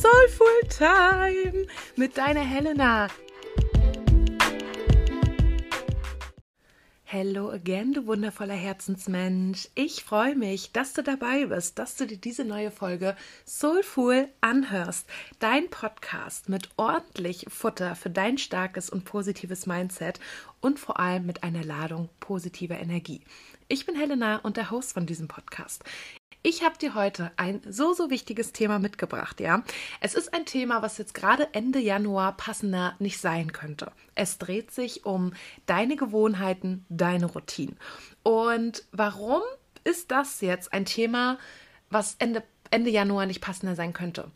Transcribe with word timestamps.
Soulful 0.00 0.46
Time 0.70 1.66
mit 1.94 2.16
deiner 2.16 2.40
Helena. 2.40 3.08
Hello 7.04 7.50
again, 7.50 7.92
du 7.92 8.06
wundervoller 8.06 8.54
Herzensmensch. 8.54 9.68
Ich 9.74 10.02
freue 10.02 10.36
mich, 10.36 10.72
dass 10.72 10.94
du 10.94 11.02
dabei 11.02 11.44
bist, 11.44 11.78
dass 11.78 11.96
du 11.96 12.06
dir 12.06 12.16
diese 12.16 12.44
neue 12.44 12.70
Folge 12.70 13.14
Soulful 13.44 14.28
anhörst. 14.40 15.06
Dein 15.38 15.68
Podcast 15.68 16.48
mit 16.48 16.70
ordentlich 16.78 17.44
Futter 17.50 17.94
für 17.94 18.08
dein 18.08 18.38
starkes 18.38 18.88
und 18.88 19.04
positives 19.04 19.66
Mindset 19.66 20.18
und 20.62 20.78
vor 20.78 20.98
allem 20.98 21.26
mit 21.26 21.42
einer 21.42 21.64
Ladung 21.64 22.08
positiver 22.20 22.78
Energie. 22.78 23.20
Ich 23.72 23.86
bin 23.86 23.94
Helena 23.94 24.38
und 24.38 24.56
der 24.56 24.72
Host 24.72 24.94
von 24.94 25.06
diesem 25.06 25.28
Podcast. 25.28 25.84
Ich 26.42 26.64
habe 26.64 26.76
dir 26.76 26.96
heute 26.96 27.30
ein 27.36 27.62
so, 27.68 27.92
so 27.92 28.10
wichtiges 28.10 28.52
Thema 28.52 28.80
mitgebracht, 28.80 29.38
ja. 29.38 29.62
Es 30.00 30.14
ist 30.14 30.34
ein 30.34 30.44
Thema, 30.44 30.82
was 30.82 30.98
jetzt 30.98 31.14
gerade 31.14 31.54
Ende 31.54 31.78
Januar 31.78 32.36
passender 32.36 32.96
nicht 32.98 33.20
sein 33.20 33.52
könnte. 33.52 33.92
Es 34.16 34.38
dreht 34.38 34.72
sich 34.72 35.06
um 35.06 35.34
deine 35.66 35.94
Gewohnheiten, 35.94 36.84
deine 36.88 37.26
Routinen. 37.26 37.78
Und 38.24 38.82
warum 38.90 39.42
ist 39.84 40.10
das 40.10 40.40
jetzt 40.40 40.72
ein 40.72 40.84
Thema, 40.84 41.38
was 41.90 42.16
Ende, 42.18 42.42
Ende 42.72 42.90
Januar 42.90 43.26
nicht 43.26 43.40
passender 43.40 43.76
sein 43.76 43.92
könnte? 43.92 44.32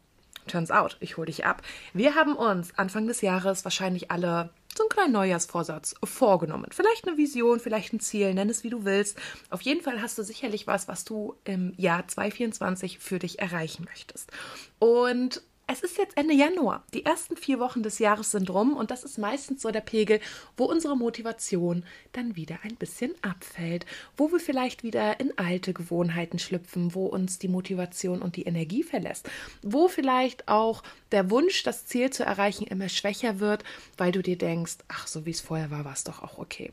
Turns 0.46 0.70
out, 0.70 0.96
ich 1.00 1.16
hole 1.16 1.26
dich 1.26 1.44
ab. 1.44 1.62
Wir 1.92 2.14
haben 2.14 2.36
uns 2.36 2.78
Anfang 2.78 3.08
des 3.08 3.20
Jahres 3.20 3.64
wahrscheinlich 3.64 4.12
alle 4.12 4.50
so 4.76 4.84
einen 4.84 4.90
kleinen 4.90 5.12
Neujahrsvorsatz 5.12 5.94
vorgenommen. 6.04 6.68
Vielleicht 6.70 7.06
eine 7.06 7.16
Vision, 7.16 7.60
vielleicht 7.60 7.92
ein 7.92 8.00
Ziel, 8.00 8.34
nenn 8.34 8.50
es 8.50 8.64
wie 8.64 8.70
du 8.70 8.84
willst. 8.84 9.18
Auf 9.50 9.60
jeden 9.62 9.82
Fall 9.82 10.02
hast 10.02 10.18
du 10.18 10.22
sicherlich 10.22 10.66
was, 10.66 10.88
was 10.88 11.04
du 11.04 11.36
im 11.44 11.74
Jahr 11.76 12.06
2024 12.06 12.98
für 12.98 13.18
dich 13.18 13.38
erreichen 13.38 13.84
möchtest. 13.88 14.30
Und 14.78 15.42
es 15.66 15.82
ist 15.82 15.96
jetzt 15.96 16.16
Ende 16.16 16.34
Januar. 16.34 16.84
Die 16.92 17.04
ersten 17.04 17.36
vier 17.36 17.58
Wochen 17.58 17.82
des 17.82 17.98
Jahres 17.98 18.30
sind 18.30 18.50
rum 18.50 18.76
und 18.76 18.90
das 18.90 19.02
ist 19.02 19.18
meistens 19.18 19.62
so 19.62 19.70
der 19.70 19.80
Pegel, 19.80 20.20
wo 20.56 20.64
unsere 20.64 20.96
Motivation 20.96 21.84
dann 22.12 22.36
wieder 22.36 22.58
ein 22.62 22.76
bisschen 22.76 23.14
abfällt, 23.22 23.86
wo 24.16 24.30
wir 24.30 24.40
vielleicht 24.40 24.82
wieder 24.82 25.18
in 25.20 25.36
alte 25.38 25.72
Gewohnheiten 25.72 26.38
schlüpfen, 26.38 26.94
wo 26.94 27.06
uns 27.06 27.38
die 27.38 27.48
Motivation 27.48 28.20
und 28.20 28.36
die 28.36 28.44
Energie 28.44 28.82
verlässt, 28.82 29.28
wo 29.62 29.88
vielleicht 29.88 30.48
auch 30.48 30.82
der 31.12 31.30
Wunsch, 31.30 31.62
das 31.62 31.86
Ziel 31.86 32.10
zu 32.10 32.24
erreichen, 32.24 32.66
immer 32.66 32.88
schwächer 32.88 33.40
wird, 33.40 33.64
weil 33.96 34.12
du 34.12 34.22
dir 34.22 34.36
denkst, 34.36 34.78
ach, 34.88 35.06
so 35.06 35.24
wie 35.24 35.30
es 35.30 35.40
vorher 35.40 35.70
war, 35.70 35.84
war 35.84 35.94
es 35.94 36.04
doch 36.04 36.22
auch 36.22 36.38
okay. 36.38 36.72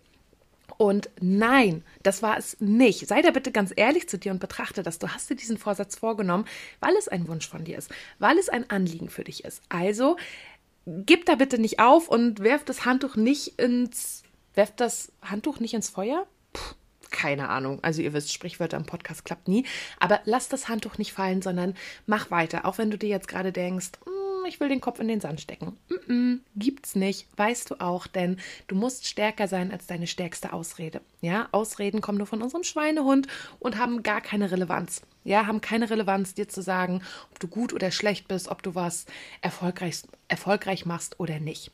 Und 0.77 1.09
nein, 1.19 1.83
das 2.03 2.21
war 2.21 2.37
es 2.37 2.59
nicht. 2.59 3.07
Sei 3.07 3.21
da 3.21 3.31
bitte 3.31 3.51
ganz 3.51 3.73
ehrlich 3.75 4.09
zu 4.09 4.17
dir 4.17 4.31
und 4.31 4.39
betrachte 4.39 4.83
das. 4.83 4.99
Du 4.99 5.09
hast 5.09 5.29
dir 5.29 5.35
diesen 5.35 5.57
Vorsatz 5.57 5.95
vorgenommen, 5.97 6.45
weil 6.79 6.95
es 6.97 7.07
ein 7.07 7.27
Wunsch 7.27 7.47
von 7.47 7.63
dir 7.63 7.77
ist, 7.77 7.91
weil 8.19 8.37
es 8.37 8.49
ein 8.49 8.69
Anliegen 8.69 9.09
für 9.09 9.23
dich 9.23 9.43
ist. 9.43 9.61
Also 9.69 10.17
gib 10.85 11.25
da 11.25 11.35
bitte 11.35 11.59
nicht 11.59 11.79
auf 11.79 12.07
und 12.07 12.39
werf 12.39 12.63
das 12.63 12.85
Handtuch 12.85 13.15
nicht 13.15 13.59
ins, 13.59 14.23
werf 14.53 14.73
das 14.75 15.11
Handtuch 15.21 15.59
nicht 15.59 15.73
ins 15.73 15.89
Feuer. 15.89 16.25
Puh, 16.53 16.75
keine 17.11 17.49
Ahnung. 17.49 17.79
Also 17.83 18.01
ihr 18.01 18.13
wisst, 18.13 18.33
Sprichwörter 18.33 18.77
im 18.77 18.85
Podcast 18.85 19.25
klappt 19.25 19.47
nie. 19.47 19.65
Aber 19.99 20.21
lass 20.25 20.49
das 20.49 20.69
Handtuch 20.69 20.97
nicht 20.97 21.13
fallen, 21.13 21.41
sondern 21.41 21.75
mach 22.05 22.31
weiter. 22.31 22.65
Auch 22.65 22.77
wenn 22.77 22.91
du 22.91 22.97
dir 22.97 23.09
jetzt 23.09 23.27
gerade 23.27 23.51
denkst, 23.51 23.91
ich 24.45 24.59
will 24.59 24.69
den 24.69 24.81
Kopf 24.81 24.99
in 24.99 25.07
den 25.07 25.21
Sand 25.21 25.41
stecken. 25.41 25.77
Mm 25.89 26.11
-mm, 26.11 26.39
gibt's 26.55 26.95
nicht, 26.95 27.27
weißt 27.37 27.69
du 27.69 27.75
auch, 27.79 28.07
denn 28.07 28.37
du 28.67 28.75
musst 28.75 29.07
stärker 29.07 29.47
sein 29.47 29.71
als 29.71 29.87
deine 29.87 30.07
stärkste 30.07 30.53
Ausrede. 30.53 31.01
Ja, 31.21 31.49
Ausreden 31.51 32.01
kommen 32.01 32.17
nur 32.17 32.27
von 32.27 32.41
unserem 32.41 32.63
Schweinehund 32.63 33.27
und 33.59 33.77
haben 33.77 34.03
gar 34.03 34.21
keine 34.21 34.51
Relevanz. 34.51 35.01
Ja, 35.23 35.45
haben 35.45 35.61
keine 35.61 35.89
Relevanz, 35.89 36.33
dir 36.33 36.47
zu 36.47 36.61
sagen, 36.61 37.03
ob 37.31 37.39
du 37.39 37.47
gut 37.47 37.73
oder 37.73 37.91
schlecht 37.91 38.27
bist, 38.27 38.47
ob 38.47 38.63
du 38.63 38.73
was 38.73 39.05
erfolgreich, 39.41 40.01
erfolgreich 40.27 40.85
machst 40.85 41.19
oder 41.19 41.39
nicht. 41.39 41.71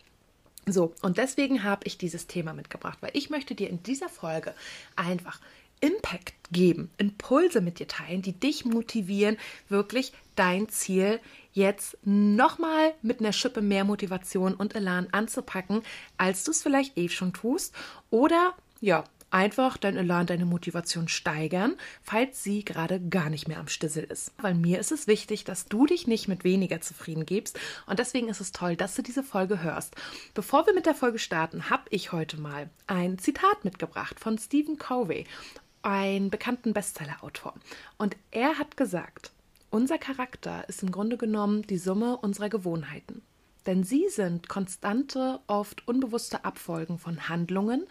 So, 0.66 0.94
und 1.02 1.18
deswegen 1.18 1.64
habe 1.64 1.82
ich 1.86 1.98
dieses 1.98 2.28
Thema 2.28 2.54
mitgebracht, 2.54 2.98
weil 3.00 3.12
ich 3.14 3.30
möchte 3.30 3.56
dir 3.56 3.70
in 3.70 3.84
dieser 3.84 4.10
Folge 4.10 4.54
einfach 4.98 5.40
Impact 5.80 6.34
geben, 6.52 6.90
Impulse 6.98 7.62
mit 7.62 7.80
dir 7.80 7.88
teilen, 7.88 8.22
die 8.22 8.34
dich 8.34 8.66
motivieren, 8.66 9.38
wirklich 9.70 10.12
dein 10.36 10.68
Ziel 10.70 11.20
jetzt 11.58 11.98
nochmal 12.04 12.94
mit 13.02 13.20
einer 13.20 13.34
Schippe 13.34 13.62
mehr 13.62 13.84
Motivation 13.84 14.54
und 14.54 14.76
Elan 14.76 15.08
anzupacken, 15.12 15.82
als 16.18 16.44
du 16.44 16.52
es 16.52 16.64
vielleicht 16.64 16.98
eh 16.98 17.10
schon 17.10 17.34
tust. 17.34 17.76
Oder 18.10 18.54
ja, 18.80 19.04
einfach 19.32 19.76
dein 19.78 19.98
Elan, 19.98 20.28
deine 20.28 20.46
Motivation 20.46 21.08
steigern, 21.08 21.76
falls 22.02 22.44
sie 22.44 22.64
gerade 22.64 23.02
gar 23.02 23.30
nicht 23.30 23.48
mehr 23.48 23.60
am 23.60 23.68
Stissel 23.68 24.04
ist. 24.04 24.34
Weil 24.38 24.54
mir 24.54 24.80
ist 24.80 24.92
es 24.92 25.08
wichtig, 25.08 25.44
dass 25.44 25.66
du 25.66 25.86
dich 25.86 26.08
nicht 26.08 26.28
mit 26.28 26.44
weniger 26.44 26.80
zufrieden 26.80 27.26
gibst 27.26 27.60
und 27.88 28.00
deswegen 28.00 28.30
ist 28.30 28.40
es 28.40 28.52
toll, 28.52 28.76
dass 28.76 28.96
du 28.96 29.02
diese 29.02 29.24
Folge 29.24 29.62
hörst. 29.62 29.96
Bevor 30.34 30.66
wir 30.66 30.74
mit 30.74 30.86
der 30.86 30.96
Folge 30.96 31.20
starten, 31.20 31.70
habe 31.70 31.84
ich 31.90 32.12
heute 32.12 32.40
mal 32.40 32.70
ein 32.86 33.18
Zitat 33.18 33.66
mitgebracht 33.66 34.20
von 34.20 34.38
Stephen 34.38 34.78
Covey, 34.78 35.26
ein 35.82 36.30
bekannten 36.30 36.74
Bestsellerautor. 36.74 37.56
Und 37.98 38.16
er 38.32 38.58
hat 38.60 38.78
gesagt, 38.78 39.32
unser 39.70 39.98
Charakter 39.98 40.68
ist 40.70 40.84
im 40.84 40.92
Grunde 40.92 41.18
genommen 41.18 41.64
die 41.64 41.78
Summe 41.78 42.18
unserer 42.18 42.50
Gewohnheiten. 42.50 43.22
Denn 43.66 43.84
sie 43.84 44.08
sind 44.10 44.48
konstante, 44.48 45.40
oft 45.48 45.88
unbewusste 45.88 46.46
Abfolgen 46.46 47.00
von 47.00 47.28
Handlungen, 47.28 47.86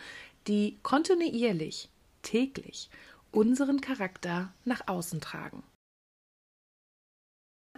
die 0.47 0.79
kontinuierlich, 0.83 1.91
täglich 2.23 2.89
unseren 3.31 3.81
Charakter 3.81 4.53
nach 4.65 4.89
außen 4.89 5.21
tragen. 5.21 5.63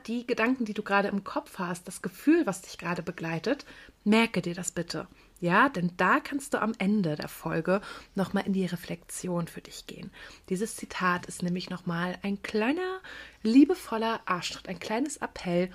Die 0.07 0.27
Gedanken, 0.27 0.65
die 0.65 0.75
du 0.75 0.83
gerade 0.83 1.09
im 1.09 1.25
Kopf 1.25 1.59
hast, 1.59 1.89
das 1.89 2.03
Gefühl, 2.03 2.47
was 2.47 2.63
dich 2.63 2.79
gerade 2.79 3.03
begleitet, 3.03 3.67
merke 4.05 4.41
dir 4.41 4.55
das 4.55 4.71
bitte. 4.71 5.09
Ja, 5.41 5.69
denn 5.69 5.93
da 5.97 6.19
kannst 6.19 6.55
du 6.55 6.61
am 6.61 6.73
Ende 6.79 7.15
der 7.15 7.29
Folge 7.29 7.81
nochmal 8.15 8.47
in 8.47 8.53
die 8.53 8.67
Reflexion 8.67 9.47
für 9.47 9.61
dich 9.61 9.87
gehen. 9.87 10.11
Dieses 10.49 10.77
Zitat 10.77 11.27
ist 11.27 11.43
nämlich 11.43 11.71
nochmal 11.71 12.19
ein 12.23 12.43
kleiner, 12.43 13.01
liebevoller 13.43 14.21
Arschtritt, 14.27 14.69
ein 14.69 14.81
kleines 14.81 15.19
Appell, 15.19 15.71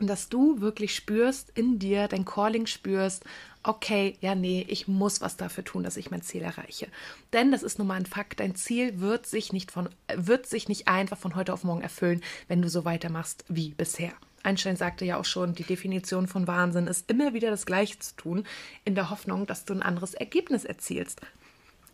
dass 0.00 0.28
du 0.28 0.60
wirklich 0.60 0.94
spürst 0.94 1.50
in 1.54 1.78
dir, 1.78 2.08
dein 2.08 2.24
Calling 2.24 2.66
spürst, 2.66 3.24
okay, 3.62 4.16
ja, 4.20 4.34
nee, 4.34 4.64
ich 4.68 4.88
muss 4.88 5.20
was 5.20 5.36
dafür 5.36 5.64
tun, 5.64 5.84
dass 5.84 5.96
ich 5.96 6.10
mein 6.10 6.22
Ziel 6.22 6.42
erreiche. 6.42 6.88
Denn 7.32 7.52
das 7.52 7.62
ist 7.62 7.78
nun 7.78 7.86
mal 7.86 7.94
ein 7.94 8.06
Fakt, 8.06 8.40
dein 8.40 8.56
Ziel 8.56 9.00
wird 9.00 9.26
sich 9.26 9.52
nicht 9.52 9.70
von, 9.70 9.88
wird 10.14 10.46
sich 10.46 10.68
nicht 10.68 10.88
einfach 10.88 11.18
von 11.18 11.36
heute 11.36 11.52
auf 11.52 11.62
morgen 11.62 11.82
erfüllen, 11.82 12.22
wenn 12.48 12.62
du 12.62 12.68
so 12.68 12.84
weitermachst 12.84 13.44
wie 13.48 13.70
bisher. 13.70 14.12
Einstein 14.42 14.76
sagte 14.76 15.04
ja 15.04 15.18
auch 15.18 15.24
schon, 15.24 15.54
die 15.54 15.62
Definition 15.62 16.26
von 16.26 16.46
Wahnsinn 16.46 16.86
ist 16.86 17.10
immer 17.10 17.34
wieder 17.34 17.50
das 17.50 17.66
Gleiche 17.66 17.98
zu 17.98 18.16
tun, 18.16 18.46
in 18.84 18.94
der 18.94 19.10
Hoffnung, 19.10 19.46
dass 19.46 19.64
du 19.64 19.72
ein 19.72 19.82
anderes 19.82 20.14
Ergebnis 20.14 20.64
erzielst. 20.64 21.20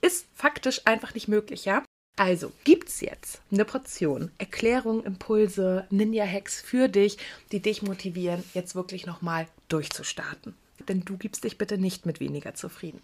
Ist 0.01 0.27
faktisch 0.35 0.83
einfach 0.85 1.15
nicht 1.15 1.29
möglich, 1.29 1.65
ja? 1.65 1.83
Also 2.17 2.53
gibt's 2.65 3.01
jetzt 3.01 3.41
eine 3.53 3.65
Portion 3.65 4.33
Erklärung, 4.39 5.05
Impulse, 5.05 5.87
Ninja-Hacks 5.91 6.61
für 6.61 6.89
dich, 6.89 7.17
die 7.53 7.61
dich 7.61 7.83
motivieren, 7.83 8.43
jetzt 8.55 8.75
wirklich 8.75 9.07
nochmal 9.07 9.47
durchzustarten. 9.69 10.57
Denn 10.89 11.05
du 11.05 11.17
gibst 11.17 11.45
dich 11.45 11.59
bitte 11.59 11.79
nicht 11.79 12.07
mit 12.07 12.19
weniger 12.19 12.55
zufrieden. 12.55 13.01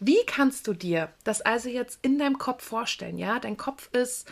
Wie 0.00 0.18
kannst 0.26 0.66
du 0.66 0.72
dir 0.72 1.12
das 1.22 1.40
also 1.40 1.68
jetzt 1.68 2.00
in 2.02 2.18
deinem 2.18 2.38
Kopf 2.38 2.64
vorstellen? 2.64 3.18
Ja, 3.18 3.38
dein 3.38 3.56
Kopf 3.56 3.88
ist 3.92 4.26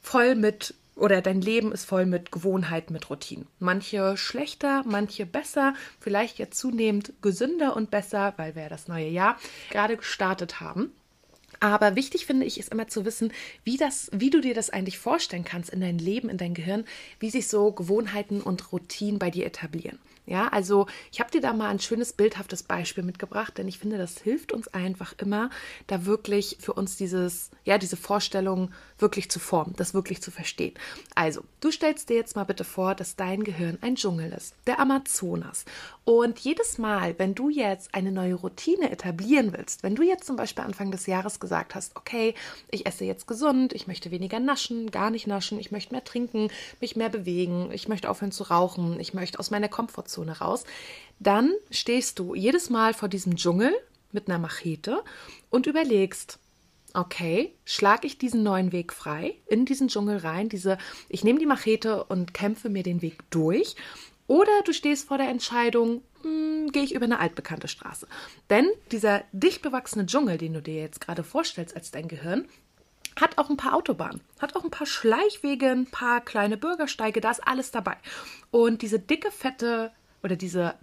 voll 0.00 0.34
mit 0.34 0.74
oder 0.96 1.20
dein 1.20 1.40
Leben 1.40 1.72
ist 1.72 1.84
voll 1.84 2.06
mit 2.06 2.30
Gewohnheiten, 2.30 2.92
mit 2.92 3.10
Routinen. 3.10 3.46
Manche 3.58 4.16
schlechter, 4.16 4.82
manche 4.86 5.26
besser, 5.26 5.74
vielleicht 6.00 6.38
jetzt 6.38 6.58
zunehmend 6.58 7.12
gesünder 7.20 7.76
und 7.76 7.90
besser, 7.90 8.34
weil 8.36 8.54
wir 8.54 8.68
das 8.68 8.88
neue 8.88 9.08
Jahr 9.08 9.38
gerade 9.70 9.96
gestartet 9.96 10.60
haben. 10.60 10.92
Aber 11.60 11.96
wichtig 11.96 12.26
finde 12.26 12.46
ich, 12.46 12.58
ist 12.58 12.72
immer 12.72 12.88
zu 12.88 13.04
wissen, 13.04 13.32
wie, 13.64 13.76
das, 13.76 14.10
wie 14.12 14.30
du 14.30 14.40
dir 14.40 14.54
das 14.54 14.70
eigentlich 14.70 14.98
vorstellen 14.98 15.44
kannst 15.44 15.70
in 15.70 15.80
dein 15.80 15.98
Leben, 15.98 16.28
in 16.28 16.36
dein 16.36 16.54
Gehirn, 16.54 16.84
wie 17.20 17.30
sich 17.30 17.48
so 17.48 17.72
Gewohnheiten 17.72 18.40
und 18.40 18.72
Routinen 18.72 19.18
bei 19.18 19.30
dir 19.30 19.46
etablieren. 19.46 19.98
Ja, 20.26 20.48
also 20.48 20.86
ich 21.12 21.20
habe 21.20 21.30
dir 21.30 21.42
da 21.42 21.52
mal 21.52 21.68
ein 21.68 21.80
schönes 21.80 22.14
bildhaftes 22.14 22.62
Beispiel 22.62 23.04
mitgebracht, 23.04 23.58
denn 23.58 23.68
ich 23.68 23.78
finde, 23.78 23.98
das 23.98 24.18
hilft 24.18 24.52
uns 24.52 24.68
einfach 24.68 25.12
immer, 25.18 25.50
da 25.86 26.06
wirklich 26.06 26.56
für 26.60 26.72
uns 26.72 26.96
dieses, 26.96 27.50
ja, 27.64 27.76
diese 27.76 27.98
Vorstellung 27.98 28.70
wirklich 28.98 29.30
zu 29.30 29.38
formen, 29.38 29.74
das 29.76 29.92
wirklich 29.92 30.22
zu 30.22 30.30
verstehen. 30.30 30.72
Also, 31.14 31.42
du 31.60 31.70
stellst 31.70 32.08
dir 32.08 32.16
jetzt 32.16 32.36
mal 32.36 32.44
bitte 32.44 32.64
vor, 32.64 32.94
dass 32.94 33.16
dein 33.16 33.44
Gehirn 33.44 33.76
ein 33.82 33.96
Dschungel 33.96 34.32
ist, 34.32 34.54
der 34.66 34.80
Amazonas. 34.80 35.66
Und 36.04 36.38
jedes 36.38 36.78
Mal, 36.78 37.18
wenn 37.18 37.34
du 37.34 37.50
jetzt 37.50 37.94
eine 37.94 38.12
neue 38.12 38.34
Routine 38.34 38.90
etablieren 38.90 39.52
willst, 39.52 39.82
wenn 39.82 39.94
du 39.94 40.02
jetzt 40.02 40.26
zum 40.26 40.36
Beispiel 40.36 40.64
Anfang 40.64 40.90
des 40.90 41.06
Jahres 41.06 41.38
gesagt 41.38 41.74
hast, 41.74 41.96
okay, 41.96 42.34
ich 42.70 42.86
esse 42.86 43.04
jetzt 43.04 43.26
gesund, 43.26 43.74
ich 43.74 43.86
möchte 43.86 44.10
weniger 44.10 44.40
naschen, 44.40 44.90
gar 44.90 45.10
nicht 45.10 45.26
naschen, 45.26 45.58
ich 45.58 45.70
möchte 45.70 45.92
mehr 45.92 46.04
trinken, 46.04 46.48
mich 46.80 46.96
mehr 46.96 47.10
bewegen, 47.10 47.70
ich 47.72 47.88
möchte 47.88 48.08
aufhören 48.08 48.32
zu 48.32 48.44
rauchen, 48.44 48.98
ich 49.00 49.12
möchte 49.12 49.38
aus 49.38 49.50
meiner 49.50 49.68
Komfortzone 49.68 50.13
Komfortzone 50.14 50.38
raus, 50.38 50.64
dann 51.18 51.52
stehst 51.70 52.18
du 52.18 52.34
jedes 52.34 52.70
Mal 52.70 52.94
vor 52.94 53.08
diesem 53.08 53.36
Dschungel 53.36 53.72
mit 54.12 54.28
einer 54.28 54.38
Machete 54.38 55.02
und 55.50 55.66
überlegst, 55.66 56.38
okay, 56.92 57.54
schlage 57.64 58.06
ich 58.06 58.18
diesen 58.18 58.42
neuen 58.42 58.72
Weg 58.72 58.92
frei 58.92 59.36
in 59.46 59.64
diesen 59.64 59.88
Dschungel 59.88 60.18
rein, 60.18 60.48
diese 60.48 60.78
ich 61.08 61.24
nehme 61.24 61.38
die 61.38 61.46
Machete 61.46 62.04
und 62.04 62.34
kämpfe 62.34 62.68
mir 62.68 62.82
den 62.82 63.02
Weg 63.02 63.18
durch 63.30 63.74
Oder 64.26 64.62
du 64.64 64.72
stehst 64.72 65.08
vor 65.08 65.18
der 65.18 65.28
Entscheidung, 65.28 66.02
hm, 66.22 66.72
gehe 66.72 66.84
ich 66.84 66.94
über 66.94 67.04
eine 67.04 67.18
altbekannte 67.18 67.68
Straße. 67.68 68.06
Denn 68.48 68.66
dieser 68.90 69.22
dicht 69.32 69.60
bewachsene 69.60 70.06
Dschungel, 70.06 70.38
den 70.38 70.54
du 70.54 70.62
dir 70.62 70.80
jetzt 70.80 71.00
gerade 71.00 71.22
vorstellst 71.22 71.76
als 71.76 71.90
dein 71.90 72.08
Gehirn, 72.08 72.48
hat 73.20 73.38
auch 73.38 73.50
ein 73.50 73.56
paar 73.56 73.74
Autobahnen, 73.74 74.20
hat 74.40 74.56
auch 74.56 74.64
ein 74.64 74.70
paar 74.70 74.86
Schleichwege, 74.86 75.70
ein 75.70 75.86
paar 75.86 76.20
kleine 76.20 76.56
Bürgersteige, 76.56 77.20
da 77.20 77.30
ist 77.30 77.46
alles 77.46 77.70
dabei. 77.70 77.96
Und 78.50 78.82
diese 78.82 78.98
dicke, 78.98 79.30
fette 79.30 79.92
oder 80.24 80.36
diese 80.36 80.74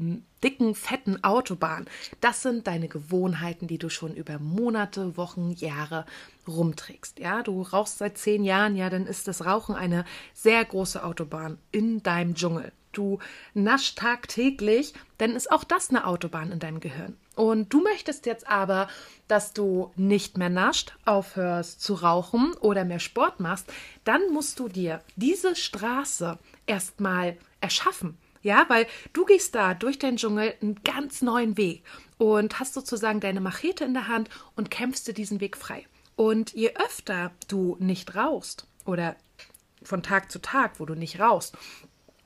dicken, 0.43 0.75
fetten 0.75 1.23
Autobahnen, 1.23 1.89
das 2.21 2.43
sind 2.43 2.67
deine 2.67 2.87
Gewohnheiten, 2.87 3.67
die 3.67 3.79
du 3.79 3.89
schon 3.89 4.13
über 4.13 4.39
Monate, 4.39 5.17
Wochen, 5.17 5.51
Jahre 5.51 6.05
rumträgst. 6.47 7.19
Ja, 7.19 7.41
du 7.41 7.63
rauchst 7.63 7.97
seit 7.97 8.17
zehn 8.17 8.43
Jahren, 8.43 8.75
ja, 8.75 8.89
dann 8.89 9.07
ist 9.07 9.27
das 9.27 9.45
Rauchen 9.45 9.75
eine 9.75 10.05
sehr 10.33 10.63
große 10.63 11.03
Autobahn 11.03 11.57
in 11.71 12.03
deinem 12.03 12.35
Dschungel. 12.35 12.71
Du 12.91 13.19
naschst 13.53 13.97
tagtäglich, 13.97 14.93
dann 15.17 15.31
ist 15.31 15.51
auch 15.51 15.63
das 15.63 15.89
eine 15.89 16.05
Autobahn 16.05 16.51
in 16.51 16.59
deinem 16.59 16.79
Gehirn. 16.79 17.17
Und 17.35 17.73
du 17.73 17.81
möchtest 17.81 18.25
jetzt 18.25 18.47
aber, 18.47 18.89
dass 19.27 19.53
du 19.53 19.91
nicht 19.95 20.37
mehr 20.37 20.49
nascht, 20.49 20.97
aufhörst 21.05 21.81
zu 21.81 21.93
rauchen 21.93 22.53
oder 22.59 22.83
mehr 22.83 22.99
Sport 22.99 23.39
machst, 23.39 23.71
dann 24.03 24.21
musst 24.33 24.59
du 24.59 24.67
dir 24.67 25.01
diese 25.15 25.55
Straße 25.55 26.37
erstmal 26.67 27.37
erschaffen. 27.61 28.17
Ja, 28.41 28.65
weil 28.69 28.87
du 29.13 29.25
gehst 29.25 29.55
da 29.55 29.73
durch 29.73 29.99
den 29.99 30.17
Dschungel 30.17 30.53
einen 30.61 30.81
ganz 30.83 31.21
neuen 31.21 31.57
Weg 31.57 31.83
und 32.17 32.59
hast 32.59 32.73
sozusagen 32.73 33.19
deine 33.19 33.41
Machete 33.41 33.83
in 33.83 33.93
der 33.93 34.07
Hand 34.07 34.29
und 34.55 34.71
kämpfst 34.71 35.07
dir 35.07 35.13
diesen 35.13 35.39
Weg 35.41 35.57
frei. 35.57 35.85
Und 36.15 36.53
je 36.53 36.73
öfter 36.75 37.31
du 37.47 37.77
nicht 37.79 38.15
rauchst 38.15 38.67
oder 38.85 39.15
von 39.83 40.03
Tag 40.03 40.31
zu 40.31 40.39
Tag, 40.39 40.79
wo 40.79 40.85
du 40.85 40.95
nicht 40.95 41.19
rauchst, 41.19 41.57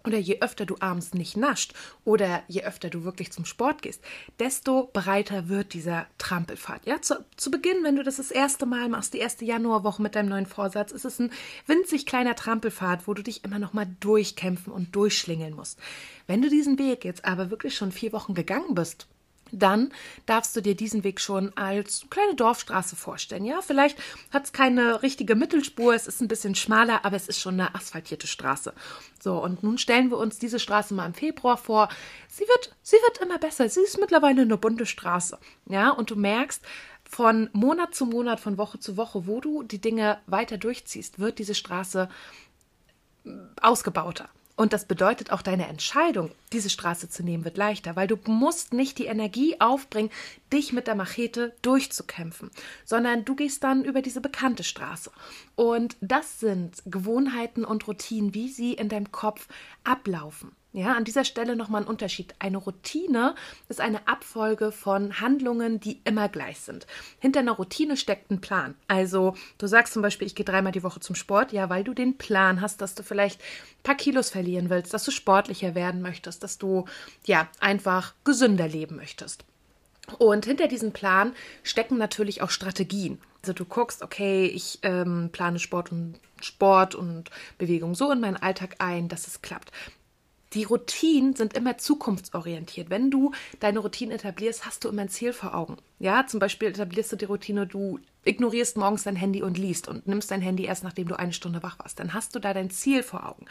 oder 0.06 0.18
je 0.18 0.42
öfter 0.42 0.66
du 0.66 0.76
abends 0.80 1.14
nicht 1.14 1.38
nascht 1.38 1.74
oder 2.04 2.44
je 2.48 2.64
öfter 2.64 2.90
du 2.90 3.04
wirklich 3.04 3.32
zum 3.32 3.46
Sport 3.46 3.82
gehst, 3.82 4.02
desto 4.40 4.90
breiter 4.94 5.50
wird 5.50 5.74
dieser 5.74 6.08
Trampelpfad. 6.18 6.86
Ja, 6.86 7.02
zu, 7.02 7.26
zu 7.36 7.52
Beginn, 7.52 7.84
wenn 7.84 7.96
du 7.96 8.04
das 8.04 8.18
das 8.18 8.32
erste 8.32 8.66
Mal 8.66 8.90
machst, 8.90 9.14
die 9.14 9.20
erste 9.20 9.46
Januarwoche 9.46 10.02
mit 10.02 10.16
deinem 10.16 10.30
neuen 10.30 10.46
Vorsatz, 10.46 10.92
ist 10.92 11.06
es 11.06 11.20
ein 11.20 11.32
winzig 11.68 12.06
kleiner 12.06 12.36
Trampelpfad, 12.36 13.08
wo 13.08 13.14
du 13.14 13.24
dich 13.24 13.44
immer 13.44 13.60
noch 13.60 13.74
mal 13.74 13.88
durchkämpfen 14.00 14.72
und 14.72 14.96
durchschlingeln 14.96 15.56
musst. 15.56 15.80
Wenn 16.28 16.42
du 16.42 16.50
diesen 16.50 16.80
Weg 16.80 17.06
jetzt 17.06 17.26
aber 17.26 17.50
wirklich 17.50 17.76
schon 17.76 17.92
vier 17.92 18.14
Wochen 18.14 18.34
gegangen 18.34 18.76
bist, 18.76 19.08
dann 19.52 19.92
darfst 20.26 20.56
du 20.56 20.62
dir 20.62 20.76
diesen 20.76 21.04
Weg 21.04 21.22
schon 21.22 21.56
als 21.56 22.06
kleine 22.10 22.36
Dorfstraße 22.36 22.96
vorstellen. 22.96 23.46
Ja, 23.46 23.62
vielleicht 23.62 23.98
hat 24.32 24.46
es 24.46 24.54
keine 24.54 25.04
richtige 25.04 25.36
Mittelspur, 25.36 25.94
es 25.94 26.08
ist 26.08 26.22
ein 26.22 26.28
bisschen 26.28 26.56
schmaler, 26.56 27.06
aber 27.06 27.16
es 27.16 27.28
ist 27.28 27.40
schon 27.40 27.56
eine 27.56 27.76
asphaltierte 27.76 28.28
Straße. 28.28 28.74
So, 29.22 29.42
und 29.42 29.64
nun 29.64 29.78
stellen 29.78 30.10
wir 30.10 30.18
uns 30.18 30.40
diese 30.40 30.60
Straße 30.60 30.94
mal 30.94 31.06
im 31.06 31.14
Februar 31.14 31.58
vor. 31.58 31.90
Sie 32.30 32.44
wird, 32.44 32.76
sie 32.82 32.98
wird 32.98 33.20
immer 33.20 33.38
besser. 33.38 33.68
Sie 33.70 33.82
ist 33.82 34.00
mittlerweile 34.00 34.42
eine 34.42 34.58
bunte 34.58 34.86
Straße. 34.86 35.38
Ja, 35.68 35.90
und 35.92 36.10
du 36.10 36.16
merkst, 36.16 36.62
von 37.08 37.50
Monat 37.54 37.94
zu 37.94 38.06
Monat, 38.06 38.40
von 38.40 38.58
Woche 38.58 38.80
zu 38.80 38.98
Woche, 38.98 39.28
wo 39.28 39.40
du 39.40 39.64
die 39.64 39.80
Dinge 39.80 40.20
weiter 40.28 40.58
durchziehst, 40.58 41.20
wird 41.20 41.40
diese 41.40 41.56
Straße 41.56 42.10
ausgebauter. 43.62 44.30
Und 44.56 44.72
das 44.72 44.86
bedeutet 44.86 45.32
auch 45.32 45.42
deine 45.42 45.68
Entscheidung, 45.68 46.32
diese 46.54 46.70
Straße 46.70 47.10
zu 47.10 47.24
nehmen, 47.24 47.44
wird 47.44 47.58
leichter, 47.58 47.96
weil 47.96 48.08
du 48.08 48.18
musst 48.26 48.74
nicht 48.74 48.98
die 48.98 49.06
Energie 49.06 49.60
aufbringen, 49.60 50.12
dich 50.54 50.72
mit 50.72 50.88
der 50.88 50.96
Machete 50.96 51.54
durchzukämpfen, 51.62 52.50
sondern 52.86 53.26
du 53.26 53.36
gehst 53.36 53.64
dann 53.66 53.84
über 53.84 54.02
diese 54.02 54.22
bekannte 54.22 54.64
Straße. 54.64 55.12
Und 55.56 55.98
das 56.00 56.40
sind 56.40 56.82
Gewohnheiten 56.86 57.66
und 57.66 57.86
Routinen, 57.88 58.34
wie 58.34 58.48
sie 58.48 58.74
in 58.74 58.88
deinem 58.88 59.12
Kopf 59.12 59.48
ablaufen. 59.84 60.56
Ja, 60.76 60.92
an 60.92 61.06
dieser 61.06 61.24
Stelle 61.24 61.56
nochmal 61.56 61.84
ein 61.84 61.88
Unterschied. 61.88 62.36
Eine 62.38 62.58
Routine 62.58 63.36
ist 63.70 63.80
eine 63.80 64.10
Abfolge 64.10 64.74
von 64.74 65.22
Handlungen, 65.22 65.80
die 65.80 66.02
immer 66.04 66.28
gleich 66.28 66.60
sind. 66.60 66.86
Hinter 67.18 67.40
einer 67.40 67.54
Routine 67.54 67.96
steckt 67.96 68.30
ein 68.30 68.42
Plan. 68.42 68.76
Also, 68.90 69.36
du 69.58 69.68
sagst 69.68 69.94
zum 69.94 70.02
Beispiel, 70.02 70.28
ich 70.28 70.36
gehe 70.36 70.44
dreimal 70.44 70.74
die 70.74 70.84
Woche 70.84 71.00
zum 71.00 71.16
Sport, 71.16 71.54
ja, 71.54 71.70
weil 71.70 71.86
du 71.86 71.94
den 71.94 72.18
Plan 72.18 72.60
hast, 72.60 72.82
dass 72.82 72.94
du 72.94 73.04
vielleicht 73.04 73.40
ein 73.40 73.84
paar 73.84 73.96
Kilos 73.96 74.32
verlieren 74.32 74.70
willst, 74.70 74.94
dass 74.94 75.06
du 75.06 75.12
sportlicher 75.12 75.76
werden 75.76 76.02
möchtest, 76.02 76.44
dass 76.44 76.58
du, 76.58 76.84
ja, 77.24 77.48
einfach 77.62 78.14
gesünder 78.26 78.68
leben 78.68 78.98
möchtest. 78.98 79.46
Und 80.20 80.44
hinter 80.44 80.68
diesem 80.68 80.92
Plan 80.92 81.32
stecken 81.64 81.98
natürlich 81.98 82.42
auch 82.42 82.50
Strategien. 82.50 83.18
Also 83.42 83.54
du 83.54 83.64
guckst, 83.64 84.02
okay, 84.02 84.46
ich 84.48 84.80
ähm, 84.82 85.30
plane 85.32 85.60
Sport 85.60 85.94
und 85.94 86.20
Sport 86.42 86.96
und 86.96 87.32
Bewegung 87.58 87.96
so 87.96 88.12
in 88.12 88.20
meinen 88.20 88.36
Alltag 88.36 88.76
ein, 88.80 89.08
dass 89.08 89.26
es 89.28 89.42
klappt 89.42 89.72
die 90.56 90.64
Routinen 90.64 91.36
sind 91.36 91.54
immer 91.54 91.78
zukunftsorientiert. 91.78 92.90
Wenn 92.90 93.12
du 93.12 93.32
deine 93.60 93.80
Routine 93.80 94.14
etablierst, 94.14 94.66
hast 94.66 94.84
du 94.84 94.90
immer 94.90 95.04
ein 95.04 95.10
Ziel 95.10 95.34
vor 95.34 95.54
Augen. 95.54 95.78
Ja, 96.00 96.26
zum 96.26 96.40
Beispiel 96.40 96.70
etablierst 96.70 97.12
du 97.12 97.18
die 97.18 97.26
Routine, 97.26 97.68
du 97.68 98.00
ignorierst 98.24 98.78
morgens 98.78 99.04
dein 99.04 99.18
Handy 99.18 99.44
und 99.44 99.58
liest 99.58 99.88
und 99.88 100.08
nimmst 100.08 100.32
dein 100.32 100.42
Handy 100.42 100.64
erst, 100.64 100.84
nachdem 100.84 101.08
du 101.08 101.20
eine 101.20 101.34
Stunde 101.34 101.62
wach 101.62 101.78
warst. 101.80 102.00
Dann 102.00 102.14
hast 102.14 102.36
du 102.36 102.40
da 102.40 102.54
dein 102.54 102.70
Ziel 102.70 103.04
vor 103.04 103.28
Augen. 103.28 103.46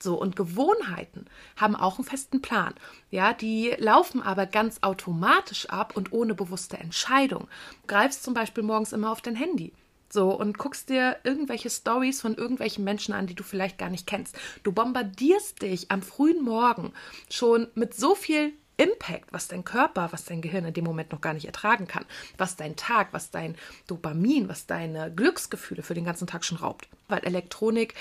So, 0.00 0.20
und 0.20 0.34
Gewohnheiten 0.34 1.26
haben 1.56 1.76
auch 1.76 1.98
einen 1.98 2.08
festen 2.08 2.42
Plan. 2.42 2.74
Ja, 3.10 3.34
die 3.34 3.74
laufen 3.78 4.22
aber 4.22 4.46
ganz 4.46 4.78
automatisch 4.80 5.68
ab 5.68 5.94
und 5.94 6.12
ohne 6.12 6.34
bewusste 6.34 6.78
Entscheidung. 6.78 7.48
Du 7.82 7.86
greifst 7.86 8.24
zum 8.24 8.34
Beispiel 8.34 8.64
morgens 8.64 8.92
immer 8.92 9.12
auf 9.12 9.20
dein 9.20 9.36
Handy. 9.36 9.72
So, 10.08 10.30
und 10.30 10.58
guckst 10.58 10.88
dir 10.88 11.16
irgendwelche 11.24 11.70
Stories 11.70 12.20
von 12.20 12.34
irgendwelchen 12.34 12.84
Menschen 12.84 13.14
an, 13.14 13.26
die 13.26 13.34
du 13.34 13.42
vielleicht 13.42 13.78
gar 13.78 13.90
nicht 13.90 14.06
kennst. 14.06 14.38
Du 14.62 14.72
bombardierst 14.72 15.62
dich 15.62 15.90
am 15.90 16.02
frühen 16.02 16.44
Morgen 16.44 16.92
schon 17.30 17.68
mit 17.74 17.94
so 17.94 18.14
viel 18.14 18.52
Impact, 18.78 19.32
was 19.32 19.48
dein 19.48 19.64
Körper, 19.64 20.08
was 20.12 20.24
dein 20.24 20.42
Gehirn 20.42 20.66
in 20.66 20.74
dem 20.74 20.84
Moment 20.84 21.10
noch 21.10 21.20
gar 21.20 21.32
nicht 21.32 21.46
ertragen 21.46 21.86
kann, 21.86 22.04
was 22.36 22.56
dein 22.56 22.76
Tag, 22.76 23.08
was 23.12 23.30
dein 23.30 23.56
Dopamin, 23.86 24.48
was 24.48 24.66
deine 24.66 25.10
Glücksgefühle 25.10 25.82
für 25.82 25.94
den 25.94 26.04
ganzen 26.04 26.26
Tag 26.26 26.44
schon 26.44 26.58
raubt. 26.58 26.88
Weil 27.08 27.24
Elektronik 27.24 27.94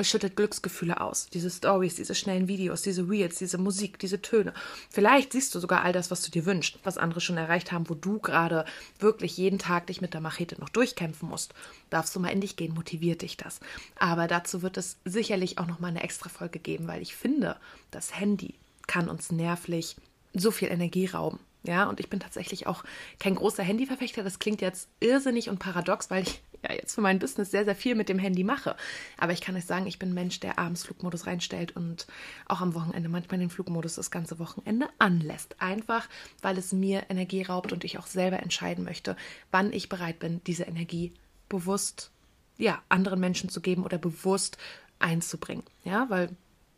schüttet 0.00 0.36
Glücksgefühle 0.36 1.00
aus. 1.00 1.28
Diese 1.32 1.50
Stories, 1.50 1.96
diese 1.96 2.14
schnellen 2.14 2.48
Videos, 2.48 2.82
diese 2.82 3.08
Reels, 3.08 3.38
diese 3.38 3.58
Musik, 3.58 3.98
diese 3.98 4.22
Töne. 4.22 4.54
Vielleicht 4.88 5.32
siehst 5.32 5.54
du 5.54 5.58
sogar 5.58 5.82
all 5.82 5.92
das, 5.92 6.10
was 6.10 6.22
du 6.22 6.30
dir 6.30 6.46
wünschst, 6.46 6.78
was 6.84 6.98
andere 6.98 7.20
schon 7.20 7.36
erreicht 7.36 7.72
haben, 7.72 7.88
wo 7.88 7.94
du 7.94 8.18
gerade 8.18 8.64
wirklich 8.98 9.36
jeden 9.36 9.58
Tag 9.58 9.88
dich 9.88 10.00
mit 10.00 10.14
der 10.14 10.20
Machete 10.20 10.58
noch 10.60 10.68
durchkämpfen 10.68 11.28
musst. 11.28 11.54
Darfst 11.90 12.14
du 12.14 12.20
mal 12.20 12.28
in 12.28 12.40
dich 12.40 12.56
gehen, 12.56 12.74
motiviert 12.74 13.22
dich 13.22 13.36
das. 13.36 13.60
Aber 13.98 14.28
dazu 14.28 14.62
wird 14.62 14.76
es 14.76 14.96
sicherlich 15.04 15.58
auch 15.58 15.66
noch 15.66 15.80
mal 15.80 15.88
eine 15.88 16.02
extra 16.02 16.28
Folge 16.28 16.58
geben, 16.60 16.86
weil 16.86 17.02
ich 17.02 17.14
finde, 17.14 17.56
das 17.90 18.18
Handy 18.18 18.54
kann 18.86 19.08
uns 19.08 19.32
nervlich 19.32 19.96
so 20.32 20.50
viel 20.50 20.68
Energie 20.68 21.06
rauben. 21.06 21.40
Ja, 21.62 21.88
und 21.88 22.00
ich 22.00 22.08
bin 22.08 22.20
tatsächlich 22.20 22.66
auch 22.66 22.84
kein 23.18 23.34
großer 23.34 23.62
Handyverfechter. 23.62 24.22
Das 24.22 24.38
klingt 24.38 24.62
jetzt 24.62 24.88
irrsinnig 25.00 25.50
und 25.50 25.58
paradox, 25.58 26.10
weil 26.10 26.22
ich 26.22 26.40
ja 26.62 26.74
jetzt 26.74 26.94
für 26.94 27.00
mein 27.00 27.18
Business 27.18 27.50
sehr, 27.50 27.64
sehr 27.64 27.74
viel 27.74 27.94
mit 27.94 28.08
dem 28.08 28.18
Handy 28.18 28.44
mache. 28.44 28.76
Aber 29.18 29.32
ich 29.32 29.40
kann 29.40 29.56
euch 29.56 29.64
sagen, 29.64 29.86
ich 29.86 29.98
bin 29.98 30.10
ein 30.10 30.14
Mensch, 30.14 30.40
der 30.40 30.58
abends 30.58 30.84
Flugmodus 30.84 31.26
reinstellt 31.26 31.76
und 31.76 32.06
auch 32.46 32.60
am 32.60 32.74
Wochenende 32.74 33.08
manchmal 33.08 33.40
den 33.40 33.50
Flugmodus 33.50 33.94
das 33.94 34.10
ganze 34.10 34.38
Wochenende 34.38 34.88
anlässt. 34.98 35.60
Einfach, 35.60 36.08
weil 36.42 36.58
es 36.58 36.72
mir 36.72 37.04
Energie 37.08 37.42
raubt 37.42 37.72
und 37.72 37.84
ich 37.84 37.98
auch 37.98 38.06
selber 38.06 38.40
entscheiden 38.40 38.84
möchte, 38.84 39.16
wann 39.50 39.72
ich 39.72 39.88
bereit 39.88 40.18
bin, 40.18 40.40
diese 40.46 40.64
Energie 40.64 41.12
bewusst 41.48 42.10
ja, 42.58 42.82
anderen 42.88 43.20
Menschen 43.20 43.48
zu 43.48 43.60
geben 43.60 43.84
oder 43.84 43.98
bewusst 43.98 44.58
einzubringen. 44.98 45.64
Ja, 45.84 46.08
weil 46.10 46.30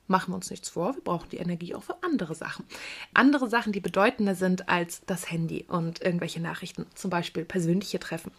machen 0.06 0.32
wir 0.32 0.36
uns 0.36 0.50
nichts 0.50 0.68
vor, 0.68 0.94
wir 0.94 1.02
brauchen 1.02 1.30
die 1.30 1.38
Energie 1.38 1.74
auch 1.74 1.82
für 1.82 2.02
andere 2.02 2.34
Sachen. 2.34 2.64
Andere 3.14 3.48
Sachen, 3.48 3.72
die 3.72 3.80
bedeutender 3.80 4.34
sind 4.34 4.68
als 4.68 5.00
das 5.06 5.30
Handy 5.30 5.64
und 5.68 6.02
irgendwelche 6.02 6.40
Nachrichten, 6.40 6.86
zum 6.94 7.10
Beispiel 7.10 7.44
persönliche 7.44 7.98
Treffen 7.98 8.30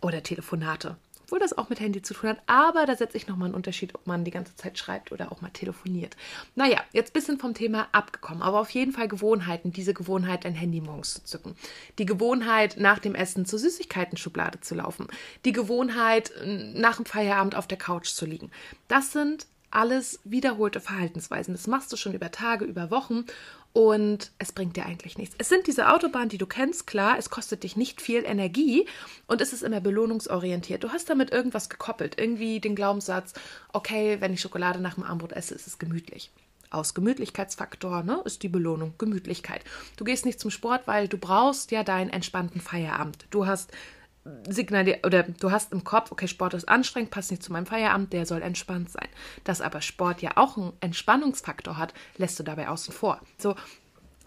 oder 0.00 0.22
Telefonate. 0.22 0.96
Obwohl 1.24 1.40
das 1.40 1.58
auch 1.58 1.68
mit 1.68 1.78
Handy 1.78 2.00
zu 2.00 2.14
tun 2.14 2.30
hat, 2.30 2.38
aber 2.46 2.86
da 2.86 2.96
setze 2.96 3.18
ich 3.18 3.28
nochmal 3.28 3.48
einen 3.48 3.54
Unterschied, 3.54 3.94
ob 3.94 4.06
man 4.06 4.24
die 4.24 4.30
ganze 4.30 4.56
Zeit 4.56 4.78
schreibt 4.78 5.12
oder 5.12 5.30
auch 5.30 5.42
mal 5.42 5.50
telefoniert. 5.50 6.16
Naja, 6.54 6.80
jetzt 6.92 7.10
ein 7.10 7.12
bisschen 7.12 7.38
vom 7.38 7.52
Thema 7.52 7.86
abgekommen, 7.92 8.42
aber 8.42 8.58
auf 8.60 8.70
jeden 8.70 8.92
Fall 8.92 9.08
Gewohnheiten. 9.08 9.70
Diese 9.70 9.92
Gewohnheit, 9.92 10.46
ein 10.46 10.54
Handy 10.54 10.80
morgens 10.80 11.12
zu 11.12 11.24
zücken. 11.24 11.54
Die 11.98 12.06
Gewohnheit, 12.06 12.78
nach 12.78 12.98
dem 12.98 13.14
Essen 13.14 13.44
zur 13.44 13.58
Süßigkeiten-Schublade 13.58 14.60
zu 14.60 14.74
laufen. 14.74 15.06
Die 15.44 15.52
Gewohnheit, 15.52 16.32
nach 16.46 16.96
dem 16.96 17.04
Feierabend 17.04 17.56
auf 17.56 17.66
der 17.66 17.76
Couch 17.76 18.08
zu 18.08 18.24
liegen. 18.24 18.50
Das 18.88 19.12
sind 19.12 19.46
alles 19.70 20.20
wiederholte 20.24 20.80
Verhaltensweisen. 20.80 21.52
Das 21.52 21.66
machst 21.66 21.92
du 21.92 21.96
schon 21.96 22.14
über 22.14 22.30
Tage, 22.30 22.64
über 22.64 22.90
Wochen 22.90 23.26
und 23.72 24.32
es 24.38 24.52
bringt 24.52 24.76
dir 24.76 24.86
eigentlich 24.86 25.18
nichts. 25.18 25.36
Es 25.38 25.48
sind 25.48 25.66
diese 25.66 25.92
Autobahnen, 25.92 26.28
die 26.28 26.38
du 26.38 26.46
kennst, 26.46 26.86
klar, 26.86 27.16
es 27.18 27.30
kostet 27.30 27.62
dich 27.62 27.76
nicht 27.76 28.00
viel 28.00 28.24
Energie 28.24 28.86
und 29.26 29.40
es 29.40 29.52
ist 29.52 29.62
immer 29.62 29.80
belohnungsorientiert. 29.80 30.82
Du 30.82 30.90
hast 30.90 31.10
damit 31.10 31.30
irgendwas 31.30 31.68
gekoppelt, 31.68 32.18
irgendwie 32.18 32.60
den 32.60 32.74
Glaubenssatz, 32.74 33.34
okay, 33.72 34.20
wenn 34.20 34.32
ich 34.32 34.40
Schokolade 34.40 34.80
nach 34.80 34.94
dem 34.94 35.04
Armbrot 35.04 35.32
esse, 35.32 35.54
ist 35.54 35.66
es 35.66 35.78
gemütlich. 35.78 36.30
Aus 36.70 36.92
Gemütlichkeitsfaktor 36.92 38.02
ne, 38.02 38.20
ist 38.24 38.42
die 38.42 38.48
Belohnung 38.48 38.94
Gemütlichkeit. 38.98 39.62
Du 39.96 40.04
gehst 40.04 40.26
nicht 40.26 40.38
zum 40.38 40.50
Sport, 40.50 40.86
weil 40.86 41.08
du 41.08 41.16
brauchst 41.16 41.70
ja 41.70 41.82
deinen 41.82 42.10
entspannten 42.10 42.60
Feierabend. 42.60 43.26
Du 43.30 43.46
hast 43.46 43.72
signaliert 44.48 45.06
oder 45.06 45.22
du 45.22 45.50
hast 45.50 45.72
im 45.72 45.84
Kopf, 45.84 46.12
okay, 46.12 46.28
Sport 46.28 46.54
ist 46.54 46.68
anstrengend, 46.68 47.10
passt 47.10 47.30
nicht 47.30 47.42
zu 47.42 47.52
meinem 47.52 47.66
Feierabend, 47.66 48.12
der 48.12 48.26
soll 48.26 48.42
entspannt 48.42 48.90
sein. 48.90 49.08
Dass 49.44 49.60
aber 49.60 49.80
Sport 49.80 50.22
ja 50.22 50.32
auch 50.36 50.56
einen 50.56 50.72
Entspannungsfaktor 50.80 51.76
hat, 51.76 51.94
lässt 52.16 52.38
du 52.38 52.42
dabei 52.42 52.68
außen 52.68 52.92
vor. 52.92 53.20
So, 53.38 53.54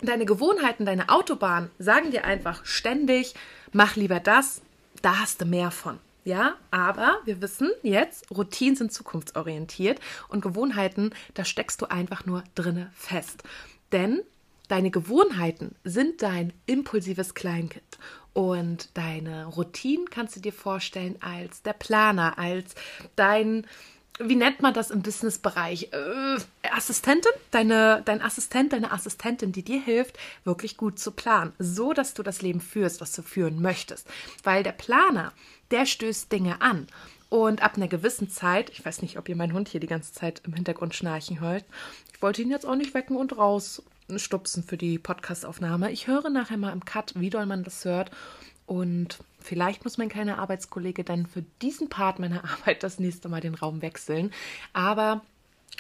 deine 0.02 0.26
Gewohnheiten, 0.26 0.86
deine 0.86 1.10
Autobahn 1.10 1.70
sagen 1.80 2.12
dir 2.12 2.26
einfach 2.26 2.66
ständig, 2.66 3.36
mach 3.72 3.96
lieber 3.96 4.20
das, 4.20 4.62
da 5.02 5.20
hast 5.20 5.42
du 5.42 5.46
mehr 5.46 5.72
von. 5.72 6.00
Ja, 6.24 6.56
aber 6.70 7.18
wir 7.26 7.42
wissen 7.42 7.72
jetzt, 7.82 8.30
Routinen 8.30 8.76
sind 8.76 8.94
zukunftsorientiert 8.94 10.00
und 10.28 10.42
Gewohnheiten, 10.42 11.12
da 11.34 11.46
steckst 11.46 11.82
du 11.82 11.88
einfach 11.88 12.26
nur 12.28 12.44
drinne 12.54 12.92
fest. 12.94 13.42
Denn 13.92 14.22
deine 14.68 14.92
Gewohnheiten 14.92 15.76
sind 15.84 16.22
dein 16.22 16.54
impulsives 16.68 17.34
Kleinkind. 17.34 17.98
Und 18.34 18.90
deine 18.94 19.46
Routinen 19.46 20.10
kannst 20.10 20.36
du 20.36 20.40
dir 20.40 20.54
vorstellen 20.54 21.18
als 21.22 21.64
der 21.64 21.74
Planer, 21.74 22.38
als 22.38 22.76
dein, 23.18 23.68
wie 24.20 24.36
nennt 24.36 24.62
man 24.62 24.74
das 24.74 24.90
im 24.90 25.02
Businessbereich? 25.02 25.92
Äh, 25.92 26.38
Assistentin? 26.72 27.32
Deine, 27.52 28.02
dein 28.06 28.22
Assistent, 28.22 28.72
deine 28.72 28.92
Assistentin, 28.92 29.52
die 29.52 29.64
dir 29.64 29.82
hilft, 29.82 30.18
wirklich 30.46 30.78
gut 30.78 30.98
zu 30.98 31.12
planen, 31.12 31.52
so 31.60 31.92
dass 31.92 32.14
du 32.14 32.24
das 32.24 32.42
Leben 32.42 32.62
führst, 32.62 33.02
was 33.02 33.12
du 33.12 33.22
führen 33.22 33.62
möchtest. 33.62 34.08
Weil 34.44 34.64
der 34.64 34.72
Planer, 34.72 35.34
der 35.72 35.86
stößt 35.86 36.32
Dinge 36.32 36.62
an. 36.62 36.88
Und 37.28 37.64
ab 37.64 37.78
einer 37.78 37.88
gewissen 37.88 38.30
Zeit, 38.30 38.70
ich 38.72 38.86
weiß 38.86 39.02
nicht, 39.02 39.18
ob 39.18 39.30
ihr 39.30 39.38
meinen 39.38 39.54
Hund 39.54 39.70
hier 39.70 39.80
die 39.80 39.88
ganze 39.88 40.12
Zeit 40.12 40.42
im 40.46 40.54
Hintergrund 40.54 40.96
schnarchen 40.96 41.40
hört, 41.40 41.64
ich 42.14 42.22
wollte 42.22 42.42
ihn 42.42 42.52
jetzt 42.52 42.66
auch 42.66 42.76
nicht 42.76 42.94
wecken 42.94 43.16
und 43.16 43.38
rausstupsen 44.12 44.64
für 44.64 44.78
die 44.78 45.00
Podcastaufnahme. 45.00 45.92
Ich 45.92 46.08
höre 46.08 46.30
nachher 46.30 46.58
mal 46.58 46.74
im 46.74 46.86
Cut, 46.86 47.14
wie 47.16 47.30
doll 47.30 47.46
man 47.46 47.64
das 47.64 47.86
hört. 47.86 48.12
Und 48.66 49.20
vielleicht 49.40 49.84
muss 49.84 49.98
mein 49.98 50.10
kleiner 50.10 50.40
Arbeitskollege 50.40 51.04
dann 51.04 51.26
für 51.26 51.44
diesen 51.62 51.90
Part 51.90 52.20
meiner 52.20 52.44
Arbeit 52.52 52.84
das 52.84 53.00
nächste 53.00 53.30
Mal 53.30 53.42
den 53.42 53.56
Raum 53.56 53.82
wechseln. 53.82 54.32
Aber 54.74 55.22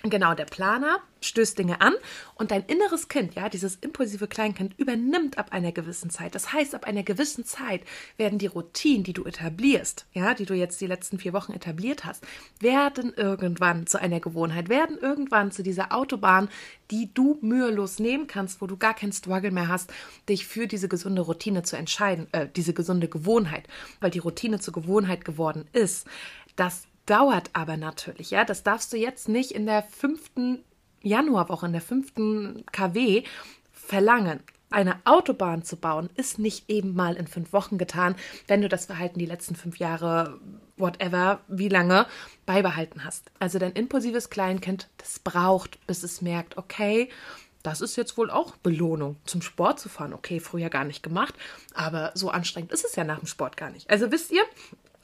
Genau, 0.03 0.33
der 0.33 0.45
Planer 0.45 0.99
stößt 1.23 1.59
Dinge 1.59 1.79
an 1.79 1.93
und 2.33 2.49
dein 2.49 2.63
inneres 2.63 3.07
Kind, 3.07 3.35
ja, 3.35 3.49
dieses 3.49 3.75
impulsive 3.75 4.27
Kleinkind, 4.27 4.73
übernimmt 4.79 5.37
ab 5.37 5.51
einer 5.51 5.71
gewissen 5.71 6.09
Zeit. 6.09 6.33
Das 6.33 6.51
heißt, 6.51 6.73
ab 6.73 6.85
einer 6.85 7.03
gewissen 7.03 7.45
Zeit 7.45 7.81
werden 8.17 8.39
die 8.39 8.47
Routinen, 8.47 9.03
die 9.03 9.13
du 9.13 9.25
etablierst, 9.25 10.07
ja, 10.13 10.33
die 10.33 10.45
du 10.45 10.55
jetzt 10.55 10.81
die 10.81 10.87
letzten 10.87 11.19
vier 11.19 11.33
Wochen 11.33 11.53
etabliert 11.53 12.03
hast, 12.03 12.25
werden 12.59 13.13
irgendwann 13.13 13.85
zu 13.85 14.01
einer 14.01 14.19
Gewohnheit, 14.19 14.69
werden 14.69 14.97
irgendwann 14.97 15.51
zu 15.51 15.61
dieser 15.61 15.93
Autobahn, 15.93 16.49
die 16.89 17.13
du 17.13 17.37
mühelos 17.41 17.99
nehmen 17.99 18.25
kannst, 18.25 18.59
wo 18.59 18.65
du 18.65 18.77
gar 18.77 18.95
keinen 18.95 19.13
Struggle 19.13 19.51
mehr 19.51 19.67
hast, 19.67 19.93
dich 20.27 20.47
für 20.47 20.65
diese 20.65 20.87
gesunde 20.87 21.21
Routine 21.21 21.61
zu 21.61 21.77
entscheiden, 21.77 22.27
äh, 22.31 22.47
diese 22.55 22.73
gesunde 22.73 23.07
Gewohnheit, 23.07 23.67
weil 23.99 24.09
die 24.09 24.19
Routine 24.19 24.59
zur 24.59 24.73
Gewohnheit 24.73 25.25
geworden 25.25 25.65
ist. 25.73 26.07
Das 26.55 26.87
dauert 27.05 27.49
aber 27.53 27.77
natürlich, 27.77 28.31
ja. 28.31 28.45
Das 28.45 28.63
darfst 28.63 28.91
du 28.93 28.97
jetzt 28.97 29.29
nicht 29.29 29.51
in 29.51 29.65
der 29.65 29.83
fünften 29.83 30.63
Januarwoche, 31.01 31.65
in 31.65 31.73
der 31.73 31.81
fünften 31.81 32.65
KW 32.71 33.23
verlangen. 33.71 34.41
Eine 34.69 35.01
Autobahn 35.03 35.63
zu 35.63 35.75
bauen, 35.75 36.09
ist 36.15 36.39
nicht 36.39 36.69
eben 36.69 36.95
mal 36.95 37.15
in 37.15 37.27
fünf 37.27 37.51
Wochen 37.51 37.77
getan, 37.77 38.15
wenn 38.47 38.61
du 38.61 38.69
das 38.69 38.85
Verhalten 38.85 39.19
die 39.19 39.25
letzten 39.25 39.55
fünf 39.55 39.79
Jahre, 39.79 40.39
whatever, 40.77 41.41
wie 41.49 41.67
lange, 41.67 42.07
beibehalten 42.45 43.03
hast. 43.03 43.31
Also 43.39 43.59
dein 43.59 43.73
impulsives 43.73 44.29
Kleinkind, 44.29 44.89
das 44.97 45.19
braucht, 45.19 45.85
bis 45.87 46.03
es 46.03 46.21
merkt, 46.21 46.57
okay, 46.57 47.09
das 47.63 47.81
ist 47.81 47.95
jetzt 47.95 48.17
wohl 48.17 48.31
auch 48.31 48.55
Belohnung, 48.57 49.17
zum 49.25 49.41
Sport 49.41 49.79
zu 49.79 49.89
fahren. 49.89 50.13
Okay, 50.13 50.39
früher 50.39 50.69
gar 50.69 50.85
nicht 50.85 51.03
gemacht, 51.03 51.35
aber 51.73 52.11
so 52.15 52.29
anstrengend 52.29 52.71
ist 52.71 52.85
es 52.85 52.95
ja 52.95 53.03
nach 53.03 53.19
dem 53.19 53.27
Sport 53.27 53.57
gar 53.57 53.69
nicht. 53.69 53.89
Also 53.89 54.11
wisst 54.11 54.31
ihr, 54.31 54.43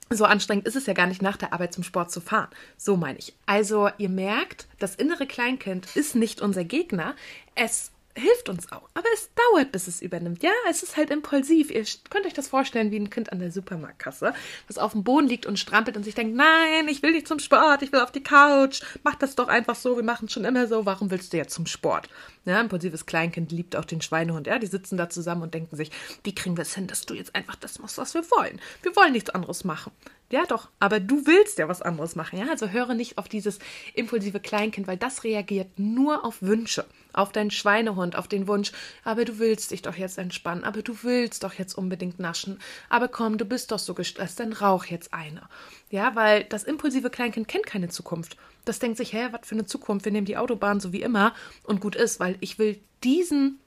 so 0.09 0.25
anstrengend 0.25 0.67
ist 0.67 0.75
es 0.75 0.85
ja 0.85 0.93
gar 0.93 1.07
nicht 1.07 1.21
nach 1.21 1.37
der 1.37 1.53
Arbeit 1.53 1.73
zum 1.73 1.83
Sport 1.83 2.11
zu 2.11 2.21
fahren. 2.21 2.49
So 2.77 2.97
meine 2.97 3.19
ich. 3.19 3.35
Also 3.45 3.89
ihr 3.97 4.09
merkt, 4.09 4.67
das 4.79 4.95
innere 4.95 5.27
Kleinkind 5.27 5.95
ist 5.95 6.15
nicht 6.15 6.41
unser 6.41 6.63
Gegner. 6.63 7.15
Es 7.55 7.91
hilft 8.17 8.49
uns 8.49 8.71
auch. 8.71 8.89
Aber 8.93 9.07
es 9.13 9.29
dauert, 9.33 9.71
bis 9.71 9.87
es 9.87 10.01
übernimmt. 10.01 10.43
Ja, 10.43 10.51
es 10.69 10.83
ist 10.83 10.97
halt 10.97 11.09
impulsiv. 11.09 11.71
Ihr 11.71 11.85
könnt 12.09 12.25
euch 12.25 12.33
das 12.33 12.47
vorstellen 12.47 12.91
wie 12.91 12.99
ein 12.99 13.09
Kind 13.09 13.31
an 13.31 13.39
der 13.39 13.51
Supermarktkasse, 13.51 14.33
das 14.67 14.77
auf 14.77 14.93
dem 14.93 15.03
Boden 15.03 15.27
liegt 15.27 15.45
und 15.45 15.59
strampelt 15.59 15.95
und 15.97 16.03
sich 16.03 16.15
denkt, 16.15 16.35
nein, 16.35 16.87
ich 16.87 17.03
will 17.03 17.11
nicht 17.11 17.27
zum 17.27 17.39
Sport, 17.39 17.81
ich 17.81 17.91
will 17.91 17.99
auf 17.99 18.11
die 18.11 18.23
Couch. 18.23 18.81
Mach 19.03 19.15
das 19.15 19.35
doch 19.35 19.47
einfach 19.47 19.75
so, 19.75 19.95
wir 19.95 20.03
machen 20.03 20.25
es 20.25 20.33
schon 20.33 20.45
immer 20.45 20.67
so. 20.67 20.85
Warum 20.85 21.11
willst 21.11 21.33
du 21.33 21.37
jetzt 21.37 21.53
zum 21.53 21.65
Sport? 21.65 22.09
Ja, 22.45 22.61
impulsives 22.61 23.05
Kleinkind 23.05 23.51
liebt 23.51 23.75
auch 23.75 23.85
den 23.85 24.01
Schweinehund. 24.01 24.47
Ja, 24.47 24.57
die 24.57 24.67
sitzen 24.67 24.97
da 24.97 25.09
zusammen 25.09 25.43
und 25.43 25.53
denken 25.53 25.75
sich, 25.75 25.91
wie 26.23 26.33
kriegen 26.33 26.57
wir 26.57 26.61
es 26.61 26.75
hin, 26.75 26.87
dass 26.87 27.05
du 27.05 27.13
jetzt 27.13 27.35
einfach 27.35 27.55
das 27.55 27.79
machst, 27.79 27.97
was 27.97 28.13
wir 28.13 28.23
wollen? 28.31 28.61
Wir 28.81 28.95
wollen 28.95 29.11
nichts 29.11 29.29
anderes 29.29 29.63
machen. 29.63 29.91
Ja, 30.29 30.45
doch, 30.45 30.69
aber 30.79 30.99
du 30.99 31.25
willst 31.25 31.57
ja 31.57 31.69
was 31.69 31.81
anderes 31.81 32.15
machen, 32.15 32.39
ja? 32.39 32.47
Also 32.49 32.69
höre 32.69 32.93
nicht 32.93 33.17
auf 33.17 33.29
dieses 33.29 33.59
impulsive 33.93 34.41
Kleinkind, 34.41 34.85
weil 34.87 34.97
das 34.97 35.23
reagiert 35.23 35.79
nur 35.79 36.25
auf 36.25 36.41
Wünsche, 36.41 36.85
auf 37.17 37.31
deinen 37.31 37.51
Schweinehund, 37.51 38.15
auf 38.15 38.27
den 38.27 38.47
Wunsch, 38.47 38.71
aber 39.03 39.25
du 39.25 39.39
willst 39.39 39.71
dich 39.71 39.81
doch 39.81 39.95
jetzt 39.95 40.17
entspannen, 40.17 40.63
aber 40.63 40.81
du 40.81 40.97
willst 41.03 41.43
doch 41.43 41.53
jetzt 41.53 41.77
unbedingt 41.77 42.19
naschen, 42.19 42.59
aber 42.89 43.07
komm, 43.07 43.37
du 43.37 43.45
bist 43.45 43.71
doch 43.71 43.79
so 43.79 43.93
gestresst, 43.93 44.39
dann 44.39 44.53
rauch 44.53 44.85
jetzt 44.85 45.13
eine. 45.13 45.41
Ja, 45.89 46.15
weil 46.15 46.43
das 46.43 46.63
impulsive 46.63 47.09
Kleinkind 47.09 47.47
kennt 47.47 47.65
keine 47.65 47.89
Zukunft. 47.89 48.37
Das 48.65 48.79
denkt 48.79 48.97
sich, 48.97 49.13
hä, 49.13 49.29
was 49.31 49.47
für 49.47 49.55
eine 49.55 49.65
Zukunft? 49.65 50.05
Wir 50.05 50.11
nehmen 50.11 50.25
die 50.25 50.37
Autobahn 50.37 50.79
so 50.79 50.91
wie 50.91 51.01
immer 51.01 51.33
und 51.63 51.79
gut 51.79 51.95
ist, 51.95 52.19
weil 52.19 52.37
ich 52.41 52.59
will 52.59 52.79
diesen 53.03 53.59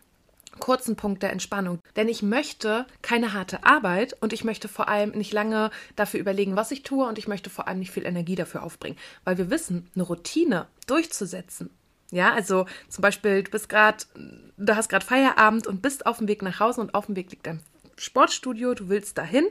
kurzen 0.59 0.97
Punkt 0.97 1.23
der 1.23 1.33
Entspannung. 1.33 1.81
Denn 1.97 2.09
ich 2.09 2.23
möchte 2.23 2.87
keine 3.03 3.33
harte 3.33 3.65
Arbeit 3.65 4.17
und 4.21 4.33
ich 4.33 4.45
möchte 4.45 4.69
vor 4.69 4.89
allem 4.89 5.11
nicht 5.11 5.33
lange 5.33 5.71
dafür 5.97 6.21
überlegen, 6.21 6.57
was 6.57 6.71
ich 6.71 6.83
tue 6.83 7.07
und 7.07 7.19
ich 7.19 7.29
möchte 7.29 7.51
vor 7.51 7.69
allem 7.69 7.79
nicht 7.79 7.93
viel 7.93 8.05
Energie 8.05 8.35
dafür 8.35 8.63
aufbringen. 8.63 8.99
Weil 9.25 9.39
wir 9.39 9.51
wissen, 9.51 9.89
eine 9.95 10.05
Routine 10.05 10.67
durchzusetzen. 10.87 11.71
Ja, 12.11 12.33
also 12.33 12.67
zum 12.89 13.03
Beispiel, 13.03 13.43
du 13.43 13.51
bist 13.51 13.69
gerade, 13.69 14.05
du 14.57 14.77
hast 14.77 14.89
gerade 14.89 15.05
Feierabend 15.05 15.67
und 15.67 15.83
bist 15.83 16.07
auf 16.07 16.19
dem 16.19 16.29
Weg 16.29 16.43
nach 16.43 16.61
Hause 16.61 16.81
und 16.81 16.95
auf 16.95 17.07
dem 17.07 17.17
Weg 17.17 17.31
liegt 17.31 17.47
ein 17.47 17.61
Sportstudio, 17.97 18.75
du 18.75 18.89
willst 18.89 19.19
dahin 19.19 19.47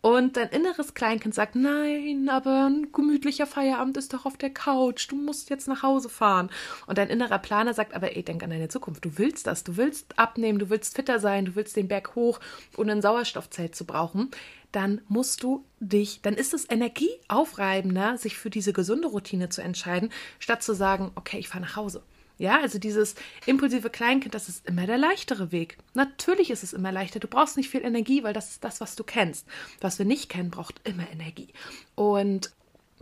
und 0.00 0.36
dein 0.36 0.50
inneres 0.50 0.94
Kleinkind 0.94 1.34
sagt, 1.34 1.56
nein, 1.56 2.28
aber 2.30 2.66
ein 2.66 2.92
gemütlicher 2.92 3.46
Feierabend 3.46 3.96
ist 3.96 4.14
doch 4.14 4.24
auf 4.24 4.36
der 4.36 4.50
Couch, 4.50 5.10
du 5.10 5.16
musst 5.16 5.50
jetzt 5.50 5.66
nach 5.66 5.82
Hause 5.82 6.08
fahren. 6.08 6.50
Und 6.86 6.98
dein 6.98 7.08
innerer 7.08 7.40
Planer 7.40 7.74
sagt, 7.74 7.94
aber 7.94 8.16
ey, 8.16 8.22
denk 8.22 8.44
an 8.44 8.50
deine 8.50 8.68
Zukunft, 8.68 9.04
du 9.04 9.18
willst 9.18 9.48
das, 9.48 9.64
du 9.64 9.76
willst 9.76 10.16
abnehmen, 10.16 10.60
du 10.60 10.70
willst 10.70 10.94
fitter 10.94 11.18
sein, 11.18 11.46
du 11.46 11.56
willst 11.56 11.76
den 11.76 11.88
Berg 11.88 12.14
hoch, 12.14 12.38
ohne 12.76 12.92
ein 12.92 13.02
Sauerstoffzelt 13.02 13.74
zu 13.74 13.84
brauchen. 13.84 14.30
Dann 14.72 15.00
musst 15.08 15.42
du 15.42 15.64
dich, 15.80 16.20
dann 16.22 16.34
ist 16.34 16.54
es 16.54 16.68
energieaufreibender, 16.70 18.18
sich 18.18 18.36
für 18.36 18.50
diese 18.50 18.72
gesunde 18.72 19.08
Routine 19.08 19.48
zu 19.48 19.62
entscheiden, 19.62 20.10
statt 20.38 20.62
zu 20.62 20.74
sagen, 20.74 21.10
okay, 21.14 21.38
ich 21.38 21.48
fahre 21.48 21.64
nach 21.64 21.76
Hause. 21.76 22.02
Ja, 22.38 22.60
also 22.60 22.78
dieses 22.78 23.16
impulsive 23.46 23.90
Kleinkind, 23.90 24.32
das 24.32 24.48
ist 24.48 24.64
immer 24.68 24.86
der 24.86 24.96
leichtere 24.96 25.50
Weg. 25.50 25.76
Natürlich 25.94 26.50
ist 26.50 26.62
es 26.62 26.72
immer 26.72 26.92
leichter. 26.92 27.18
Du 27.18 27.26
brauchst 27.26 27.56
nicht 27.56 27.68
viel 27.68 27.84
Energie, 27.84 28.22
weil 28.22 28.32
das 28.32 28.50
ist 28.50 28.62
das, 28.62 28.80
was 28.80 28.94
du 28.94 29.02
kennst. 29.02 29.46
Was 29.80 29.98
wir 29.98 30.06
nicht 30.06 30.28
kennen, 30.28 30.50
braucht 30.50 30.80
immer 30.84 31.10
Energie. 31.10 31.48
Und 31.96 32.52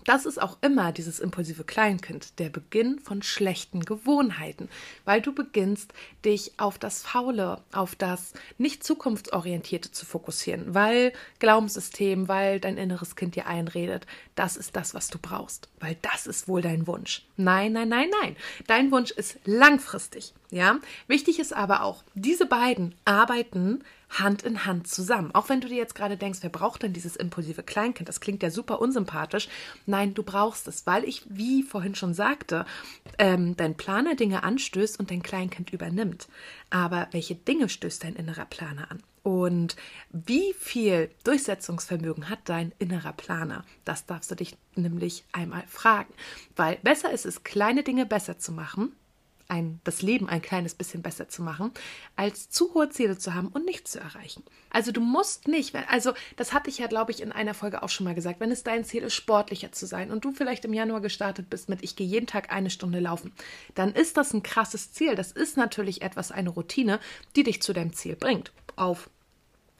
das 0.07 0.25
ist 0.25 0.41
auch 0.41 0.57
immer 0.63 0.93
dieses 0.93 1.21
impulsive 1.21 1.65
Kleinkind, 1.65 2.39
der 2.39 2.49
Beginn 2.49 3.01
von 3.01 3.23
schlechten 3.23 3.81
Gewohnheiten, 3.81 4.69
weil 5.05 5.21
du 5.21 5.35
beginnst, 5.35 5.93
dich 6.25 6.53
auf 6.59 6.79
das 6.79 7.03
Faule, 7.03 7.61
auf 7.73 7.95
das 7.95 8.33
nicht 8.57 8.85
zukunftsorientierte 8.85 9.91
zu 9.91 10.07
fokussieren, 10.07 10.75
weil 10.75 11.13
Glaubenssystem, 11.41 12.29
weil 12.29 12.61
dein 12.61 12.79
inneres 12.79 13.17
Kind 13.17 13.37
dir 13.37 13.47
einredet, 13.47 14.07
das 14.35 14.57
ist 14.57 14.77
das, 14.77 14.95
was 14.95 15.09
du 15.09 15.19
brauchst, 15.19 15.69
weil 15.81 15.97
das 16.03 16.27
ist 16.27 16.49
wohl 16.49 16.63
dein 16.63 16.87
Wunsch. 16.87 17.27
Nein, 17.37 17.73
nein, 17.73 17.89
nein, 17.89 18.11
nein. 18.23 18.37
Dein 18.67 18.91
Wunsch 18.91 19.11
ist 19.11 19.39
langfristig. 19.45 20.33
Ja, 20.51 20.79
wichtig 21.09 21.39
ist 21.39 21.53
aber 21.53 21.83
auch, 21.83 22.05
diese 22.15 22.47
beiden 22.47 22.95
arbeiten 23.05 23.83
Hand 24.09 24.45
in 24.45 24.65
Hand 24.65 24.87
zusammen. 24.87 25.35
Auch 25.35 25.49
wenn 25.49 25.61
du 25.61 25.69
dir 25.69 25.77
jetzt 25.77 25.97
gerade 25.97 26.17
denkst, 26.17 26.39
wer 26.43 26.51
braucht 26.51 26.83
denn 26.83 26.93
dieses 26.93 27.17
impulsive 27.17 27.65
Kleinkind? 27.65 28.09
Das 28.09 28.21
klingt 28.21 28.43
ja 28.43 28.51
super 28.51 28.81
unsympathisch. 28.81 29.49
Nein, 29.85 30.15
du 30.15 30.23
brauchst 30.23 30.69
es, 30.69 30.87
weil 30.87 31.05
ich, 31.05 31.23
wie 31.29 31.65
vorhin 31.65 31.97
schon 31.97 32.15
sagte, 32.15 32.67
ähm, 33.19 33.57
dein 33.57 33.77
Planer 33.77 34.15
Dinge 34.15 34.45
anstößt 34.45 35.01
und 35.01 35.11
dein 35.11 35.23
Kleinkind 35.23 35.73
übernimmt. 35.73 36.29
Aber 36.71 37.09
welche 37.11 37.35
Dinge 37.35 37.69
stößt 37.69 38.05
dein 38.05 38.15
innerer 38.15 38.47
Planer 38.47 38.91
an? 38.91 39.03
Und 39.25 39.75
wie 40.13 40.55
viel 40.57 41.11
Durchsetzungsvermögen 41.25 42.31
hat 42.31 42.39
dein 42.45 42.73
innerer 42.79 43.13
Planer? 43.13 43.65
Das 43.85 44.07
darfst 44.07 44.31
du 44.31 44.37
dich 44.37 44.57
nämlich 44.77 45.25
einmal 45.33 45.65
fragen. 45.67 46.15
Weil 46.55 46.79
besser 46.85 47.11
ist 47.11 47.27
es, 47.27 47.43
kleine 47.43 47.83
Dinge 47.83 48.07
besser 48.07 48.39
zu 48.39 48.53
machen, 48.53 48.93
ein, 49.49 49.81
das 49.85 50.03
Leben 50.03 50.29
ein 50.29 50.43
kleines 50.43 50.75
bisschen 50.75 51.03
besser 51.03 51.29
zu 51.29 51.43
machen, 51.43 51.71
als 52.17 52.51
zu 52.51 52.75
hohe 52.75 52.89
Ziele 52.91 53.19
zu 53.19 53.35
haben 53.35 53.49
und 53.49 53.65
nichts 53.65 53.93
zu 53.93 54.01
erreichen. 54.01 54.43
Also 54.71 54.93
du 54.93 55.01
musst 55.01 55.49
nicht, 55.49 55.75
also 55.89 56.13
das 56.37 56.53
hatte 56.53 56.71
ich 56.71 56.79
ja, 56.79 56.87
glaube 56.87 57.13
ich, 57.13 57.23
in 57.23 57.33
einer 57.33 57.55
Folge 57.55 57.83
auch 57.83 57.89
schon 57.89 58.05
mal 58.05 58.15
gesagt, 58.15 58.41
wenn 58.41 58.51
es 58.51 58.63
dein 58.63 58.85
Ziel 58.85 59.03
ist, 59.03 59.15
sportlicher 59.15 59.73
zu 59.73 59.87
sein 59.87 60.11
und 60.11 60.25
du 60.25 60.33
vielleicht 60.33 60.65
im 60.65 60.75
Januar 60.75 61.01
gestartet 61.01 61.49
bist 61.51 61.69
mit, 61.69 61.83
ich 61.83 61.97
gehe 61.97 62.07
jeden 62.07 62.27
Tag 62.27 62.53
eine 62.53 62.71
Stunde 62.71 63.01
laufen, 63.01 63.33
dann 63.75 63.93
ist 63.93 64.17
das 64.17 64.33
ein 64.33 64.43
krasses 64.43 64.93
Ziel. 64.93 65.15
Das 65.15 65.33
ist 65.33 65.57
natürlich 65.57 66.03
etwas, 66.03 66.33
eine 66.33 66.51
Routine, 66.51 67.01
die 67.37 67.43
dich 67.43 67.63
zu 67.63 67.73
deinem 67.73 67.93
Ziel 67.93 68.17
bringt. 68.17 68.53
Auf 68.77 69.09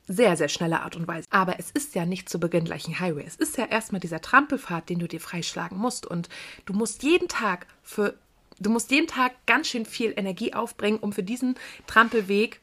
sehr, 0.09 0.37
sehr 0.37 0.49
schnelle 0.49 0.83
Art 0.83 0.97
und 0.97 1.09
Weise. 1.09 1.27
Aber 1.31 1.59
es 1.59 1.71
ist 1.71 1.95
ja 1.95 2.07
nicht 2.07 2.29
zu 2.29 2.39
Beginn 2.39 2.65
gleich 2.65 2.87
ein 2.87 3.01
Highway. 3.01 3.25
Es 3.27 3.37
ist 3.37 3.57
ja 3.57 3.67
erstmal 3.67 4.01
dieser 4.01 4.21
Trampelpfad, 4.21 4.89
den 4.89 5.01
du 5.01 5.09
dir 5.09 5.21
freischlagen 5.21 5.79
musst. 5.79 6.07
Und 6.07 6.29
du 6.65 6.73
musst 6.73 7.03
jeden 7.03 7.29
Tag 7.29 7.67
für, 7.83 8.15
du 8.61 8.71
musst 8.71 8.91
jeden 8.91 9.07
Tag 9.07 9.33
ganz 9.47 9.69
schön 9.69 9.87
viel 9.87 10.13
Energie 10.17 10.55
aufbringen, 10.55 10.99
um 10.99 11.13
für 11.13 11.23
diesen 11.23 11.57
Trampelweg 11.87 12.61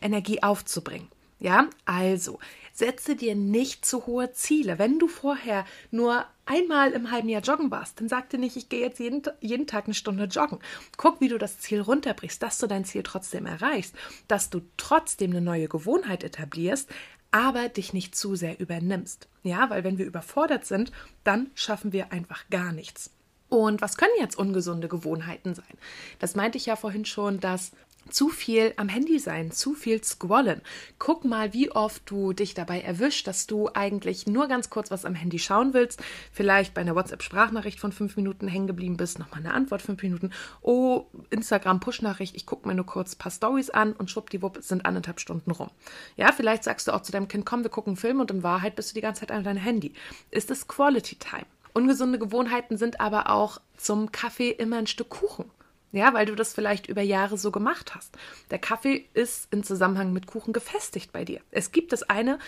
Energie 0.00 0.42
aufzubringen. 0.42 1.08
Ja, 1.40 1.68
also 1.84 2.40
setze 2.72 3.14
dir 3.14 3.36
nicht 3.36 3.84
zu 3.84 4.06
hohe 4.06 4.32
Ziele. 4.32 4.78
Wenn 4.78 4.98
du 4.98 5.06
vorher 5.06 5.64
nur 5.90 6.26
einmal 6.46 6.92
im 6.92 7.10
halben 7.10 7.28
Jahr 7.28 7.42
joggen 7.42 7.70
warst, 7.70 8.00
dann 8.00 8.08
sag 8.08 8.30
dir 8.30 8.38
nicht, 8.38 8.56
ich 8.56 8.68
gehe 8.68 8.80
jetzt 8.80 8.98
jeden, 8.98 9.22
jeden 9.40 9.66
Tag 9.66 9.84
eine 9.84 9.94
Stunde 9.94 10.24
joggen. 10.24 10.58
Guck, 10.96 11.20
wie 11.20 11.28
du 11.28 11.38
das 11.38 11.58
Ziel 11.60 11.80
runterbrichst, 11.80 12.42
dass 12.42 12.58
du 12.58 12.66
dein 12.66 12.84
Ziel 12.84 13.02
trotzdem 13.02 13.46
erreichst, 13.46 13.94
dass 14.26 14.50
du 14.50 14.62
trotzdem 14.76 15.30
eine 15.30 15.40
neue 15.40 15.68
Gewohnheit 15.68 16.24
etablierst, 16.24 16.88
aber 17.30 17.68
dich 17.68 17.92
nicht 17.92 18.16
zu 18.16 18.34
sehr 18.34 18.58
übernimmst. 18.58 19.28
Ja, 19.42 19.70
weil 19.70 19.84
wenn 19.84 19.98
wir 19.98 20.06
überfordert 20.06 20.64
sind, 20.64 20.90
dann 21.24 21.50
schaffen 21.54 21.92
wir 21.92 22.10
einfach 22.10 22.48
gar 22.50 22.72
nichts. 22.72 23.10
Und 23.48 23.80
was 23.80 23.96
können 23.96 24.12
jetzt 24.18 24.38
ungesunde 24.38 24.88
Gewohnheiten 24.88 25.54
sein? 25.54 25.78
Das 26.18 26.34
meinte 26.34 26.58
ich 26.58 26.66
ja 26.66 26.76
vorhin 26.76 27.04
schon, 27.04 27.40
dass 27.40 27.72
zu 28.10 28.28
viel 28.28 28.72
am 28.76 28.88
Handy 28.88 29.18
sein, 29.18 29.50
zu 29.50 29.74
viel 29.74 30.02
scrollen. 30.02 30.62
Guck 30.98 31.24
mal, 31.24 31.52
wie 31.52 31.70
oft 31.70 32.02
du 32.06 32.32
dich 32.32 32.54
dabei 32.54 32.80
erwischt, 32.80 33.26
dass 33.26 33.46
du 33.46 33.68
eigentlich 33.74 34.26
nur 34.26 34.48
ganz 34.48 34.70
kurz 34.70 34.90
was 34.90 35.04
am 35.04 35.14
Handy 35.14 35.38
schauen 35.38 35.74
willst, 35.74 36.02
vielleicht 36.32 36.74
bei 36.74 36.80
einer 36.80 36.94
WhatsApp-Sprachnachricht 36.94 37.78
von 37.80 37.92
fünf 37.92 38.16
Minuten 38.16 38.48
hängen 38.48 38.66
geblieben 38.66 38.96
bist, 38.96 39.18
nochmal 39.18 39.40
eine 39.40 39.54
Antwort 39.54 39.82
fünf 39.82 40.02
Minuten, 40.02 40.30
oh, 40.62 41.06
Instagram-Push-Nachricht, 41.30 42.34
ich 42.34 42.46
gucke 42.46 42.66
mir 42.66 42.74
nur 42.74 42.86
kurz 42.86 43.14
ein 43.14 43.18
paar 43.18 43.32
Stories 43.32 43.70
an 43.70 43.92
und 43.92 44.10
schwuppdiwupp 44.10 44.58
sind 44.62 44.86
anderthalb 44.86 45.20
Stunden 45.20 45.50
rum. 45.50 45.70
Ja, 46.16 46.32
vielleicht 46.32 46.64
sagst 46.64 46.88
du 46.88 46.92
auch 46.92 47.02
zu 47.02 47.12
deinem 47.12 47.28
Kind, 47.28 47.44
komm, 47.44 47.62
wir 47.62 47.70
gucken 47.70 47.90
einen 47.90 47.96
Film 47.96 48.20
und 48.20 48.30
in 48.30 48.42
Wahrheit 48.42 48.76
bist 48.76 48.90
du 48.90 48.94
die 48.94 49.00
ganze 49.00 49.20
Zeit 49.20 49.32
an 49.32 49.44
deinem 49.44 49.58
Handy. 49.58 49.92
Ist 50.30 50.50
es 50.50 50.66
Quality 50.66 51.16
Time? 51.16 51.46
Ungesunde 51.72 52.18
Gewohnheiten 52.18 52.76
sind 52.76 53.00
aber 53.00 53.30
auch 53.30 53.60
zum 53.76 54.12
Kaffee 54.12 54.50
immer 54.50 54.76
ein 54.78 54.86
Stück 54.86 55.10
Kuchen. 55.10 55.50
Ja, 55.92 56.12
weil 56.12 56.26
du 56.26 56.34
das 56.34 56.52
vielleicht 56.52 56.86
über 56.86 57.00
Jahre 57.00 57.38
so 57.38 57.50
gemacht 57.50 57.94
hast. 57.94 58.16
Der 58.50 58.58
Kaffee 58.58 59.08
ist 59.14 59.52
in 59.52 59.64
Zusammenhang 59.64 60.12
mit 60.12 60.26
Kuchen 60.26 60.52
gefestigt 60.52 61.12
bei 61.12 61.24
dir. 61.24 61.40
Es 61.50 61.72
gibt 61.72 61.92
das 61.92 62.02
eine 62.02 62.38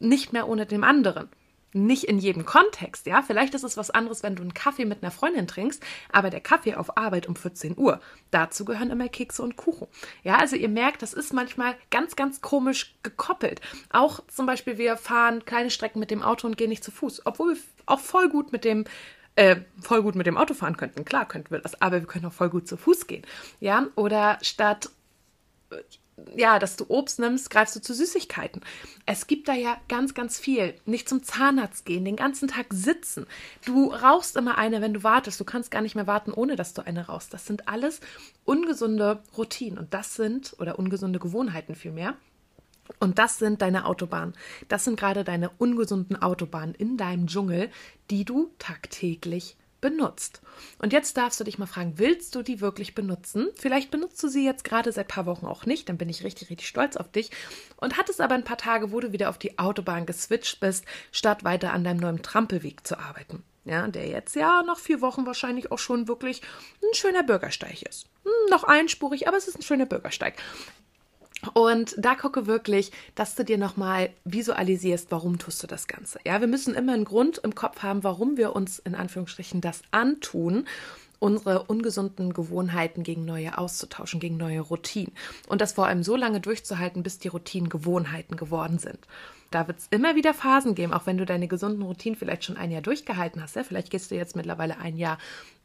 nicht 0.00 0.32
mehr 0.32 0.48
ohne 0.48 0.66
dem 0.66 0.82
anderen. 0.82 1.28
Nicht 1.76 2.04
in 2.04 2.20
jedem 2.20 2.46
Kontext, 2.46 3.04
ja. 3.06 3.20
Vielleicht 3.22 3.52
ist 3.54 3.64
es 3.64 3.76
was 3.76 3.90
anderes, 3.90 4.22
wenn 4.22 4.36
du 4.36 4.42
einen 4.42 4.54
Kaffee 4.54 4.84
mit 4.84 5.02
einer 5.02 5.10
Freundin 5.10 5.48
trinkst, 5.48 5.82
aber 6.12 6.30
der 6.30 6.40
Kaffee 6.40 6.76
auf 6.76 6.96
Arbeit 6.96 7.26
um 7.26 7.34
14 7.34 7.76
Uhr. 7.76 8.00
Dazu 8.30 8.64
gehören 8.64 8.90
immer 8.90 9.08
Kekse 9.08 9.42
und 9.42 9.56
Kuchen. 9.56 9.88
Ja, 10.22 10.36
also 10.36 10.54
ihr 10.54 10.68
merkt, 10.68 11.02
das 11.02 11.12
ist 11.12 11.32
manchmal 11.32 11.74
ganz, 11.90 12.14
ganz 12.14 12.40
komisch 12.40 12.94
gekoppelt. 13.02 13.60
Auch 13.90 14.20
zum 14.28 14.46
Beispiel, 14.46 14.78
wir 14.78 14.96
fahren 14.96 15.44
kleine 15.44 15.70
Strecken 15.70 15.98
mit 15.98 16.12
dem 16.12 16.22
Auto 16.22 16.46
und 16.46 16.56
gehen 16.56 16.68
nicht 16.68 16.84
zu 16.84 16.92
Fuß, 16.92 17.26
obwohl 17.26 17.54
wir 17.54 17.60
auch 17.86 18.00
voll 18.00 18.28
gut 18.28 18.52
mit 18.52 18.64
dem 18.64 18.84
äh, 19.36 19.56
voll 19.80 20.02
gut 20.02 20.14
mit 20.14 20.28
dem 20.28 20.36
Auto 20.36 20.54
fahren 20.54 20.76
könnten. 20.76 21.04
Klar 21.04 21.26
könnten 21.26 21.50
wir 21.50 21.58
das, 21.58 21.82
aber 21.82 21.98
wir 21.98 22.06
können 22.06 22.26
auch 22.26 22.32
voll 22.32 22.50
gut 22.50 22.68
zu 22.68 22.76
Fuß 22.76 23.08
gehen. 23.08 23.26
Ja, 23.58 23.88
oder 23.96 24.38
statt 24.42 24.90
ja, 26.36 26.58
dass 26.58 26.76
du 26.76 26.84
Obst 26.88 27.18
nimmst, 27.18 27.50
greifst 27.50 27.76
du 27.76 27.80
zu 27.80 27.94
Süßigkeiten. 27.94 28.62
Es 29.06 29.26
gibt 29.26 29.48
da 29.48 29.54
ja 29.54 29.76
ganz, 29.88 30.14
ganz 30.14 30.38
viel. 30.38 30.74
Nicht 30.86 31.08
zum 31.08 31.22
Zahnarzt 31.22 31.84
gehen, 31.84 32.04
den 32.04 32.16
ganzen 32.16 32.48
Tag 32.48 32.66
sitzen. 32.70 33.26
Du 33.64 33.92
rauchst 33.92 34.36
immer 34.36 34.56
eine, 34.56 34.80
wenn 34.80 34.94
du 34.94 35.02
wartest. 35.02 35.40
Du 35.40 35.44
kannst 35.44 35.70
gar 35.70 35.82
nicht 35.82 35.94
mehr 35.94 36.06
warten, 36.06 36.32
ohne 36.32 36.56
dass 36.56 36.74
du 36.74 36.86
eine 36.86 37.06
rauchst. 37.06 37.34
Das 37.34 37.46
sind 37.46 37.68
alles 37.68 38.00
ungesunde 38.44 39.22
Routinen 39.36 39.78
und 39.78 39.92
das 39.92 40.14
sind, 40.14 40.54
oder 40.58 40.78
ungesunde 40.78 41.18
Gewohnheiten 41.18 41.74
vielmehr. 41.74 42.16
Und 43.00 43.18
das 43.18 43.38
sind 43.38 43.62
deine 43.62 43.86
Autobahnen. 43.86 44.34
Das 44.68 44.84
sind 44.84 44.98
gerade 44.98 45.24
deine 45.24 45.50
ungesunden 45.58 46.20
Autobahnen 46.20 46.74
in 46.74 46.96
deinem 46.96 47.26
Dschungel, 47.26 47.70
die 48.10 48.24
du 48.24 48.50
tagtäglich 48.58 49.56
benutzt. 49.84 50.40
Und 50.78 50.94
jetzt 50.94 51.18
darfst 51.18 51.38
du 51.38 51.44
dich 51.44 51.58
mal 51.58 51.66
fragen, 51.66 51.98
willst 51.98 52.34
du 52.34 52.42
die 52.42 52.62
wirklich 52.62 52.94
benutzen? 52.94 53.50
Vielleicht 53.54 53.90
benutzt 53.90 54.22
du 54.22 54.28
sie 54.28 54.42
jetzt 54.42 54.64
gerade 54.64 54.90
seit 54.90 55.04
ein 55.04 55.14
paar 55.14 55.26
Wochen 55.26 55.44
auch 55.44 55.66
nicht, 55.66 55.90
dann 55.90 55.98
bin 55.98 56.08
ich 56.08 56.24
richtig, 56.24 56.48
richtig 56.48 56.68
stolz 56.68 56.96
auf 56.96 57.12
dich. 57.12 57.30
Und 57.76 57.98
hattest 57.98 58.22
aber 58.22 58.34
ein 58.34 58.44
paar 58.44 58.56
Tage, 58.56 58.92
wo 58.92 59.00
du 59.00 59.12
wieder 59.12 59.28
auf 59.28 59.36
die 59.36 59.58
Autobahn 59.58 60.06
geswitcht 60.06 60.58
bist, 60.58 60.86
statt 61.12 61.44
weiter 61.44 61.74
an 61.74 61.84
deinem 61.84 61.98
neuen 61.98 62.22
Trampelweg 62.22 62.86
zu 62.86 62.98
arbeiten. 62.98 63.42
Ja, 63.66 63.86
der 63.86 64.08
jetzt 64.08 64.34
ja 64.36 64.62
nach 64.62 64.78
vier 64.78 65.02
Wochen 65.02 65.26
wahrscheinlich 65.26 65.70
auch 65.70 65.78
schon 65.78 66.08
wirklich 66.08 66.40
ein 66.82 66.94
schöner 66.94 67.22
Bürgersteig 67.22 67.82
ist. 67.82 68.06
Hm, 68.24 68.50
noch 68.50 68.64
einspurig, 68.64 69.28
aber 69.28 69.36
es 69.36 69.48
ist 69.48 69.58
ein 69.58 69.62
schöner 69.62 69.86
Bürgersteig. 69.86 70.36
Und 71.52 71.94
da 71.98 72.14
gucke 72.14 72.46
wirklich, 72.46 72.92
dass 73.14 73.34
du 73.34 73.44
dir 73.44 73.58
nochmal 73.58 74.10
visualisierst, 74.24 75.10
warum 75.10 75.38
tust 75.38 75.62
du 75.62 75.66
das 75.66 75.86
Ganze. 75.86 76.18
Ja, 76.24 76.40
wir 76.40 76.48
müssen 76.48 76.74
immer 76.74 76.94
einen 76.94 77.04
Grund 77.04 77.38
im 77.38 77.54
Kopf 77.54 77.82
haben, 77.82 78.04
warum 78.04 78.36
wir 78.36 78.56
uns 78.56 78.78
in 78.78 78.94
Anführungsstrichen 78.94 79.60
das 79.60 79.82
antun 79.90 80.66
unsere 81.24 81.62
ungesunden 81.62 82.34
Gewohnheiten 82.34 83.02
gegen 83.02 83.24
neue 83.24 83.56
auszutauschen, 83.56 84.20
gegen 84.20 84.36
neue 84.36 84.60
Routinen. 84.60 85.12
Und 85.48 85.62
das 85.62 85.72
vor 85.72 85.86
allem 85.86 86.02
so 86.02 86.16
lange 86.16 86.38
durchzuhalten, 86.40 87.02
bis 87.02 87.18
die 87.18 87.28
Routinen 87.28 87.70
Gewohnheiten 87.70 88.36
geworden 88.36 88.78
sind. 88.78 88.98
Da 89.50 89.66
wird 89.66 89.78
es 89.78 89.86
immer 89.90 90.16
wieder 90.16 90.34
Phasen 90.34 90.74
geben, 90.74 90.92
auch 90.92 91.06
wenn 91.06 91.16
du 91.16 91.24
deine 91.24 91.48
gesunden 91.48 91.82
Routinen 91.82 92.18
vielleicht 92.18 92.44
schon 92.44 92.58
ein 92.58 92.70
Jahr 92.70 92.82
durchgehalten 92.82 93.42
hast. 93.42 93.56
Ja? 93.56 93.64
Vielleicht 93.64 93.90
gehst 93.90 94.10
du 94.10 94.16
jetzt 94.16 94.36
mittlerweile 94.36 94.78
ein 94.78 94.98
Jahr 94.98 95.16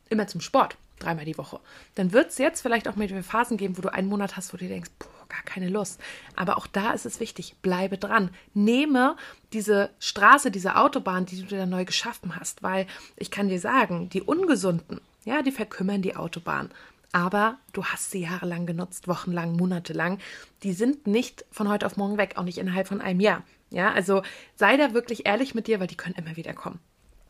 immer 0.10 0.28
zum 0.28 0.40
Sport, 0.40 0.78
dreimal 1.00 1.26
die 1.26 1.38
Woche. 1.38 1.60
Dann 1.96 2.14
wird 2.14 2.30
es 2.30 2.38
jetzt 2.38 2.62
vielleicht 2.62 2.88
auch 2.88 2.96
mal 2.96 3.08
Phasen 3.24 3.58
geben, 3.58 3.78
wo 3.78 3.82
du 3.82 3.92
einen 3.92 4.08
Monat 4.08 4.38
hast, 4.38 4.54
wo 4.54 4.58
du 4.58 4.68
denkst, 4.68 4.92
boah, 4.98 5.19
gar 5.30 5.44
keine 5.44 5.70
Lust. 5.70 6.02
Aber 6.36 6.58
auch 6.58 6.68
da 6.68 6.92
ist 6.92 7.06
es 7.06 7.20
wichtig, 7.20 7.56
bleibe 7.62 7.98
dran. 7.98 8.32
Nehme 8.54 9.16
diese 9.54 9.92
Straße, 10.00 10.52
diese 10.52 10.76
Autobahn, 10.76 11.26
die 11.26 11.42
du 11.42 11.48
dir 11.48 11.66
neu 11.66 11.86
geschaffen 11.86 12.36
hast, 12.36 12.64
weil 12.64 12.88
ich 13.16 13.32
kann 13.32 13.48
dir 13.48 13.60
sagen, 13.60 14.10
die 14.10 14.22
Ungesunden, 14.22 15.00
ja, 15.24 15.42
die 15.42 15.52
verkümmern 15.52 16.02
die 16.02 16.16
Autobahn. 16.16 16.70
Aber 17.12 17.58
du 17.74 17.86
hast 17.86 18.12
sie 18.12 18.22
jahrelang 18.22 18.66
genutzt, 18.66 19.08
wochenlang, 19.08 19.56
monatelang. 19.56 20.20
Die 20.64 20.74
sind 20.74 21.08
nicht 21.08 21.46
von 21.52 21.70
heute 21.70 21.86
auf 21.86 21.98
morgen 21.98 22.18
weg, 22.18 22.34
auch 22.36 22.44
nicht 22.44 22.58
innerhalb 22.58 22.88
von 22.88 23.02
einem 23.02 23.20
Jahr. 23.20 23.44
Ja, 23.72 23.92
also 23.92 24.24
sei 24.56 24.78
da 24.78 24.94
wirklich 24.94 25.26
ehrlich 25.26 25.56
mit 25.56 25.68
dir, 25.68 25.80
weil 25.80 25.88
die 25.88 25.98
können 25.98 26.16
immer 26.16 26.36
wieder 26.36 26.54
kommen. 26.54 26.80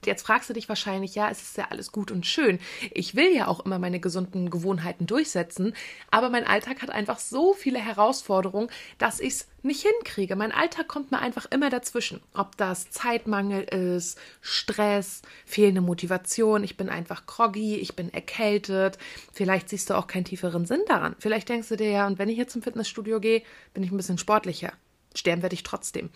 Jetzt 0.05 0.25
fragst 0.25 0.49
du 0.49 0.53
dich 0.53 0.69
wahrscheinlich, 0.69 1.13
ja, 1.15 1.29
es 1.29 1.41
ist 1.41 1.57
ja 1.57 1.67
alles 1.69 1.91
gut 1.91 2.09
und 2.09 2.25
schön. 2.25 2.59
Ich 2.91 3.15
will 3.15 3.35
ja 3.35 3.47
auch 3.47 3.59
immer 3.59 3.79
meine 3.79 3.99
gesunden 3.99 4.49
Gewohnheiten 4.49 5.07
durchsetzen, 5.07 5.75
aber 6.09 6.29
mein 6.29 6.47
Alltag 6.47 6.81
hat 6.81 6.89
einfach 6.89 7.19
so 7.19 7.53
viele 7.53 7.79
Herausforderungen, 7.79 8.69
dass 8.97 9.19
ich 9.19 9.33
es 9.33 9.47
nicht 9.61 9.81
hinkriege. 9.81 10.37
Mein 10.37 10.53
Alltag 10.53 10.87
kommt 10.87 11.11
mir 11.11 11.19
einfach 11.19 11.47
immer 11.51 11.69
dazwischen. 11.69 12.21
Ob 12.33 12.55
das 12.55 12.89
Zeitmangel 12.91 13.63
ist, 13.63 14.17
Stress, 14.39 15.21
fehlende 15.45 15.81
Motivation, 15.81 16.63
ich 16.63 16.77
bin 16.77 16.87
einfach 16.87 17.25
groggy, 17.25 17.75
ich 17.75 17.97
bin 17.97 18.13
erkältet. 18.13 18.97
Vielleicht 19.33 19.67
siehst 19.67 19.89
du 19.89 19.95
auch 19.95 20.07
keinen 20.07 20.23
tieferen 20.23 20.65
Sinn 20.65 20.81
daran. 20.87 21.17
Vielleicht 21.19 21.49
denkst 21.49 21.67
du 21.67 21.75
dir 21.75 21.91
ja, 21.91 22.07
und 22.07 22.19
wenn 22.19 22.29
ich 22.29 22.37
jetzt 22.37 22.53
zum 22.53 22.61
Fitnessstudio 22.61 23.19
gehe, 23.19 23.43
bin 23.73 23.83
ich 23.83 23.91
ein 23.91 23.97
bisschen 23.97 24.17
sportlicher. 24.17 24.71
Sterben 25.13 25.41
werde 25.41 25.55
ich 25.55 25.63
trotzdem 25.63 26.09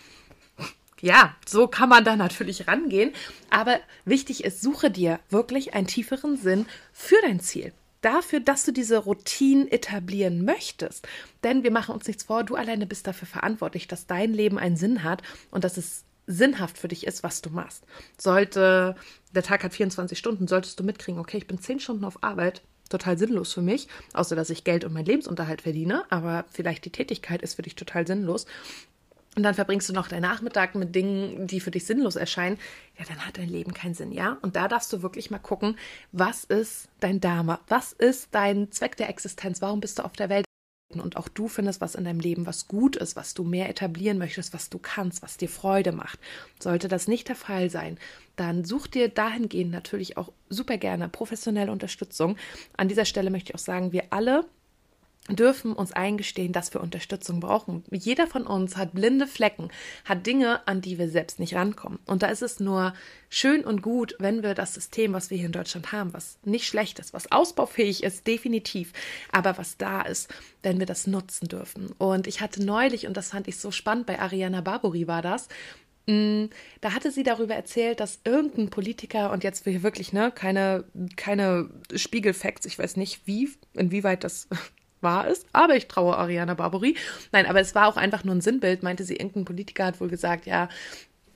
ja, 1.03 1.35
so 1.45 1.67
kann 1.67 1.89
man 1.89 2.05
da 2.05 2.15
natürlich 2.15 2.65
rangehen. 2.65 3.11
Aber 3.49 3.77
wichtig 4.05 4.45
ist, 4.45 4.61
suche 4.61 4.89
dir 4.89 5.19
wirklich 5.29 5.73
einen 5.73 5.85
tieferen 5.85 6.37
Sinn 6.37 6.65
für 6.93 7.17
dein 7.23 7.41
Ziel. 7.41 7.73
Dafür, 7.99 8.39
dass 8.39 8.63
du 8.63 8.71
diese 8.71 8.99
Routinen 8.99 9.67
etablieren 9.67 10.45
möchtest. 10.45 11.05
Denn 11.43 11.63
wir 11.63 11.71
machen 11.71 11.93
uns 11.93 12.07
nichts 12.07 12.23
vor, 12.23 12.45
du 12.45 12.55
alleine 12.55 12.85
bist 12.85 13.05
dafür 13.05 13.27
verantwortlich, 13.27 13.89
dass 13.89 14.07
dein 14.07 14.33
Leben 14.33 14.57
einen 14.57 14.77
Sinn 14.77 15.03
hat 15.03 15.23
und 15.51 15.65
dass 15.65 15.75
es 15.75 16.05
sinnhaft 16.25 16.77
für 16.77 16.87
dich 16.87 17.05
ist, 17.05 17.21
was 17.21 17.41
du 17.41 17.49
machst. 17.49 17.83
Sollte, 18.17 18.95
der 19.35 19.43
Tag 19.43 19.65
hat 19.65 19.73
24 19.73 20.17
Stunden, 20.17 20.47
solltest 20.47 20.79
du 20.79 20.85
mitkriegen, 20.85 21.19
okay, 21.19 21.37
ich 21.37 21.47
bin 21.47 21.59
10 21.59 21.81
Stunden 21.81 22.05
auf 22.05 22.23
Arbeit, 22.23 22.61
total 22.89 23.17
sinnlos 23.17 23.51
für 23.51 23.61
mich, 23.61 23.89
außer 24.13 24.37
dass 24.37 24.49
ich 24.49 24.63
Geld 24.63 24.85
und 24.85 24.93
meinen 24.93 25.05
Lebensunterhalt 25.05 25.63
verdiene, 25.63 26.09
aber 26.09 26.45
vielleicht 26.49 26.85
die 26.85 26.91
Tätigkeit 26.91 27.41
ist 27.41 27.55
für 27.55 27.61
dich 27.61 27.75
total 27.75 28.07
sinnlos, 28.07 28.45
und 29.35 29.43
dann 29.43 29.55
verbringst 29.55 29.89
du 29.89 29.93
noch 29.93 30.07
deinen 30.07 30.21
Nachmittag 30.21 30.75
mit 30.75 30.93
Dingen, 30.93 31.47
die 31.47 31.59
für 31.59 31.71
dich 31.71 31.85
sinnlos 31.85 32.15
erscheinen, 32.15 32.59
ja, 32.97 33.05
dann 33.07 33.25
hat 33.25 33.37
dein 33.37 33.49
Leben 33.49 33.73
keinen 33.73 33.95
Sinn, 33.95 34.11
ja? 34.11 34.37
Und 34.41 34.55
da 34.55 34.67
darfst 34.67 34.93
du 34.93 35.01
wirklich 35.01 35.31
mal 35.31 35.39
gucken, 35.39 35.77
was 36.11 36.43
ist 36.43 36.87
dein 36.99 37.19
Dharma? 37.19 37.59
Was 37.67 37.93
ist 37.93 38.29
dein 38.31 38.71
Zweck 38.71 38.95
der 38.97 39.09
Existenz? 39.09 39.61
Warum 39.61 39.79
bist 39.79 39.97
du 39.97 40.05
auf 40.05 40.13
der 40.13 40.29
Welt? 40.29 40.45
Und 40.93 41.17
auch 41.17 41.27
du 41.27 41.47
findest 41.47 41.81
was 41.81 41.95
in 41.95 42.03
deinem 42.03 42.19
Leben, 42.19 42.45
was 42.45 42.67
gut 42.67 42.95
ist, 42.95 43.15
was 43.15 43.33
du 43.33 43.43
mehr 43.43 43.67
etablieren 43.69 44.19
möchtest, 44.19 44.53
was 44.53 44.69
du 44.69 44.77
kannst, 44.77 45.23
was 45.23 45.37
dir 45.37 45.49
Freude 45.49 45.91
macht. 45.91 46.19
Sollte 46.59 46.87
das 46.87 47.07
nicht 47.07 47.29
der 47.29 47.35
Fall 47.35 47.71
sein, 47.71 47.97
dann 48.35 48.63
such 48.63 48.85
dir 48.85 49.09
dahingehend 49.09 49.71
natürlich 49.71 50.17
auch 50.17 50.31
super 50.49 50.77
gerne 50.77 51.09
professionelle 51.09 51.71
Unterstützung. 51.71 52.37
An 52.77 52.87
dieser 52.87 53.05
Stelle 53.05 53.31
möchte 53.31 53.51
ich 53.51 53.55
auch 53.55 53.59
sagen, 53.59 53.91
wir 53.91 54.05
alle 54.11 54.45
dürfen 55.29 55.71
uns 55.71 55.93
eingestehen, 55.93 56.51
dass 56.51 56.73
wir 56.73 56.81
Unterstützung 56.81 57.39
brauchen. 57.39 57.85
Jeder 57.91 58.27
von 58.27 58.45
uns 58.45 58.75
hat 58.75 58.93
blinde 58.93 59.25
Flecken, 59.25 59.69
hat 60.03 60.27
Dinge, 60.27 60.67
an 60.67 60.81
die 60.81 60.97
wir 60.97 61.07
selbst 61.07 61.39
nicht 61.39 61.55
rankommen. 61.55 61.99
Und 62.05 62.23
da 62.23 62.27
ist 62.27 62.41
es 62.41 62.59
nur 62.59 62.93
schön 63.29 63.63
und 63.63 63.81
gut, 63.81 64.15
wenn 64.19 64.43
wir 64.43 64.53
das 64.53 64.73
System, 64.73 65.13
was 65.13 65.29
wir 65.29 65.37
hier 65.37 65.45
in 65.45 65.53
Deutschland 65.53 65.93
haben, 65.93 66.13
was 66.13 66.37
nicht 66.43 66.67
schlecht 66.67 66.99
ist, 66.99 67.13
was 67.13 67.31
ausbaufähig 67.31 68.03
ist, 68.03 68.27
definitiv, 68.27 68.91
aber 69.31 69.57
was 69.57 69.77
da 69.77 70.01
ist, 70.01 70.33
wenn 70.61 70.79
wir 70.79 70.85
das 70.85 71.07
nutzen 71.07 71.47
dürfen. 71.47 71.93
Und 71.97 72.27
ich 72.27 72.41
hatte 72.41 72.63
neulich, 72.63 73.07
und 73.07 73.15
das 73.15 73.29
fand 73.29 73.47
ich 73.47 73.57
so 73.57 73.71
spannend, 73.71 74.05
bei 74.05 74.19
Ariana 74.19 74.59
Barbori 74.59 75.07
war 75.07 75.21
das, 75.21 75.47
mm, 76.05 76.45
da 76.81 76.93
hatte 76.93 77.11
sie 77.11 77.23
darüber 77.23 77.55
erzählt, 77.55 78.01
dass 78.01 78.19
irgendein 78.25 78.69
Politiker, 78.69 79.31
und 79.31 79.45
jetzt 79.45 79.65
wir 79.65 79.83
wirklich, 79.83 80.11
ne, 80.11 80.33
keine, 80.35 80.83
keine 81.15 81.69
Spiegelfacts, 81.95 82.65
ich 82.65 82.77
weiß 82.77 82.97
nicht, 82.97 83.21
wie, 83.25 83.49
inwieweit 83.73 84.25
das 84.25 84.49
wahr 85.03 85.27
ist, 85.27 85.45
aber 85.53 85.75
ich 85.75 85.87
traue 85.87 86.17
Ariana 86.17 86.53
Barbori. 86.53 86.95
Nein, 87.31 87.45
aber 87.45 87.59
es 87.59 87.75
war 87.75 87.87
auch 87.87 87.97
einfach 87.97 88.23
nur 88.23 88.35
ein 88.35 88.41
Sinnbild, 88.41 88.83
meinte 88.83 89.03
sie, 89.03 89.15
irgendein 89.15 89.45
Politiker 89.45 89.85
hat 89.85 90.01
wohl 90.01 90.09
gesagt, 90.09 90.45
ja, 90.45 90.69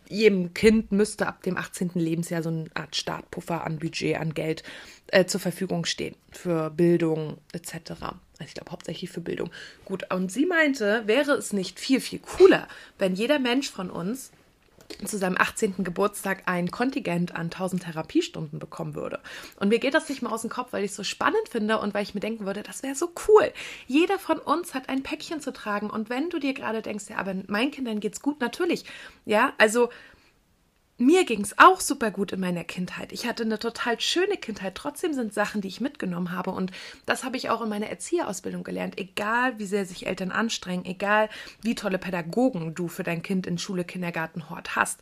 jedem 0.09 0.53
Kind 0.53 0.91
müsste 0.91 1.27
ab 1.27 1.43
dem 1.43 1.57
18. 1.57 1.91
Lebensjahr 1.95 2.43
so 2.43 2.49
eine 2.49 2.65
Art 2.73 2.95
Startpuffer 2.95 3.65
an 3.65 3.79
Budget, 3.79 4.17
an 4.17 4.33
Geld 4.33 4.63
äh, 5.07 5.25
zur 5.25 5.41
Verfügung 5.41 5.85
stehen 5.85 6.15
für 6.31 6.69
Bildung 6.69 7.37
etc. 7.53 7.91
Also 8.39 8.45
ich 8.45 8.53
glaube 8.53 8.71
hauptsächlich 8.71 9.09
für 9.09 9.21
Bildung. 9.21 9.51
Gut, 9.85 10.11
und 10.13 10.31
sie 10.31 10.45
meinte, 10.45 11.03
wäre 11.05 11.33
es 11.33 11.53
nicht 11.53 11.79
viel, 11.79 11.99
viel 11.99 12.19
cooler, 12.19 12.67
wenn 12.97 13.15
jeder 13.15 13.39
Mensch 13.39 13.69
von 13.69 13.89
uns 13.89 14.31
zu 15.05 15.17
seinem 15.17 15.37
18. 15.37 15.83
Geburtstag 15.83 16.43
ein 16.45 16.71
Kontingent 16.71 17.35
an 17.35 17.47
1000 17.47 17.83
Therapiestunden 17.83 18.59
bekommen 18.59 18.95
würde. 18.95 19.19
Und 19.59 19.69
mir 19.69 19.79
geht 19.79 19.93
das 19.93 20.09
nicht 20.09 20.21
mal 20.21 20.31
aus 20.31 20.41
dem 20.41 20.49
Kopf, 20.49 20.73
weil 20.73 20.83
ich 20.83 20.91
es 20.91 20.97
so 20.97 21.03
spannend 21.03 21.49
finde 21.49 21.79
und 21.79 21.93
weil 21.93 22.03
ich 22.03 22.13
mir 22.13 22.21
denken 22.21 22.45
würde, 22.45 22.63
das 22.63 22.83
wäre 22.83 22.95
so 22.95 23.11
cool. 23.27 23.51
Jeder 23.85 24.19
von 24.19 24.39
uns 24.39 24.73
hat 24.73 24.89
ein 24.89 25.03
Päckchen 25.03 25.41
zu 25.41 25.51
tragen. 25.53 25.89
Und 25.89 26.09
wenn 26.09 26.29
du 26.29 26.39
dir 26.39 26.53
gerade 26.53 26.81
denkst, 26.81 27.05
ja, 27.09 27.17
aber 27.17 27.35
meinen 27.47 27.71
Kindern 27.71 27.99
geht's 27.99 28.21
gut, 28.21 28.39
natürlich. 28.41 28.85
Ja, 29.25 29.53
also 29.57 29.89
mir 30.97 31.25
ging 31.25 31.41
es 31.41 31.57
auch 31.59 31.79
super 31.79 32.09
gut 32.09 32.31
in 32.31 32.39
meiner 32.39 32.63
Kindheit. 32.63 33.11
Ich 33.11 33.27
hatte 33.27 33.43
eine 33.43 33.59
total 33.59 33.99
schöne 33.99 34.35
Kindheit. 34.35 34.73
Trotzdem 34.73 35.13
sind 35.13 35.33
Sachen, 35.33 35.61
die 35.61 35.67
ich 35.67 35.79
mitgenommen 35.79 36.31
habe. 36.31 36.49
Und 36.49 36.71
das 37.05 37.23
habe 37.23 37.37
ich 37.37 37.49
auch 37.49 37.61
in 37.61 37.69
meiner 37.69 37.89
Erzieherausbildung 37.89 38.63
gelernt. 38.63 38.97
Egal, 38.97 39.59
wie 39.59 39.67
sehr 39.67 39.85
sich 39.85 40.07
Eltern 40.07 40.31
anstrengen, 40.31 40.85
egal, 40.85 41.29
wie 41.61 41.75
tolle 41.75 41.99
Pädagogen 41.99 42.73
du 42.73 42.87
für 42.87 43.03
dein 43.03 43.21
Kind 43.21 43.45
in 43.45 43.59
Schule, 43.59 43.83
Kindergarten, 43.83 44.49
Hort 44.49 44.75
hast. 44.75 45.01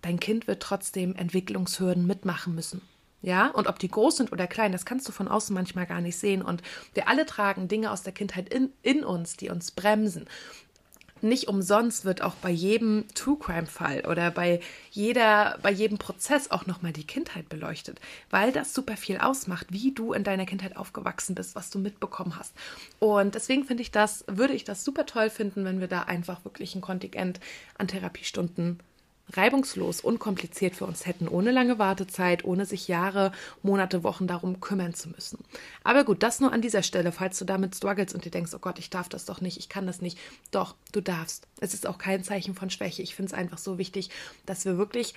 Dein 0.00 0.20
Kind 0.20 0.46
wird 0.46 0.62
trotzdem 0.62 1.16
Entwicklungshürden 1.16 2.06
mitmachen 2.06 2.54
müssen. 2.54 2.82
Ja, 3.20 3.48
und 3.48 3.66
ob 3.66 3.80
die 3.80 3.88
groß 3.88 4.18
sind 4.18 4.30
oder 4.30 4.46
klein, 4.46 4.70
das 4.70 4.86
kannst 4.86 5.08
du 5.08 5.12
von 5.12 5.26
außen 5.26 5.52
manchmal 5.52 5.86
gar 5.86 6.00
nicht 6.00 6.16
sehen. 6.16 6.40
Und 6.40 6.62
wir 6.94 7.08
alle 7.08 7.26
tragen 7.26 7.66
Dinge 7.66 7.90
aus 7.90 8.04
der 8.04 8.12
Kindheit 8.12 8.48
in, 8.48 8.70
in 8.82 9.02
uns, 9.02 9.36
die 9.36 9.50
uns 9.50 9.72
bremsen 9.72 10.28
nicht 11.22 11.48
umsonst 11.48 12.04
wird 12.04 12.22
auch 12.22 12.34
bei 12.34 12.50
jedem 12.50 13.04
True 13.14 13.38
Crime 13.38 13.66
Fall 13.66 14.04
oder 14.06 14.30
bei 14.30 14.60
jeder 14.90 15.58
bei 15.62 15.70
jedem 15.70 15.98
Prozess 15.98 16.50
auch 16.50 16.66
noch 16.66 16.82
mal 16.82 16.92
die 16.92 17.06
Kindheit 17.06 17.48
beleuchtet, 17.48 18.00
weil 18.30 18.52
das 18.52 18.74
super 18.74 18.96
viel 18.96 19.18
ausmacht, 19.18 19.66
wie 19.70 19.92
du 19.92 20.12
in 20.12 20.24
deiner 20.24 20.46
Kindheit 20.46 20.76
aufgewachsen 20.76 21.34
bist, 21.34 21.54
was 21.54 21.70
du 21.70 21.78
mitbekommen 21.78 22.38
hast. 22.38 22.54
Und 22.98 23.34
deswegen 23.34 23.64
finde 23.64 23.82
ich 23.82 23.90
das 23.90 24.24
würde 24.26 24.54
ich 24.54 24.64
das 24.64 24.84
super 24.84 25.06
toll 25.06 25.30
finden, 25.30 25.64
wenn 25.64 25.80
wir 25.80 25.88
da 25.88 26.02
einfach 26.02 26.44
wirklich 26.44 26.74
ein 26.74 26.80
Kontingent 26.80 27.40
an 27.76 27.88
Therapiestunden 27.88 28.80
reibungslos, 29.32 30.00
unkompliziert 30.00 30.76
für 30.76 30.86
uns 30.86 31.06
hätten, 31.06 31.28
ohne 31.28 31.50
lange 31.50 31.78
Wartezeit, 31.78 32.44
ohne 32.44 32.66
sich 32.66 32.88
Jahre, 32.88 33.32
Monate, 33.62 34.02
Wochen 34.02 34.26
darum 34.26 34.60
kümmern 34.60 34.94
zu 34.94 35.08
müssen. 35.10 35.38
Aber 35.84 36.04
gut, 36.04 36.22
das 36.22 36.40
nur 36.40 36.52
an 36.52 36.62
dieser 36.62 36.82
Stelle, 36.82 37.12
falls 37.12 37.38
du 37.38 37.44
damit 37.44 37.74
struggles 37.74 38.14
und 38.14 38.24
dir 38.24 38.30
denkst, 38.30 38.52
oh 38.54 38.58
Gott, 38.58 38.78
ich 38.78 38.90
darf 38.90 39.08
das 39.08 39.24
doch 39.24 39.40
nicht, 39.40 39.58
ich 39.58 39.68
kann 39.68 39.86
das 39.86 40.00
nicht. 40.00 40.18
Doch, 40.50 40.74
du 40.92 41.00
darfst. 41.00 41.46
Es 41.60 41.74
ist 41.74 41.86
auch 41.86 41.98
kein 41.98 42.24
Zeichen 42.24 42.54
von 42.54 42.70
Schwäche. 42.70 43.02
Ich 43.02 43.14
finde 43.14 43.32
es 43.32 43.38
einfach 43.38 43.58
so 43.58 43.78
wichtig, 43.78 44.10
dass 44.46 44.64
wir 44.64 44.78
wirklich 44.78 45.14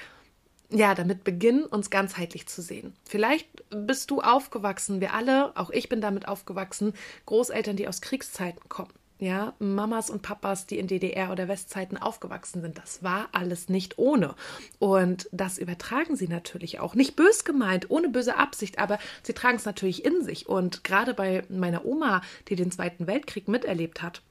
ja, 0.73 0.95
damit 0.95 1.25
beginnen, 1.25 1.65
uns 1.65 1.89
ganzheitlich 1.89 2.47
zu 2.47 2.61
sehen. 2.61 2.93
Vielleicht 3.03 3.47
bist 3.69 4.09
du 4.09 4.21
aufgewachsen, 4.21 5.01
wir 5.01 5.13
alle, 5.13 5.51
auch 5.57 5.69
ich 5.69 5.89
bin 5.89 5.99
damit 5.99 6.29
aufgewachsen, 6.29 6.93
Großeltern, 7.25 7.75
die 7.75 7.89
aus 7.89 7.99
Kriegszeiten 7.99 8.69
kommen 8.69 8.93
ja, 9.21 9.53
Mamas 9.59 10.09
und 10.09 10.23
Papas, 10.23 10.65
die 10.65 10.79
in 10.79 10.87
DDR 10.87 11.31
oder 11.31 11.47
Westzeiten 11.47 11.95
aufgewachsen 11.95 12.61
sind. 12.61 12.79
Das 12.79 13.03
war 13.03 13.29
alles 13.33 13.69
nicht 13.69 13.99
ohne. 13.99 14.33
Und 14.79 15.29
das 15.31 15.59
übertragen 15.59 16.15
sie 16.15 16.27
natürlich 16.27 16.79
auch. 16.79 16.95
Nicht 16.95 17.15
bös 17.15 17.45
gemeint, 17.45 17.91
ohne 17.91 18.09
böse 18.09 18.35
Absicht, 18.35 18.79
aber 18.79 18.97
sie 19.21 19.33
tragen 19.33 19.57
es 19.57 19.65
natürlich 19.65 20.03
in 20.03 20.23
sich. 20.23 20.49
Und 20.49 20.83
gerade 20.83 21.13
bei 21.13 21.43
meiner 21.49 21.85
Oma, 21.85 22.21
die 22.47 22.55
den 22.55 22.71
Zweiten 22.71 23.05
Weltkrieg 23.05 23.47
miterlebt 23.47 24.01
hat, 24.01 24.23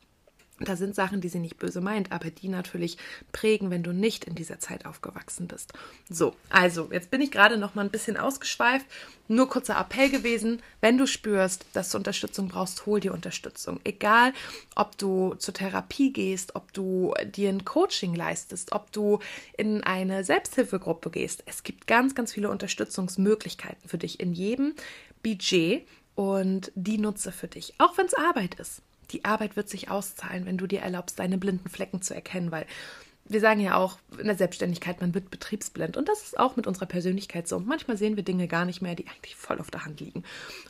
da 0.60 0.76
sind 0.76 0.94
Sachen, 0.94 1.20
die 1.20 1.28
sie 1.28 1.38
nicht 1.38 1.58
böse 1.58 1.80
meint, 1.80 2.12
aber 2.12 2.30
die 2.30 2.48
natürlich 2.48 2.98
prägen, 3.32 3.70
wenn 3.70 3.82
du 3.82 3.92
nicht 3.92 4.24
in 4.24 4.34
dieser 4.34 4.58
Zeit 4.58 4.84
aufgewachsen 4.84 5.46
bist. 5.46 5.72
So, 6.08 6.36
also 6.50 6.88
jetzt 6.92 7.10
bin 7.10 7.22
ich 7.22 7.30
gerade 7.30 7.56
noch 7.56 7.74
mal 7.74 7.84
ein 7.84 7.90
bisschen 7.90 8.18
ausgeschweift. 8.18 8.84
Nur 9.26 9.48
kurzer 9.48 9.78
Appell 9.78 10.10
gewesen: 10.10 10.60
Wenn 10.80 10.98
du 10.98 11.06
spürst, 11.06 11.64
dass 11.72 11.90
du 11.90 11.98
Unterstützung 11.98 12.48
brauchst, 12.48 12.84
hol 12.84 13.00
dir 13.00 13.14
Unterstützung. 13.14 13.80
Egal, 13.84 14.32
ob 14.74 14.98
du 14.98 15.34
zur 15.34 15.54
Therapie 15.54 16.12
gehst, 16.12 16.54
ob 16.54 16.72
du 16.72 17.14
dir 17.24 17.48
ein 17.48 17.64
Coaching 17.64 18.14
leistest, 18.14 18.72
ob 18.72 18.92
du 18.92 19.20
in 19.56 19.82
eine 19.82 20.24
Selbsthilfegruppe 20.24 21.10
gehst. 21.10 21.42
Es 21.46 21.62
gibt 21.62 21.86
ganz, 21.86 22.14
ganz 22.14 22.32
viele 22.32 22.50
Unterstützungsmöglichkeiten 22.50 23.88
für 23.88 23.98
dich 23.98 24.20
in 24.20 24.34
jedem 24.34 24.74
Budget 25.22 25.86
und 26.14 26.70
die 26.74 26.98
nutze 26.98 27.32
für 27.32 27.48
dich, 27.48 27.74
auch 27.78 27.96
wenn 27.96 28.06
es 28.06 28.14
Arbeit 28.14 28.56
ist 28.56 28.82
die 29.10 29.24
Arbeit 29.24 29.56
wird 29.56 29.68
sich 29.68 29.90
auszahlen, 29.90 30.46
wenn 30.46 30.58
du 30.58 30.66
dir 30.66 30.80
erlaubst, 30.80 31.18
deine 31.18 31.38
blinden 31.38 31.68
Flecken 31.68 32.02
zu 32.02 32.14
erkennen, 32.14 32.50
weil 32.50 32.66
wir 33.30 33.40
sagen 33.40 33.60
ja 33.60 33.76
auch 33.76 33.98
in 34.18 34.26
der 34.26 34.36
Selbstständigkeit, 34.36 35.00
man 35.00 35.14
wird 35.14 35.30
betriebsblind. 35.30 35.96
Und 35.96 36.08
das 36.08 36.22
ist 36.22 36.38
auch 36.38 36.56
mit 36.56 36.66
unserer 36.66 36.86
Persönlichkeit 36.86 37.46
so. 37.46 37.60
Manchmal 37.60 37.96
sehen 37.96 38.16
wir 38.16 38.24
Dinge 38.24 38.48
gar 38.48 38.64
nicht 38.64 38.82
mehr, 38.82 38.96
die 38.96 39.06
eigentlich 39.06 39.36
voll 39.36 39.60
auf 39.60 39.70
der 39.70 39.84
Hand 39.84 40.00
liegen. 40.00 40.24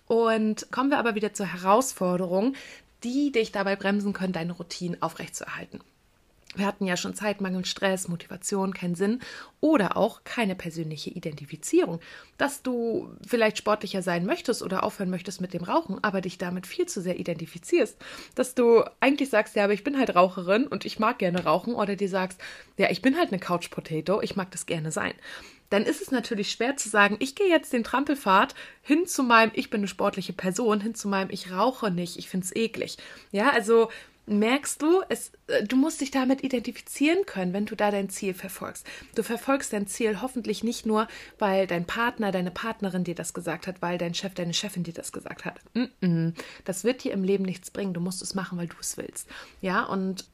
Und 0.06 0.70
kommen 0.70 0.90
wir 0.90 0.98
aber 0.98 1.14
wieder 1.14 1.32
zur 1.32 1.46
Herausforderung, 1.46 2.54
die 3.02 3.32
dich 3.32 3.50
dabei 3.50 3.76
bremsen 3.76 4.12
können, 4.12 4.34
deine 4.34 4.52
Routinen 4.52 5.00
aufrechtzuerhalten. 5.00 5.80
Wir 6.56 6.66
hatten 6.66 6.84
ja 6.84 6.96
schon 6.96 7.14
Zeitmangel, 7.14 7.64
Stress, 7.64 8.08
Motivation, 8.08 8.74
keinen 8.74 8.96
Sinn 8.96 9.20
oder 9.60 9.96
auch 9.96 10.24
keine 10.24 10.56
persönliche 10.56 11.10
Identifizierung. 11.10 12.00
Dass 12.38 12.62
du 12.62 13.08
vielleicht 13.24 13.56
sportlicher 13.56 14.02
sein 14.02 14.26
möchtest 14.26 14.62
oder 14.62 14.82
aufhören 14.82 15.10
möchtest 15.10 15.40
mit 15.40 15.54
dem 15.54 15.62
Rauchen, 15.62 16.02
aber 16.02 16.20
dich 16.20 16.38
damit 16.38 16.66
viel 16.66 16.86
zu 16.86 17.00
sehr 17.00 17.20
identifizierst. 17.20 17.96
Dass 18.34 18.54
du 18.54 18.82
eigentlich 18.98 19.30
sagst, 19.30 19.54
ja, 19.54 19.62
aber 19.62 19.74
ich 19.74 19.84
bin 19.84 19.96
halt 19.96 20.16
Raucherin 20.16 20.66
und 20.66 20.84
ich 20.84 20.98
mag 20.98 21.20
gerne 21.20 21.44
rauchen 21.44 21.74
oder 21.74 21.94
dir 21.94 22.08
sagst, 22.08 22.40
ja, 22.76 22.90
ich 22.90 23.00
bin 23.00 23.16
halt 23.16 23.30
eine 23.30 23.38
Couch 23.38 23.70
Potato, 23.70 24.20
ich 24.20 24.34
mag 24.34 24.50
das 24.50 24.66
gerne 24.66 24.90
sein. 24.90 25.14
Dann 25.70 25.84
ist 25.84 26.02
es 26.02 26.10
natürlich 26.10 26.50
schwer 26.50 26.76
zu 26.76 26.88
sagen, 26.88 27.16
ich 27.20 27.36
gehe 27.36 27.48
jetzt 27.48 27.72
den 27.72 27.84
Trampelpfad 27.84 28.56
hin 28.82 29.06
zu 29.06 29.22
meinem, 29.22 29.52
ich 29.54 29.70
bin 29.70 29.80
eine 29.80 29.88
sportliche 29.88 30.32
Person, 30.32 30.80
hin 30.80 30.96
zu 30.96 31.06
meinem, 31.06 31.30
ich 31.30 31.52
rauche 31.52 31.92
nicht, 31.92 32.18
ich 32.18 32.28
finde 32.28 32.44
es 32.44 32.56
eklig. 32.56 32.98
Ja, 33.30 33.50
also 33.50 33.88
merkst 34.26 34.80
du, 34.82 35.02
es, 35.08 35.32
äh, 35.48 35.64
du 35.64 35.76
musst 35.76 36.00
dich 36.00 36.10
damit 36.10 36.42
identifizieren 36.44 37.26
können, 37.26 37.52
wenn 37.52 37.66
du 37.66 37.74
da 37.74 37.90
dein 37.90 38.08
Ziel 38.08 38.34
verfolgst. 38.34 38.86
Du 39.14 39.22
verfolgst 39.22 39.72
dein 39.72 39.86
Ziel 39.86 40.20
hoffentlich 40.20 40.62
nicht 40.62 40.86
nur, 40.86 41.08
weil 41.38 41.66
dein 41.66 41.86
Partner, 41.86 42.32
deine 42.32 42.50
Partnerin 42.50 43.04
dir 43.04 43.14
das 43.14 43.34
gesagt 43.34 43.66
hat, 43.66 43.82
weil 43.82 43.98
dein 43.98 44.14
Chef, 44.14 44.34
deine 44.34 44.54
Chefin 44.54 44.82
dir 44.82 44.94
das 44.94 45.12
gesagt 45.12 45.44
hat. 45.44 45.60
Das 46.64 46.84
wird 46.84 47.04
dir 47.04 47.12
im 47.12 47.24
Leben 47.24 47.44
nichts 47.44 47.70
bringen. 47.70 47.94
Du 47.94 48.00
musst 48.00 48.22
es 48.22 48.34
machen, 48.34 48.58
weil 48.58 48.68
du 48.68 48.76
es 48.80 48.96
willst. 48.96 49.28
Ja, 49.60 49.84
und 49.84 50.26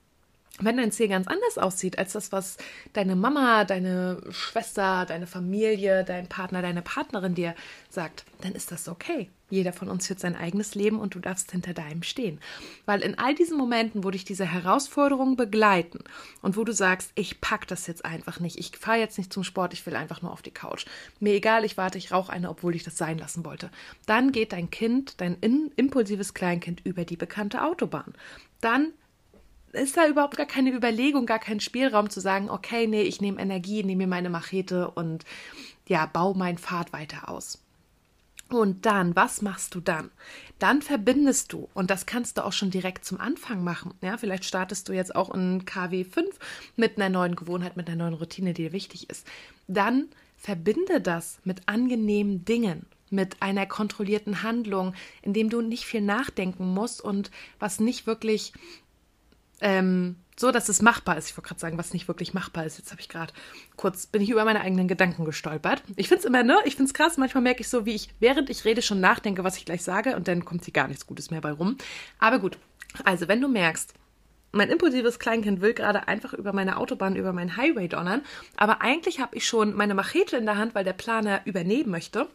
wenn 0.61 0.77
dein 0.79 0.93
Ziel 0.93 1.09
ganz 1.09 1.27
anders 1.27 1.59
aussieht 1.59 1.99
als 1.99 2.13
das, 2.13 2.33
was 2.33 2.57
deine 2.95 3.15
Mama, 3.15 3.65
deine 3.65 4.23
Schwester, 4.31 5.05
deine 5.07 5.27
Familie, 5.27 6.05
dein 6.05 6.29
Partner, 6.29 6.63
deine 6.63 6.83
Partnerin 6.83 7.35
dir 7.35 7.55
sagt, 7.91 8.25
dann 8.41 8.53
ist 8.53 8.73
das 8.73 8.89
okay. 8.89 9.29
Jeder 9.49 9.73
von 9.73 9.89
uns 9.89 10.07
führt 10.07 10.19
sein 10.19 10.35
eigenes 10.35 10.75
Leben 10.75 10.99
und 10.99 11.15
du 11.15 11.21
darfst 11.21 11.53
hinter 11.53 11.73
deinem 11.73 12.03
stehen. 12.03 12.41
Weil 12.85 13.01
in 13.03 13.17
all 13.17 13.35
diesen 13.35 13.57
Momenten, 13.57 14.03
wo 14.03 14.11
dich 14.11 14.25
diese 14.25 14.45
Herausforderungen 14.45 15.37
begleiten 15.37 16.01
und 16.43 16.57
wo 16.57 16.65
du 16.65 16.73
sagst, 16.73 17.13
ich 17.15 17.41
pack 17.41 17.69
das 17.69 17.87
jetzt 17.87 18.05
einfach 18.05 18.41
nicht, 18.41 18.59
ich 18.59 18.77
fahre 18.77 18.99
jetzt 18.99 19.19
nicht 19.19 19.33
zum 19.33 19.45
Sport, 19.45 19.73
ich 19.73 19.87
will 19.87 19.95
einfach 19.95 20.21
nur 20.21 20.33
auf 20.33 20.43
die 20.43 20.51
Couch. 20.51 20.87
Mir 21.21 21.35
egal, 21.35 21.65
ich 21.65 21.77
warte, 21.77 21.99
ich 21.99 22.11
rauche 22.11 22.33
eine, 22.33 22.51
obwohl 22.51 22.75
ich 22.75 22.83
das 22.83 22.97
sein 22.97 23.19
lassen 23.19 23.45
wollte. 23.45 23.71
Dann 24.07 24.33
geht 24.33 24.53
dein 24.53 24.71
Kind, 24.71 25.21
dein 25.21 25.37
impulsives 25.77 26.35
Kleinkind 26.35 26.81
über 26.85 27.05
die 27.05 27.17
bekannte 27.17 27.63
Autobahn. 27.63 28.15
Dann 28.61 28.93
ist 29.77 29.97
da 29.97 30.07
überhaupt 30.09 30.37
gar 30.37 30.47
keine 30.47 30.73
Überlegung, 30.73 31.27
gar 31.27 31.39
kein 31.39 31.61
Spielraum 31.61 32.11
zu 32.11 32.21
sagen, 32.21 32.51
okay, 32.51 32.87
nee, 32.87 33.03
ich 33.03 33.21
nehme 33.21 33.41
Energie, 33.41 33.85
nehme 33.85 34.05
mir 34.05 34.11
meine 34.11 34.31
Machete 34.31 34.91
und 34.91 35.25
ja, 35.87 36.07
baue 36.07 36.37
meinen 36.37 36.59
Pfad 36.59 36.93
weiter 36.93 37.29
aus. 37.29 37.63
Und 38.49 38.87
dann, 38.87 39.17
was 39.17 39.43
machst 39.43 39.75
du 39.75 39.81
dann? 39.81 40.11
Dann 40.61 40.81
verbindest 40.81 41.53
du, 41.53 41.69
und 41.75 41.91
das 41.91 42.07
kannst 42.07 42.39
du 42.39 42.45
auch 42.45 42.53
schon 42.53 42.71
direkt 42.71 43.05
zum 43.05 43.21
Anfang 43.21 43.65
machen. 43.65 43.95
Ja, 44.03 44.17
vielleicht 44.19 44.45
startest 44.45 44.89
du 44.89 44.93
jetzt 44.93 45.17
auch 45.17 45.35
in 45.35 45.65
KW 45.65 46.05
5 46.05 46.39
mit 46.77 46.97
einer 46.97 47.09
neuen 47.09 47.35
Gewohnheit, 47.35 47.77
mit 47.77 47.89
einer 47.89 47.97
neuen 48.05 48.15
Routine, 48.15 48.55
die 48.55 48.65
dir 48.65 48.73
wichtig 48.73 49.11
ist. 49.11 49.27
Dann 49.67 50.09
verbinde 50.37 51.01
das 51.01 51.41
mit 51.43 51.69
angenehmen 51.69 52.45
Dingen. 52.45 52.87
mit 53.11 53.41
einer 53.41 53.67
kontrollierten 53.67 54.43
Handlung, 54.43 54.95
in 55.23 55.33
dem 55.33 55.51
du 55.51 55.61
nicht 55.61 55.85
viel 55.85 56.01
nachdenken 56.01 56.73
musst 56.75 57.01
und 57.01 57.31
was 57.59 57.81
nicht 57.81 58.07
wirklich 58.07 58.53
ähm, 59.61 60.17
so, 60.39 60.53
dass 60.53 60.69
es 60.69 60.83
machbar 60.83 61.17
ist. 61.17 61.31
Ich 61.31 61.37
wollte 61.37 61.49
gerade 61.49 61.61
sagen, 61.61 61.79
was 61.79 61.95
nicht 61.95 62.09
wirklich 62.09 62.35
machbar 62.35 62.67
ist. 62.67 62.77
Jetzt 62.77 62.91
habe 62.91 63.01
ich 63.01 63.09
gerade 63.09 63.33
kurz, 63.77 64.07
bin 64.07 64.21
ich 64.21 64.29
über 64.29 64.45
meine 64.45 64.61
eigenen 64.61 64.87
Gedanken 64.87 65.25
gestolpert. 65.25 65.83
Ich 65.97 66.09
finde 66.09 66.21
es 66.21 66.25
immer, 66.27 66.43
ne? 66.43 66.59
Ich 66.67 66.77
finde 66.77 66.91
es 66.91 66.95
krass. 66.95 67.17
Manchmal 67.17 67.43
merke 67.43 67.63
ich 67.63 67.69
so, 67.69 67.87
wie 67.87 67.95
ich, 67.95 68.11
während 68.21 68.51
ich 68.51 68.65
rede, 68.65 68.83
schon 68.83 69.01
nachdenke, 69.01 69.45
was 69.45 69.57
ich 69.57 69.65
gleich 69.65 69.83
sage 69.83 70.15
und 70.15 70.29
dann 70.29 70.45
kommt 70.45 70.65
hier 70.65 70.75
gar 70.75 70.89
nichts 70.89 71.07
Gutes 71.07 71.31
mehr 71.31 71.41
bei 71.41 71.53
rum. 71.53 71.79
Aber 72.19 72.39
gut. 72.39 72.59
Also, 73.05 73.29
wenn 73.29 73.41
du 73.41 73.49
merkst, 73.49 73.95
mein 74.53 74.71
impulsives 74.71 75.19
Kleinkind 75.19 75.61
will 75.61 75.75
gerade 75.75 76.09
einfach 76.09 76.33
über 76.33 76.53
meine 76.53 76.77
Autobahn, 76.79 77.17
über 77.17 77.33
meinen 77.33 77.57
Highway 77.57 77.89
donnern, 77.89 78.23
aber 78.57 78.81
eigentlich 78.81 79.21
habe 79.21 79.37
ich 79.37 79.47
schon 79.47 79.75
meine 79.75 79.95
Machete 79.95 80.37
in 80.37 80.47
der 80.47 80.57
Hand, 80.57 80.75
weil 80.75 80.85
der 80.85 80.95
Planer 80.95 81.43
übernehmen 81.45 81.91
möchte 81.91 82.29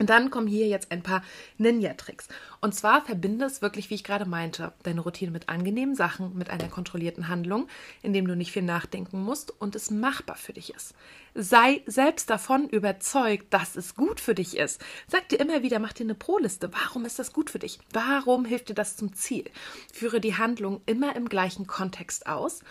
und 0.00 0.08
dann 0.08 0.30
kommen 0.30 0.46
hier 0.46 0.66
jetzt 0.66 0.90
ein 0.90 1.02
paar 1.02 1.22
Ninja-Tricks. 1.58 2.26
Und 2.62 2.74
zwar 2.74 3.04
verbinde 3.04 3.44
es 3.44 3.60
wirklich, 3.60 3.90
wie 3.90 3.94
ich 3.94 4.02
gerade 4.02 4.24
meinte, 4.24 4.72
deine 4.82 5.02
Routine 5.02 5.30
mit 5.30 5.50
angenehmen 5.50 5.94
Sachen, 5.94 6.36
mit 6.38 6.48
einer 6.48 6.68
kontrollierten 6.68 7.28
Handlung, 7.28 7.68
in 8.02 8.14
dem 8.14 8.26
du 8.26 8.34
nicht 8.34 8.50
viel 8.50 8.62
nachdenken 8.62 9.22
musst 9.22 9.52
und 9.60 9.76
es 9.76 9.90
machbar 9.90 10.36
für 10.36 10.54
dich 10.54 10.74
ist. 10.74 10.94
Sei 11.34 11.82
selbst 11.84 12.30
davon 12.30 12.66
überzeugt, 12.70 13.52
dass 13.52 13.76
es 13.76 13.94
gut 13.94 14.20
für 14.20 14.34
dich 14.34 14.56
ist. 14.56 14.82
Sag 15.06 15.28
dir 15.28 15.38
immer 15.38 15.62
wieder, 15.62 15.78
mach 15.78 15.92
dir 15.92 16.04
eine 16.04 16.14
Pro-Liste. 16.14 16.72
Warum 16.72 17.04
ist 17.04 17.18
das 17.18 17.34
gut 17.34 17.50
für 17.50 17.58
dich? 17.58 17.78
Warum 17.92 18.46
hilft 18.46 18.70
dir 18.70 18.74
das 18.74 18.96
zum 18.96 19.12
Ziel? 19.12 19.44
Führe 19.92 20.20
die 20.20 20.38
Handlung 20.38 20.80
immer 20.86 21.14
im 21.14 21.28
gleichen 21.28 21.66
Kontext 21.66 22.26
aus 22.26 22.62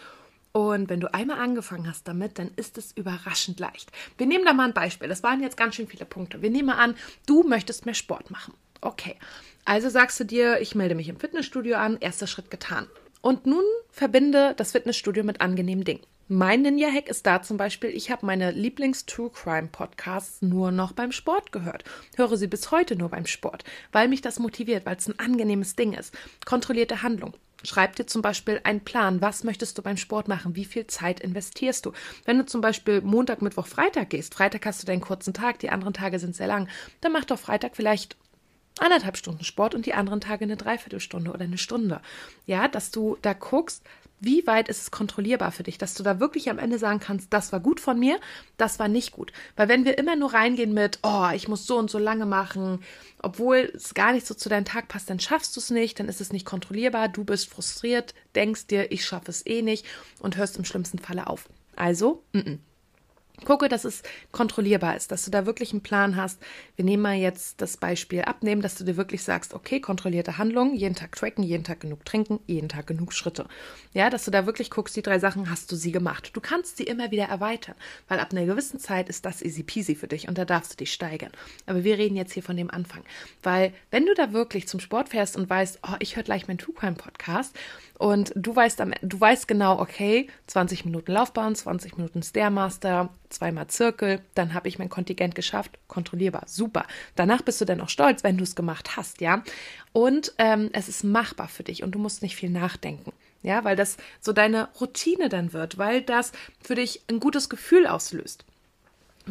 und 0.52 0.90
wenn 0.90 1.00
du 1.00 1.14
einmal 1.14 1.40
angefangen 1.40 1.88
hast 1.88 2.08
damit, 2.08 2.40
dann 2.40 2.52
ist 2.56 2.78
es 2.78 2.92
überraschend 2.92 3.60
leicht. 3.60 3.92
Wir 4.18 4.26
nehmen 4.26 4.46
da 4.46 4.54
mal 4.54 4.68
ein 4.68 4.74
Beispiel. 4.74 5.08
Das 5.08 5.24
waren 5.24 5.42
jetzt 5.42 5.58
ganz 5.58 5.76
schön 5.76 5.88
viele 5.88 6.06
Punkte. 6.06 6.42
Wir 6.42 6.50
nehmen 6.50 6.70
an, 6.70 6.96
du 7.28 7.44
möchtest 7.44 7.86
mehr 7.86 7.94
Sport 7.94 8.32
machen. 8.32 8.54
Okay. 8.82 9.16
Also 9.66 9.90
sagst 9.90 10.20
du 10.20 10.24
dir, 10.24 10.60
ich 10.62 10.74
melde 10.74 10.96
mich 10.96 11.10
im 11.10 11.20
Fitnessstudio 11.20 11.78
an, 11.78 11.98
erster 12.00 12.28
Schritt 12.28 12.50
getan. 12.50 12.88
Und 13.22 13.46
nun 13.46 13.64
verbinde 13.92 14.54
das 14.56 14.72
Fitnessstudio 14.72 15.24
mit 15.24 15.42
angenehmen 15.42 15.84
Dingen. 15.84 16.02
Mein 16.32 16.62
Ninja-Hack 16.62 17.10
ist 17.10 17.26
da 17.26 17.42
zum 17.42 17.58
Beispiel, 17.58 17.90
ich 17.90 18.12
habe 18.12 18.26
meine 18.26 18.52
Lieblings-True-Crime-Podcasts 18.52 20.44
nur 20.44 20.72
noch 20.72 20.92
beim 20.92 21.12
Sport 21.12 21.52
gehört. 21.52 21.84
Höre 22.16 22.38
sie 22.38 22.48
bis 22.48 22.70
heute 22.72 22.96
nur 22.96 23.10
beim 23.10 23.26
Sport, 23.26 23.64
weil 23.92 24.08
mich 24.08 24.22
das 24.22 24.40
motiviert, 24.40 24.86
weil 24.86 24.96
es 24.96 25.08
ein 25.08 25.18
angenehmes 25.20 25.76
Ding 25.76 25.94
ist. 25.94 26.16
Kontrollierte 26.46 27.02
Handlung. 27.02 27.34
Schreib 27.64 27.96
dir 27.96 28.06
zum 28.06 28.22
Beispiel 28.22 28.62
einen 28.64 28.82
Plan. 28.82 29.22
Was 29.22 29.44
möchtest 29.44 29.78
du 29.78 29.82
beim 29.82 29.98
Sport 29.98 30.28
machen? 30.28 30.56
Wie 30.56 30.66
viel 30.66 30.88
Zeit 30.88 31.20
investierst 31.20 31.86
du? 31.86 31.94
Wenn 32.26 32.38
du 32.38 32.46
zum 32.46 32.62
Beispiel 32.62 33.02
Montag, 33.02 33.42
Mittwoch, 33.42 33.68
Freitag 33.68 34.10
gehst, 34.10 34.34
Freitag 34.34 34.66
hast 34.66 34.82
du 34.82 34.88
deinen 34.88 35.02
kurzen 35.02 35.34
Tag, 35.34 35.60
die 35.60 35.70
anderen 35.70 35.94
Tage 35.94 36.20
sind 36.20 36.36
sehr 36.36 36.48
lang, 36.48 36.68
dann 37.02 37.12
mach 37.12 37.26
doch 37.26 37.40
Freitag 37.40 37.76
vielleicht 37.76 38.16
anderthalb 38.80 39.18
Stunden 39.18 39.44
Sport 39.44 39.76
und 39.76 39.86
die 39.86 39.94
anderen 39.94 40.22
Tage 40.22 40.46
eine 40.46 40.58
Dreiviertelstunde 40.58 41.32
oder 41.32 41.44
eine 41.44 41.58
Stunde. 41.58 42.02
Ja, 42.46 42.68
dass 42.68 42.92
du 42.92 43.18
da 43.22 43.34
guckst, 43.34 43.84
wie 44.20 44.46
weit 44.48 44.70
ist 44.70 44.82
es 44.82 44.92
kontrollierbar 44.92 45.52
für 45.52 45.64
dich, 45.64 45.78
dass 45.78 45.94
du 45.94 46.04
da 46.04 46.20
wirklich 46.20 46.50
am 46.50 46.60
Ende 46.60 46.78
sagen 46.78 47.00
kannst, 47.00 47.34
das 47.34 47.52
war 47.52 47.60
gut 47.60 47.80
von 47.80 48.00
mir, 48.00 48.20
das 48.58 48.80
war 48.80 48.88
nicht 48.88 49.12
gut. 49.12 49.32
Weil 49.56 49.68
wenn 49.70 49.86
wir 49.86 49.98
immer 49.98 50.16
nur 50.16 50.34
reingehen 50.34 50.74
mit, 50.74 51.00
oh, 51.04 51.30
ich 51.34 51.48
muss 51.48 51.66
so 51.66 51.78
und 51.78 51.90
so 51.90 51.98
lange 51.98 52.26
machen, 52.26 52.84
obwohl 53.22 53.72
es 53.76 53.94
gar 53.94 54.14
nicht 54.14 54.28
so 54.28 54.34
zu 54.34 54.50
deinem 54.50 54.66
Tag 54.66 54.88
passt, 54.88 55.10
dann 55.10 55.20
schaffst 55.20 55.56
du 55.56 55.60
es 55.60 55.70
nicht, 55.70 56.00
dann 56.00 56.10
ist 56.10 56.22
es 56.22 56.34
nicht 56.34 56.46
kontrollierbar, 56.46 57.10
du 57.10 57.24
bist 57.24 57.50
frustriert, 57.50 58.14
denkst 58.36 58.68
dir, 58.68 58.92
ich 58.92 59.06
schaffe 59.06 59.32
es 59.32 59.46
eh 59.46 59.62
nicht 59.62 59.86
und 60.20 60.38
hörst 60.38 60.58
im 60.58 60.66
schlimmsten 60.66 61.00
Falle 61.00 61.28
auf. 61.28 61.50
Also, 61.76 62.24
mm 62.34 62.40
-mm. 62.40 62.58
Gucke, 63.46 63.70
dass 63.70 63.86
es 63.86 64.04
kontrollierbar 64.32 64.96
ist, 64.96 65.12
dass 65.12 65.26
du 65.26 65.32
da 65.32 65.46
wirklich 65.46 65.72
einen 65.72 65.82
Plan 65.82 66.16
hast. 66.16 66.40
Wir 66.76 66.86
nehmen 66.86 67.04
mal 67.04 67.16
jetzt 67.16 67.62
das 67.62 67.78
Beispiel 67.78 68.22
abnehmen, 68.22 68.62
dass 68.62 68.76
du 68.76 68.84
dir 68.84 68.98
wirklich 68.98 69.24
sagst, 69.24 69.54
okay, 69.54 69.80
kontrollierte 69.80 70.38
Handlungen, 70.38 70.76
jeden 70.76 70.96
Tag 70.96 71.16
tracken, 71.16 71.44
jeden 71.44 71.64
Tag 71.64 71.80
genug 71.80 72.06
trinken, 72.06 72.40
jeden 72.48 72.70
Tag 72.70 72.88
genug 72.88 73.14
Schritte. 73.14 73.46
Ja, 73.94 74.10
dass 74.10 74.26
du 74.26 74.32
da 74.32 74.46
wirklich 74.46 74.70
guckst, 74.70 74.96
die 74.96 75.02
drei 75.02 75.20
Sachen 75.20 75.50
hast 75.50 75.72
du 75.72 75.76
sie 75.76 75.92
gemacht. 75.92 76.32
Du 76.34 76.42
kannst 76.42 76.78
sie 76.78 76.84
immer 76.84 77.12
wieder 77.12 77.26
erweitern, 77.26 77.76
weil 78.08 78.20
ab 78.20 78.30
einer 78.32 78.46
gewissen 78.46 78.80
Zeit 78.80 79.10
ist 79.10 79.26
das 79.26 79.42
easy 79.42 79.64
peasy 79.64 79.96
für 79.96 80.08
dich 80.08 80.28
und 80.28 80.38
da 80.38 80.46
darfst 80.46 80.74
du 80.74 80.78
dich 80.78 80.94
steigern. 80.94 81.32
Aber 81.66 81.84
wir 81.84 81.98
reden 81.98 82.16
jetzt 82.16 82.34
hier 82.34 82.44
von 82.44 82.58
dem 82.58 82.70
Anfang, 82.70 83.04
weil 83.44 83.74
wenn 83.92 84.06
du 84.06 84.14
da 84.14 84.34
wirklich 84.34 84.68
zum 84.68 84.80
Sport 84.80 85.10
fährst 85.10 85.38
und 85.38 85.50
weißt, 85.50 85.80
oh, 85.88 85.96
ich 86.00 86.16
höre 86.16 86.24
gleich 86.24 86.48
meinen 86.48 86.58
True 86.58 86.76
Crime 86.76 86.96
Podcast 86.96 87.56
und 87.98 88.32
du 88.36 88.56
weißt, 88.56 88.82
du 89.02 89.20
weißt 89.20 89.48
genau, 89.48 89.80
okay, 89.80 90.28
20 90.48 90.86
Minuten 90.86 91.12
Laufbahn, 91.12 91.54
20 91.54 91.98
Minuten 91.98 92.24
Stairmaster, 92.24 93.10
zweimal 93.30 93.68
Zirkel, 93.68 94.22
dann 94.36 94.54
habe 94.54 94.68
ich 94.68 94.80
mein 94.80 94.90
Kontingent 94.90 95.36
geschafft, 95.36 95.78
kontrollierbar, 95.88 96.44
super. 96.48 96.86
Danach 97.16 97.42
bist 97.42 97.62
du 97.62 97.66
dann 97.66 97.82
auch 97.82 97.90
stolz, 97.90 98.24
wenn 98.24 98.38
du 98.38 98.44
es 98.44 98.56
gemacht 98.56 98.98
hast, 98.98 99.22
ja. 99.22 99.44
Und 99.94 100.34
ähm, 100.38 100.70
es 100.74 100.90
ist 100.90 101.04
machbar 101.04 101.48
für 101.48 101.64
dich 101.64 101.84
und 101.84 101.92
du 101.92 102.00
musst 102.00 102.22
nicht 102.22 102.36
viel 102.36 102.50
nachdenken. 102.50 103.12
Ja, 103.42 103.64
weil 103.64 103.78
das 103.78 103.96
so 104.20 104.34
deine 104.34 104.68
Routine 104.82 105.30
dann 105.30 105.54
wird, 105.54 105.78
weil 105.78 106.02
das 106.02 106.34
für 106.62 106.76
dich 106.76 107.04
ein 107.10 107.22
gutes 107.22 107.48
Gefühl 107.48 107.88
auslöst 107.88 108.44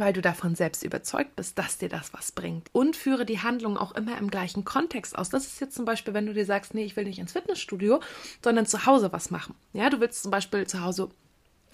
weil 0.01 0.13
du 0.13 0.23
davon 0.23 0.55
selbst 0.55 0.83
überzeugt 0.83 1.37
bist, 1.37 1.59
dass 1.59 1.79
dir 1.79 1.89
das 1.89 2.13
was 2.13 2.33
bringt. 2.33 2.69
Und 2.73 2.97
führe 2.97 3.25
die 3.25 3.41
Handlung 3.41 3.77
auch 3.77 3.95
immer 3.95 4.19
im 4.19 4.31
gleichen 4.31 4.65
Kontext 4.65 5.17
aus. 5.17 5.29
Das 5.29 5.47
ist 5.47 5.61
jetzt 5.61 5.75
zum 5.75 5.85
Beispiel, 5.85 6.15
wenn 6.15 6.27
du 6.27 6.35
dir 6.35 6.45
sagst, 6.45 6.75
nee, 6.75 6.85
ich 6.85 6.97
will 6.97 7.05
nicht 7.05 7.19
ins 7.19 7.33
Fitnessstudio, 7.33 8.01
sondern 8.43 8.67
zu 8.67 8.87
Hause 8.87 9.13
was 9.13 9.31
machen. 9.31 9.55
Ja, 9.73 9.91
du 9.91 10.01
willst 10.01 10.23
zum 10.23 10.31
Beispiel 10.31 10.67
zu 10.67 10.83
Hause 10.83 11.11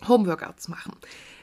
Homeworkouts 0.07 0.69
machen. 0.69 0.97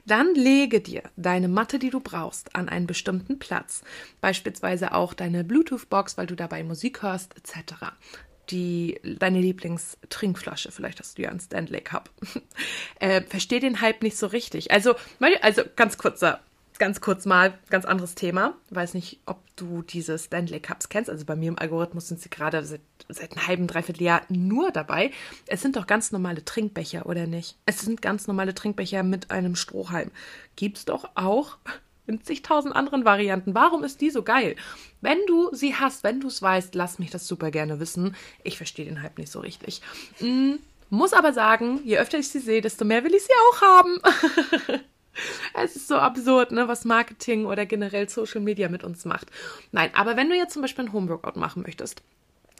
Dann 0.05 0.33
lege 0.35 0.81
dir 0.81 1.03
deine 1.15 1.47
Matte, 1.47 1.79
die 1.79 1.89
du 1.89 1.99
brauchst, 1.99 2.55
an 2.55 2.69
einen 2.69 2.87
bestimmten 2.87 3.39
Platz. 3.39 3.83
Beispielsweise 4.19 4.93
auch 4.93 5.13
deine 5.13 5.43
Bluetooth-Box, 5.43 6.17
weil 6.17 6.27
du 6.27 6.35
dabei 6.35 6.63
Musik 6.63 7.01
hörst, 7.01 7.35
etc. 7.37 7.73
Die, 8.49 8.99
deine 9.03 9.39
Lieblingstrinkflasche, 9.39 10.71
vielleicht 10.71 10.99
hast 10.99 11.17
du 11.17 11.23
ja 11.23 11.29
einen 11.29 11.39
Stanley 11.39 11.81
Cup. 11.81 12.09
äh, 12.99 13.21
versteh 13.21 13.59
den 13.59 13.81
Hype 13.81 14.03
nicht 14.03 14.17
so 14.17 14.27
richtig. 14.27 14.71
Also, 14.71 14.95
also 15.41 15.63
ganz 15.75 15.97
kurzer 15.97 16.41
ganz 16.81 16.99
kurz 16.99 17.27
mal, 17.27 17.53
ganz 17.69 17.85
anderes 17.85 18.15
Thema. 18.15 18.55
Weiß 18.71 18.95
nicht, 18.95 19.19
ob 19.27 19.37
du 19.55 19.83
diese 19.83 20.17
Stanley 20.17 20.59
Cups 20.59 20.89
kennst. 20.89 21.11
Also 21.11 21.25
bei 21.25 21.35
mir 21.35 21.49
im 21.49 21.59
Algorithmus 21.59 22.07
sind 22.07 22.19
sie 22.19 22.31
gerade 22.31 22.65
seit, 22.65 22.81
seit 23.07 23.33
einem 23.33 23.45
halben, 23.45 23.67
dreiviertel 23.67 24.01
Jahr 24.01 24.23
nur 24.29 24.71
dabei. 24.71 25.11
Es 25.45 25.61
sind 25.61 25.75
doch 25.75 25.85
ganz 25.85 26.11
normale 26.11 26.43
Trinkbecher, 26.43 27.05
oder 27.05 27.27
nicht? 27.27 27.55
Es 27.67 27.81
sind 27.81 28.01
ganz 28.01 28.25
normale 28.25 28.55
Trinkbecher 28.55 29.03
mit 29.03 29.29
einem 29.29 29.55
Strohhalm. 29.55 30.09
Gibt's 30.55 30.85
doch 30.85 31.07
auch 31.13 31.59
in 32.07 32.23
zigtausend 32.23 32.75
anderen 32.75 33.05
Varianten. 33.05 33.53
Warum 33.53 33.83
ist 33.83 34.01
die 34.01 34.09
so 34.09 34.23
geil? 34.23 34.55
Wenn 35.01 35.19
du 35.27 35.53
sie 35.53 35.75
hast, 35.75 36.03
wenn 36.03 36.19
du 36.19 36.29
es 36.29 36.41
weißt, 36.41 36.73
lass 36.73 36.97
mich 36.97 37.11
das 37.11 37.27
super 37.27 37.51
gerne 37.51 37.79
wissen. 37.79 38.15
Ich 38.43 38.57
verstehe 38.57 38.85
den 38.85 39.03
Hype 39.03 39.19
nicht 39.19 39.31
so 39.31 39.41
richtig. 39.41 39.83
Mm, 40.19 40.53
muss 40.89 41.13
aber 41.13 41.31
sagen, 41.31 41.79
je 41.85 41.99
öfter 41.99 42.17
ich 42.17 42.29
sie 42.29 42.39
sehe, 42.39 42.61
desto 42.61 42.85
mehr 42.85 43.03
will 43.03 43.13
ich 43.13 43.21
sie 43.21 43.33
auch 43.51 43.61
haben. 43.61 44.81
Es 45.53 45.75
ist 45.75 45.87
so 45.87 45.95
absurd, 45.95 46.51
ne, 46.51 46.67
was 46.67 46.85
Marketing 46.85 47.45
oder 47.45 47.65
generell 47.65 48.07
Social 48.09 48.41
Media 48.41 48.69
mit 48.69 48.83
uns 48.83 49.05
macht. 49.05 49.27
Nein, 49.71 49.91
aber 49.93 50.15
wenn 50.15 50.29
du 50.29 50.35
jetzt 50.35 50.53
zum 50.53 50.61
Beispiel 50.61 50.85
ein 50.85 50.93
Homeworkout 50.93 51.39
machen 51.39 51.63
möchtest, 51.63 52.01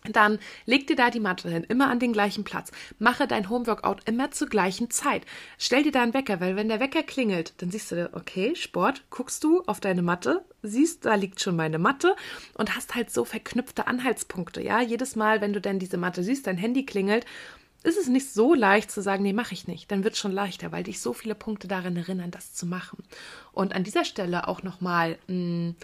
dann 0.03 0.39
leg 0.65 0.87
dir 0.87 0.95
da 0.95 1.11
die 1.11 1.19
Matte 1.19 1.49
hin, 1.49 1.63
immer 1.63 1.89
an 1.89 1.99
den 1.99 2.11
gleichen 2.11 2.43
Platz. 2.43 2.71
Mache 2.97 3.27
dein 3.27 3.49
Homeworkout 3.49 3.97
immer 4.05 4.31
zur 4.31 4.49
gleichen 4.49 4.89
Zeit. 4.89 5.25
Stell 5.59 5.83
dir 5.83 5.91
da 5.91 6.01
einen 6.01 6.15
Wecker, 6.15 6.39
weil 6.39 6.55
wenn 6.55 6.69
der 6.69 6.79
Wecker 6.79 7.03
klingelt, 7.03 7.53
dann 7.61 7.69
siehst 7.69 7.91
du, 7.91 8.09
okay, 8.13 8.55
Sport, 8.55 9.03
guckst 9.11 9.43
du 9.43 9.61
auf 9.67 9.79
deine 9.79 10.01
Matte, 10.01 10.43
siehst, 10.63 11.05
da 11.05 11.13
liegt 11.15 11.39
schon 11.39 11.55
meine 11.55 11.77
Matte 11.77 12.15
und 12.55 12.75
hast 12.75 12.95
halt 12.95 13.11
so 13.11 13.25
verknüpfte 13.25 13.85
Anhaltspunkte, 13.85 14.61
ja. 14.63 14.81
Jedes 14.81 15.15
Mal, 15.15 15.39
wenn 15.39 15.53
du 15.53 15.61
dann 15.61 15.77
diese 15.77 15.97
Matte 15.97 16.23
siehst, 16.23 16.47
dein 16.47 16.57
Handy 16.57 16.83
klingelt, 16.83 17.25
ist 17.83 17.97
es 17.97 18.07
nicht 18.07 18.31
so 18.31 18.53
leicht 18.53 18.91
zu 18.91 19.01
sagen, 19.01 19.23
nee, 19.23 19.33
mache 19.33 19.53
ich 19.53 19.67
nicht. 19.67 19.91
Dann 19.91 20.03
wird 20.03 20.13
es 20.13 20.19
schon 20.19 20.31
leichter, 20.31 20.71
weil 20.71 20.83
dich 20.83 20.99
so 21.01 21.13
viele 21.13 21.35
Punkte 21.35 21.67
daran 21.67 21.97
erinnern, 21.97 22.31
das 22.31 22.53
zu 22.53 22.65
machen. 22.65 23.03
Und 23.51 23.73
an 23.73 23.83
dieser 23.83 24.05
Stelle 24.05 24.47
auch 24.47 24.63
nochmal 24.63 25.17
hm, 25.27 25.75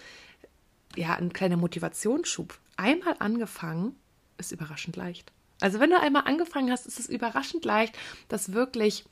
ja, 0.95 1.15
ein 1.15 1.33
kleiner 1.33 1.57
Motivationsschub. 1.57 2.57
Einmal 2.75 3.15
angefangen 3.19 3.95
ist 4.37 4.51
überraschend 4.51 4.95
leicht. 4.95 5.31
Also 5.61 5.79
wenn 5.79 5.89
du 5.89 5.99
einmal 5.99 6.23
angefangen 6.25 6.71
hast, 6.71 6.85
ist 6.85 6.99
es 6.99 7.09
überraschend 7.09 7.65
leicht, 7.65 7.97
das 8.27 8.53
wirklich 8.53 9.05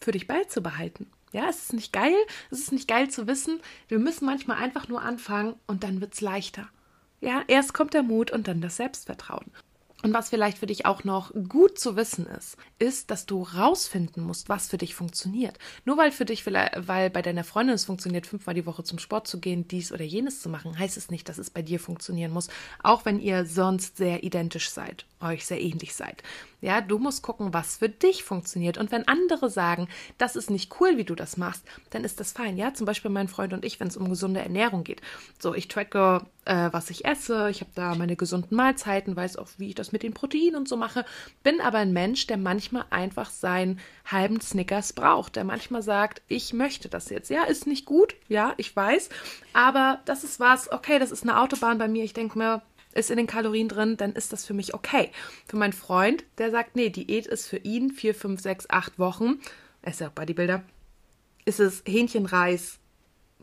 für 0.00 0.12
dich 0.12 0.26
beizubehalten. 0.26 1.06
Ja, 1.32 1.48
es 1.48 1.64
ist 1.64 1.72
nicht 1.74 1.92
geil, 1.92 2.16
es 2.50 2.58
ist 2.58 2.72
nicht 2.72 2.88
geil 2.88 3.08
zu 3.10 3.26
wissen. 3.26 3.60
Wir 3.88 3.98
müssen 3.98 4.24
manchmal 4.24 4.56
einfach 4.56 4.88
nur 4.88 5.02
anfangen 5.02 5.54
und 5.66 5.84
dann 5.84 6.00
wird 6.00 6.14
es 6.14 6.20
leichter. 6.20 6.68
Ja, 7.20 7.42
erst 7.46 7.74
kommt 7.74 7.94
der 7.94 8.02
Mut 8.02 8.30
und 8.30 8.48
dann 8.48 8.60
das 8.60 8.76
Selbstvertrauen. 8.76 9.50
Und 10.02 10.14
was 10.14 10.30
vielleicht 10.30 10.58
für 10.58 10.66
dich 10.66 10.86
auch 10.86 11.04
noch 11.04 11.30
gut 11.48 11.78
zu 11.78 11.94
wissen 11.94 12.26
ist, 12.26 12.56
ist, 12.78 13.10
dass 13.10 13.26
du 13.26 13.42
rausfinden 13.42 14.24
musst, 14.24 14.48
was 14.48 14.68
für 14.68 14.78
dich 14.78 14.94
funktioniert. 14.94 15.58
Nur 15.84 15.98
weil 15.98 16.10
für 16.10 16.24
dich, 16.24 16.46
weil 16.46 17.10
bei 17.10 17.22
deiner 17.22 17.44
Freundin 17.44 17.74
es 17.74 17.84
funktioniert, 17.84 18.26
fünfmal 18.26 18.54
die 18.54 18.64
Woche 18.64 18.82
zum 18.82 18.98
Sport 18.98 19.28
zu 19.28 19.40
gehen, 19.40 19.68
dies 19.68 19.92
oder 19.92 20.04
jenes 20.04 20.40
zu 20.40 20.48
machen, 20.48 20.78
heißt 20.78 20.96
es 20.96 21.10
nicht, 21.10 21.28
dass 21.28 21.36
es 21.36 21.50
bei 21.50 21.60
dir 21.60 21.78
funktionieren 21.78 22.32
muss, 22.32 22.48
auch 22.82 23.04
wenn 23.04 23.20
ihr 23.20 23.44
sonst 23.44 23.98
sehr 23.98 24.24
identisch 24.24 24.70
seid, 24.70 25.04
euch 25.20 25.44
sehr 25.44 25.60
ähnlich 25.60 25.94
seid. 25.94 26.22
Ja, 26.62 26.80
du 26.80 26.98
musst 26.98 27.22
gucken, 27.22 27.54
was 27.54 27.78
für 27.78 27.88
dich 27.88 28.22
funktioniert. 28.22 28.78
Und 28.78 28.92
wenn 28.92 29.08
andere 29.08 29.48
sagen, 29.48 29.88
das 30.18 30.36
ist 30.36 30.50
nicht 30.50 30.80
cool, 30.80 30.98
wie 30.98 31.04
du 31.04 31.14
das 31.14 31.36
machst, 31.36 31.64
dann 31.90 32.04
ist 32.04 32.20
das 32.20 32.32
fein. 32.32 32.56
Ja, 32.56 32.74
zum 32.74 32.86
Beispiel 32.86 33.10
mein 33.10 33.28
Freund 33.28 33.52
und 33.52 33.64
ich, 33.64 33.80
wenn 33.80 33.88
es 33.88 33.96
um 33.96 34.08
gesunde 34.08 34.40
Ernährung 34.40 34.84
geht. 34.84 35.00
So, 35.38 35.54
ich 35.54 35.68
tracke 35.68 36.26
äh, 36.44 36.68
was 36.72 36.90
ich 36.90 37.04
esse. 37.04 37.50
Ich 37.50 37.60
habe 37.60 37.70
da 37.74 37.94
meine 37.94 38.16
gesunden 38.16 38.56
Mahlzeiten, 38.56 39.16
weiß 39.16 39.36
auch, 39.36 39.48
wie 39.58 39.68
ich 39.68 39.74
das 39.74 39.92
mit 39.92 40.02
den 40.02 40.14
Proteinen 40.14 40.56
und 40.56 40.68
so 40.68 40.76
mache. 40.76 41.04
Bin 41.42 41.60
aber 41.60 41.78
ein 41.78 41.92
Mensch, 41.92 42.26
der 42.26 42.36
manchmal 42.36 42.84
einfach 42.90 43.30
seinen 43.30 43.80
halben 44.04 44.40
Snickers 44.40 44.92
braucht, 44.92 45.36
der 45.36 45.44
manchmal 45.44 45.82
sagt, 45.82 46.22
ich 46.28 46.52
möchte 46.52 46.88
das 46.88 47.10
jetzt. 47.10 47.30
Ja, 47.30 47.44
ist 47.44 47.66
nicht 47.66 47.84
gut, 47.84 48.16
ja, 48.28 48.54
ich 48.56 48.74
weiß, 48.74 49.10
aber 49.52 50.00
das 50.04 50.24
ist 50.24 50.40
was, 50.40 50.70
okay, 50.72 50.98
das 50.98 51.10
ist 51.10 51.22
eine 51.22 51.40
Autobahn 51.40 51.78
bei 51.78 51.88
mir. 51.88 52.04
Ich 52.04 52.14
denke 52.14 52.38
mir, 52.38 52.62
ist 52.92 53.10
in 53.10 53.16
den 53.16 53.26
Kalorien 53.26 53.68
drin, 53.68 53.96
dann 53.96 54.12
ist 54.12 54.32
das 54.32 54.44
für 54.44 54.54
mich 54.54 54.74
okay. 54.74 55.10
Für 55.46 55.56
meinen 55.56 55.72
Freund, 55.72 56.24
der 56.38 56.50
sagt, 56.50 56.74
nee, 56.74 56.90
Diät 56.90 57.26
ist 57.26 57.46
für 57.46 57.58
ihn 57.58 57.90
vier, 57.90 58.14
fünf, 58.14 58.40
sechs, 58.40 58.68
acht 58.68 58.98
Wochen. 58.98 59.40
Er 59.82 59.92
ist 59.92 60.00
ja 60.00 60.08
auch 60.08 60.12
Bodybuilder. 60.12 60.62
Ist 61.44 61.60
es 61.60 61.82
Hähnchen, 61.86 62.26
Reis, 62.26 62.78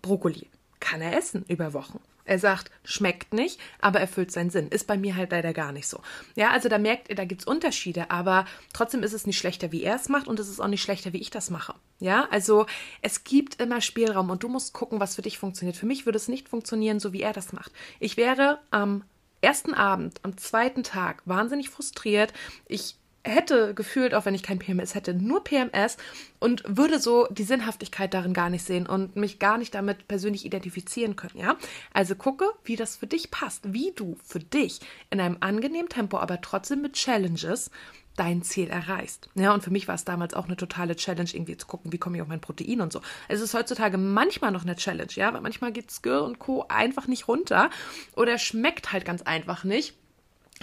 Brokkoli. 0.01 0.49
Kann 0.79 1.01
er 1.01 1.17
essen 1.17 1.45
über 1.47 1.73
Wochen. 1.73 1.99
Er 2.27 2.39
sagt, 2.39 2.71
schmeckt 2.83 3.33
nicht, 3.33 3.59
aber 3.79 3.99
erfüllt 3.99 4.31
seinen 4.31 4.49
Sinn. 4.49 4.67
Ist 4.67 4.85
bei 4.85 4.97
mir 4.97 5.15
halt 5.15 5.31
leider 5.31 5.53
gar 5.53 5.71
nicht 5.71 5.87
so. 5.87 6.01
Ja, 6.35 6.51
also 6.51 6.67
da 6.67 6.77
merkt 6.77 7.09
ihr, 7.09 7.15
da 7.15 7.25
gibt 7.25 7.41
es 7.41 7.47
Unterschiede, 7.47 8.11
aber 8.11 8.45
trotzdem 8.73 9.01
ist 9.01 9.13
es 9.13 9.25
nicht 9.25 9.37
schlechter, 9.37 9.71
wie 9.71 9.83
er 9.83 9.95
es 9.95 10.09
macht 10.09 10.27
und 10.27 10.39
es 10.39 10.49
ist 10.49 10.59
auch 10.59 10.67
nicht 10.67 10.83
schlechter, 10.83 11.13
wie 11.13 11.21
ich 11.21 11.29
das 11.29 11.49
mache. 11.49 11.73
Ja, 11.99 12.27
also 12.29 12.65
es 13.01 13.23
gibt 13.23 13.61
immer 13.61 13.79
Spielraum 13.79 14.29
und 14.29 14.43
du 14.43 14.49
musst 14.49 14.73
gucken, 14.73 14.99
was 14.99 15.15
für 15.15 15.21
dich 15.21 15.39
funktioniert. 15.39 15.77
Für 15.77 15.85
mich 15.85 16.05
würde 16.05 16.17
es 16.17 16.27
nicht 16.27 16.49
funktionieren, 16.49 16.99
so 16.99 17.13
wie 17.13 17.21
er 17.21 17.33
das 17.33 17.53
macht. 17.53 17.71
Ich 17.99 18.17
wäre 18.17 18.59
am 18.71 19.03
ersten 19.41 19.73
Abend, 19.73 20.19
am 20.23 20.37
zweiten 20.37 20.83
Tag 20.83 21.21
wahnsinnig 21.25 21.69
frustriert. 21.69 22.33
Ich 22.67 22.97
hätte 23.27 23.73
gefühlt, 23.73 24.13
auch 24.13 24.25
wenn 24.25 24.35
ich 24.35 24.43
kein 24.43 24.59
PMS 24.59 24.95
hätte, 24.95 25.13
nur 25.13 25.43
PMS 25.43 25.97
und 26.39 26.63
würde 26.67 26.99
so 26.99 27.27
die 27.29 27.43
Sinnhaftigkeit 27.43 28.13
darin 28.13 28.33
gar 28.33 28.49
nicht 28.49 28.63
sehen 28.63 28.87
und 28.87 29.15
mich 29.15 29.39
gar 29.39 29.57
nicht 29.57 29.75
damit 29.75 30.07
persönlich 30.07 30.45
identifizieren 30.45 31.15
können, 31.15 31.37
ja? 31.39 31.55
Also 31.93 32.15
gucke, 32.15 32.45
wie 32.63 32.75
das 32.75 32.95
für 32.95 33.07
dich 33.07 33.31
passt, 33.31 33.73
wie 33.73 33.91
du 33.95 34.17
für 34.23 34.39
dich 34.39 34.79
in 35.09 35.19
einem 35.19 35.37
angenehmen 35.39 35.89
Tempo, 35.89 36.17
aber 36.17 36.41
trotzdem 36.41 36.81
mit 36.81 36.93
Challenges 36.93 37.71
dein 38.17 38.41
Ziel 38.41 38.67
erreichst. 38.67 39.29
Ja, 39.35 39.53
und 39.53 39.63
für 39.63 39.71
mich 39.71 39.87
war 39.87 39.95
es 39.95 40.03
damals 40.03 40.33
auch 40.33 40.45
eine 40.45 40.57
totale 40.57 40.95
Challenge, 40.95 41.29
irgendwie 41.31 41.55
zu 41.55 41.67
gucken, 41.67 41.93
wie 41.93 41.97
komme 41.97 42.17
ich 42.17 42.21
auf 42.21 42.27
mein 42.27 42.41
Protein 42.41 42.81
und 42.81 42.91
so. 42.91 43.01
Es 43.29 43.39
ist 43.39 43.53
heutzutage 43.53 43.97
manchmal 43.97 44.51
noch 44.51 44.63
eine 44.63 44.75
Challenge, 44.75 45.11
ja, 45.13 45.33
weil 45.33 45.41
manchmal 45.41 45.71
geht 45.71 45.91
Skir 45.91 46.23
und 46.23 46.39
Co. 46.39 46.65
einfach 46.67 47.07
nicht 47.07 47.27
runter 47.27 47.69
oder 48.15 48.37
schmeckt 48.37 48.91
halt 48.91 49.05
ganz 49.05 49.21
einfach 49.21 49.63
nicht. 49.63 49.93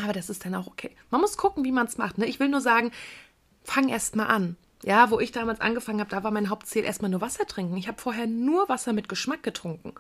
Aber 0.03 0.13
das 0.13 0.31
ist 0.31 0.45
dann 0.45 0.55
auch 0.55 0.67
okay. 0.67 0.91
Man 1.11 1.21
muss 1.21 1.37
gucken, 1.37 1.65
wie 1.65 1.73
man 1.73 1.87
es 1.87 1.99
macht. 1.99 2.19
Ne? 2.19 2.27
Ich 2.27 2.41
will 2.41 2.49
nur 2.49 2.61
sagen, 2.61 2.91
fang 3.63 3.89
erst 3.89 4.17
mal 4.17 4.27
an. 4.27 4.57
Ja, 4.83 5.11
wo 5.11 5.19
ich 5.19 5.33
damals 5.33 5.61
angefangen 5.61 6.01
habe, 6.01 6.11
da 6.11 6.23
war 6.25 6.31
mein 6.31 6.51
Hauptziel 6.51 6.85
erstmal 6.85 7.11
nur 7.11 7.23
Wasser 7.23 7.47
trinken. 7.47 7.77
Ich 7.77 7.89
habe 7.89 8.01
vorher 8.01 8.27
nur 8.27 8.69
Wasser 8.69 8.93
mit 8.93 9.09
Geschmack 9.09 9.43
getrunken. 9.43 9.95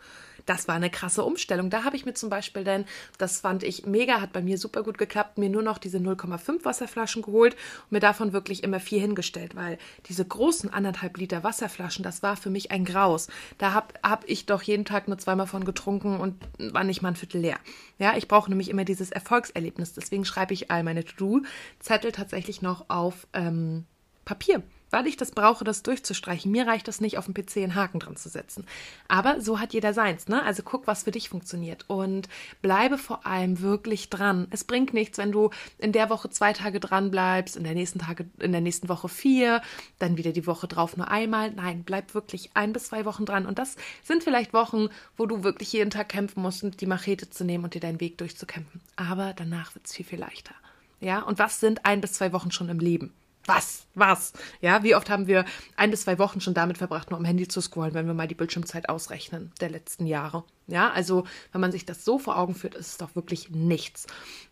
Das 0.46 0.68
war 0.68 0.74
eine 0.74 0.90
krasse 0.90 1.24
Umstellung. 1.24 1.70
Da 1.70 1.84
habe 1.84 1.96
ich 1.96 2.04
mir 2.04 2.14
zum 2.14 2.30
Beispiel 2.30 2.64
dann, 2.64 2.84
das 3.18 3.40
fand 3.40 3.62
ich 3.62 3.86
mega, 3.86 4.20
hat 4.20 4.32
bei 4.32 4.42
mir 4.42 4.58
super 4.58 4.82
gut 4.82 4.98
geklappt, 4.98 5.38
mir 5.38 5.48
nur 5.48 5.62
noch 5.62 5.78
diese 5.78 5.98
0,5 5.98 6.64
Wasserflaschen 6.64 7.22
geholt 7.22 7.54
und 7.54 7.92
mir 7.92 8.00
davon 8.00 8.32
wirklich 8.32 8.62
immer 8.62 8.80
vier 8.80 9.00
hingestellt, 9.00 9.56
weil 9.56 9.78
diese 10.06 10.24
großen 10.24 10.72
anderthalb 10.72 11.16
Liter 11.16 11.44
Wasserflaschen, 11.44 12.02
das 12.02 12.22
war 12.22 12.36
für 12.36 12.50
mich 12.50 12.70
ein 12.70 12.84
Graus. 12.84 13.28
Da 13.58 13.72
habe 13.72 13.94
hab 14.02 14.28
ich 14.28 14.46
doch 14.46 14.62
jeden 14.62 14.84
Tag 14.84 15.08
nur 15.08 15.18
zweimal 15.18 15.46
von 15.46 15.64
getrunken 15.64 16.20
und 16.20 16.36
war 16.58 16.84
nicht 16.84 17.02
mal 17.02 17.08
ein 17.08 17.16
Viertel 17.16 17.40
leer. 17.40 17.58
Ja, 17.98 18.16
ich 18.16 18.28
brauche 18.28 18.50
nämlich 18.50 18.68
immer 18.68 18.84
dieses 18.84 19.10
Erfolgserlebnis. 19.10 19.94
Deswegen 19.94 20.24
schreibe 20.24 20.52
ich 20.52 20.70
all 20.70 20.82
meine 20.82 21.04
To-Do-Zettel 21.04 22.12
tatsächlich 22.12 22.62
noch 22.62 22.90
auf 22.90 23.26
ähm, 23.32 23.84
Papier 24.24 24.62
weil 24.94 25.08
ich 25.08 25.16
das 25.16 25.32
brauche, 25.32 25.64
das 25.64 25.82
durchzustreichen. 25.82 26.52
Mir 26.52 26.68
reicht 26.68 26.86
das 26.86 27.00
nicht, 27.00 27.18
auf 27.18 27.24
dem 27.24 27.34
PC 27.34 27.56
einen 27.56 27.74
Haken 27.74 27.98
dran 27.98 28.14
zu 28.14 28.28
setzen. 28.28 28.64
Aber 29.08 29.40
so 29.40 29.58
hat 29.58 29.72
jeder 29.72 29.92
seins, 29.92 30.28
ne? 30.28 30.40
Also 30.44 30.62
guck, 30.62 30.86
was 30.86 31.02
für 31.02 31.10
dich 31.10 31.28
funktioniert 31.28 31.84
und 31.88 32.28
bleibe 32.62 32.96
vor 32.96 33.26
allem 33.26 33.60
wirklich 33.60 34.08
dran. 34.08 34.46
Es 34.50 34.62
bringt 34.62 34.94
nichts, 34.94 35.18
wenn 35.18 35.32
du 35.32 35.50
in 35.78 35.90
der 35.90 36.10
Woche 36.10 36.30
zwei 36.30 36.52
Tage 36.52 36.78
dran 36.78 37.10
bleibst, 37.10 37.56
in 37.56 37.64
der 37.64 37.74
nächsten 37.74 37.98
Tage, 37.98 38.26
in 38.38 38.52
der 38.52 38.60
nächsten 38.60 38.88
Woche 38.88 39.08
vier, 39.08 39.62
dann 39.98 40.16
wieder 40.16 40.30
die 40.30 40.46
Woche 40.46 40.68
drauf 40.68 40.96
nur 40.96 41.08
einmal. 41.08 41.50
Nein, 41.50 41.82
bleib 41.82 42.14
wirklich 42.14 42.50
ein 42.54 42.72
bis 42.72 42.84
zwei 42.84 43.04
Wochen 43.04 43.26
dran. 43.26 43.46
Und 43.46 43.58
das 43.58 43.74
sind 44.04 44.22
vielleicht 44.22 44.52
Wochen, 44.52 44.90
wo 45.16 45.26
du 45.26 45.42
wirklich 45.42 45.72
jeden 45.72 45.90
Tag 45.90 46.08
kämpfen 46.08 46.40
musst, 46.40 46.80
die 46.80 46.86
Machete 46.86 47.28
zu 47.28 47.44
nehmen 47.44 47.64
und 47.64 47.74
dir 47.74 47.80
deinen 47.80 48.00
Weg 48.00 48.16
durchzukämpfen. 48.18 48.80
Aber 48.94 49.32
danach 49.34 49.74
wird 49.74 49.86
es 49.86 49.92
viel, 49.92 50.06
viel 50.06 50.20
leichter. 50.20 50.54
Ja, 51.00 51.18
und 51.22 51.40
was 51.40 51.58
sind 51.58 51.84
ein 51.84 52.00
bis 52.00 52.12
zwei 52.12 52.32
Wochen 52.32 52.52
schon 52.52 52.68
im 52.68 52.78
Leben? 52.78 53.12
Was, 53.46 53.86
was? 53.94 54.32
Ja, 54.60 54.82
wie 54.82 54.94
oft 54.94 55.10
haben 55.10 55.26
wir 55.26 55.44
ein 55.76 55.90
bis 55.90 56.02
zwei 56.02 56.18
Wochen 56.18 56.40
schon 56.40 56.54
damit 56.54 56.78
verbracht, 56.78 57.10
nur 57.10 57.18
am 57.18 57.24
Handy 57.24 57.48
zu 57.48 57.60
scrollen, 57.60 57.94
wenn 57.94 58.06
wir 58.06 58.14
mal 58.14 58.28
die 58.28 58.34
Bildschirmzeit 58.34 58.88
ausrechnen 58.88 59.52
der 59.60 59.70
letzten 59.70 60.06
Jahre? 60.06 60.44
Ja, 60.66 60.90
also 60.90 61.24
wenn 61.52 61.60
man 61.60 61.72
sich 61.72 61.84
das 61.84 62.04
so 62.04 62.18
vor 62.18 62.38
Augen 62.38 62.54
führt, 62.54 62.74
ist 62.74 62.88
es 62.88 62.96
doch 62.96 63.14
wirklich 63.14 63.50
nichts. 63.50 64.06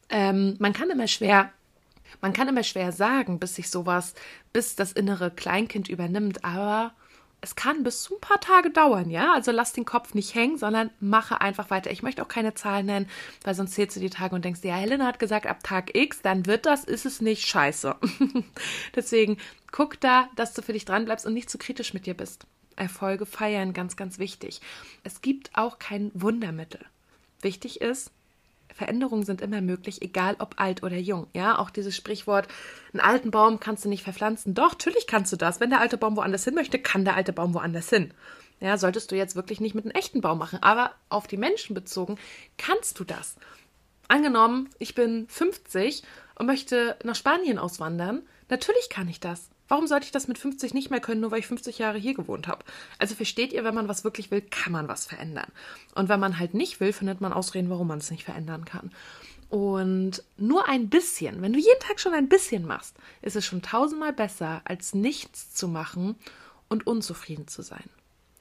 Ähm, 0.09 0.57
man 0.59 0.73
kann 0.73 0.91
immer 0.91 1.09
schwer 1.09 1.51
man 2.21 2.33
kann 2.33 2.49
immer 2.49 2.63
schwer 2.63 2.93
sagen, 2.93 3.39
bis 3.39 3.55
sich 3.55 3.71
sowas, 3.71 4.15
bis 4.53 4.77
das 4.77 4.93
innere 4.93 5.31
Kleinkind 5.31 5.89
übernimmt, 5.89 6.45
aber 6.45 6.93
es 7.43 7.57
kann 7.57 7.83
bis 7.83 8.05
zu 8.05 8.15
ein 8.15 8.21
paar 8.21 8.41
Tage 8.41 8.71
dauern, 8.71 9.11
ja. 9.11 9.35
Also 9.35 9.51
lass 9.51 9.73
den 9.73 9.85
Kopf 9.85 10.15
nicht 10.15 10.35
hängen, 10.35 10.59
sondern 10.59 10.91
mache 11.01 11.41
einfach 11.41 11.71
weiter. 11.71 11.91
Ich 11.91 12.03
möchte 12.03 12.23
auch 12.23 12.29
keine 12.29 12.55
Zahlen 12.55 12.87
nennen, 12.87 13.09
weil 13.43 13.55
sonst 13.55 13.75
zählst 13.75 13.97
du 13.97 14.01
die 14.01 14.11
Tage 14.11 14.35
und 14.35 14.45
denkst, 14.45 14.61
ja, 14.63 14.77
Helena 14.77 15.07
hat 15.07 15.19
gesagt, 15.19 15.47
ab 15.47 15.63
Tag 15.65 15.95
X, 15.97 16.23
dann 16.23 16.47
wird 16.47 16.67
das, 16.67 16.85
ist 16.85 17.05
es 17.05 17.21
nicht 17.21 17.47
scheiße. 17.47 17.97
Deswegen 18.95 19.39
guck 19.73 20.01
da, 20.01 20.29
dass 20.37 20.55
du 20.55 20.63
für 20.63 20.73
dich 20.73 20.85
dran 20.85 21.05
bleibst 21.05 21.27
und 21.27 21.35
nicht 21.35 21.51
zu 21.51 21.59
kritisch 21.59 21.93
mit 21.93 22.07
dir 22.07 22.15
bist. 22.15 22.47
Erfolge 22.77 23.27
feiern, 23.27 23.73
ganz, 23.73 23.97
ganz 23.97 24.21
wichtig. 24.21 24.61
Es 25.03 25.21
gibt 25.21 25.51
auch 25.55 25.81
kein 25.81 26.13
Wundermittel. 26.15 26.81
Wichtig 27.41 27.81
ist, 27.81 28.13
Veränderungen 28.75 29.25
sind 29.25 29.41
immer 29.41 29.61
möglich, 29.61 30.03
egal 30.03 30.37
ob 30.39 30.61
alt 30.61 30.83
oder 30.83 30.97
jung. 30.97 31.27
Ja, 31.33 31.59
auch 31.59 31.71
dieses 31.71 31.97
Sprichwort, 31.97 32.49
einen 32.93 33.01
alten 33.01 33.31
Baum 33.31 33.61
kannst 33.61 33.85
du 33.85 33.89
nicht 33.89 34.03
verpflanzen. 34.03 34.55
Doch, 34.55 34.73
natürlich 34.73 35.07
kannst 35.07 35.33
du 35.33 35.37
das. 35.37 35.61
Wenn 35.61 35.71
der 35.71 35.81
alte 35.81 35.97
Baum 35.97 36.17
woanders 36.17 36.45
hin 36.45 36.55
möchte, 36.55 36.79
kann 36.79 37.05
der 37.05 37.17
alte 37.17 37.33
Baum 37.33 37.55
woanders 37.55 37.91
hin. 37.91 38.13
Ja, 38.61 38.79
solltest 38.79 39.11
du 39.11 39.17
jetzt 39.17 39.37
wirklich 39.37 39.61
nicht 39.61 39.75
mit 39.75 39.85
einem 39.85 39.95
echten 39.95 40.21
Baum 40.21 40.39
machen. 40.39 40.63
Aber 40.63 40.93
auf 41.09 41.27
die 41.27 41.37
Menschen 41.37 41.75
bezogen 41.75 42.17
kannst 42.59 42.99
du 42.99 43.05
das. 43.05 43.37
Angenommen, 44.09 44.69
ich 44.79 44.95
bin 44.95 45.27
50 45.29 46.03
und 46.37 46.47
möchte 46.47 46.97
nach 47.03 47.17
Spanien 47.17 47.59
auswandern. 47.59 48.23
Natürlich 48.49 48.89
kann 48.91 49.09
ich 49.09 49.21
das. 49.21 49.52
Warum 49.73 49.87
sollte 49.87 50.05
ich 50.05 50.13
das 50.13 50.29
mit 50.29 50.37
50 50.37 50.75
nicht 50.75 50.91
mehr 50.91 51.01
können, 51.01 51.23
nur 51.23 51.31
weil 51.31 51.39
ich 51.39 51.47
50 51.47 51.79
Jahre 51.79 51.97
hier 51.97 52.13
gewohnt 52.13 52.47
habe? 52.47 52.63
Also 52.99 53.15
versteht 53.15 53.55
ihr, 53.55 53.65
wenn 53.65 53.75
man 53.75 53.89
was 53.89 54.05
wirklich 54.05 54.31
will, 54.31 54.43
kann 54.43 54.71
man 54.71 54.87
was 54.87 55.07
verändern. 55.07 55.51
Und 55.95 56.11
wenn 56.11 56.21
man 56.21 56.39
halt 56.39 56.53
nicht 56.53 56.79
will, 56.79 56.93
findet 56.93 57.23
man 57.23 57.33
Ausreden, 57.33 57.71
warum 57.71 57.89
man 57.89 57.97
es 57.97 58.11
nicht 58.11 58.25
verändern 58.25 58.67
kann. 58.67 58.91
Und 59.49 60.25
nur 60.37 60.69
ein 60.69 60.91
bisschen, 60.91 61.41
wenn 61.41 61.55
du 61.55 61.59
jeden 61.59 61.81
Tag 61.81 62.01
schon 62.01 62.13
ein 62.13 62.29
bisschen 62.29 62.67
machst, 62.67 62.97
ist 63.23 63.35
es 63.35 63.47
schon 63.47 63.63
tausendmal 63.63 64.13
besser, 64.13 64.61
als 64.67 64.93
nichts 64.93 65.55
zu 65.55 65.69
machen 65.69 66.17
und 66.69 66.87
unzufrieden 66.87 67.49
zu 67.49 67.63
sein. 67.63 67.89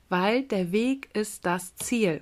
Weil 0.09 0.43
der 0.43 0.73
Weg 0.73 1.15
ist 1.15 1.45
das 1.45 1.77
Ziel. 1.77 2.21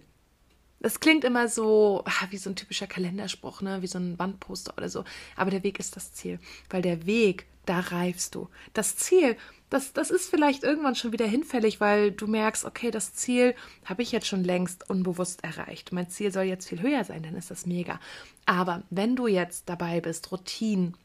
Das 0.81 0.99
klingt 0.99 1.23
immer 1.23 1.47
so 1.47 2.03
ah, 2.05 2.27
wie 2.29 2.37
so 2.37 2.51
ein 2.51 2.55
typischer 2.55 2.85
Kalenderspruch, 2.85 3.61
ne? 3.61 3.81
wie 3.81 3.87
so 3.87 3.97
ein 3.97 4.19
Wandposter 4.19 4.75
oder 4.77 4.87
so. 4.87 5.03
Aber 5.35 5.49
der 5.49 5.63
Weg 5.63 5.79
ist 5.79 5.95
das 5.95 6.13
Ziel, 6.13 6.39
weil 6.69 6.83
der 6.83 7.07
Weg 7.07 7.47
da 7.65 7.79
reifst 7.79 8.35
du. 8.35 8.49
Das 8.73 8.95
Ziel, 8.95 9.37
das, 9.69 9.93
das 9.93 10.09
ist 10.09 10.29
vielleicht 10.29 10.63
irgendwann 10.63 10.95
schon 10.95 11.11
wieder 11.11 11.27
hinfällig, 11.27 11.79
weil 11.79 12.11
du 12.11 12.25
merkst, 12.25 12.65
okay, 12.65 12.89
das 12.89 13.13
Ziel 13.13 13.55
habe 13.85 14.01
ich 14.01 14.11
jetzt 14.11 14.27
schon 14.27 14.43
längst 14.43 14.89
unbewusst 14.89 15.43
erreicht. 15.43 15.91
Mein 15.91 16.09
Ziel 16.09 16.31
soll 16.31 16.45
jetzt 16.45 16.67
viel 16.67 16.81
höher 16.81 17.03
sein, 17.03 17.23
dann 17.23 17.35
ist 17.35 17.51
das 17.51 17.65
mega. 17.65 17.99
Aber 18.45 18.83
wenn 18.89 19.15
du 19.15 19.27
jetzt 19.27 19.69
dabei 19.69 20.01
bist, 20.01 20.31
Routinen 20.31 20.95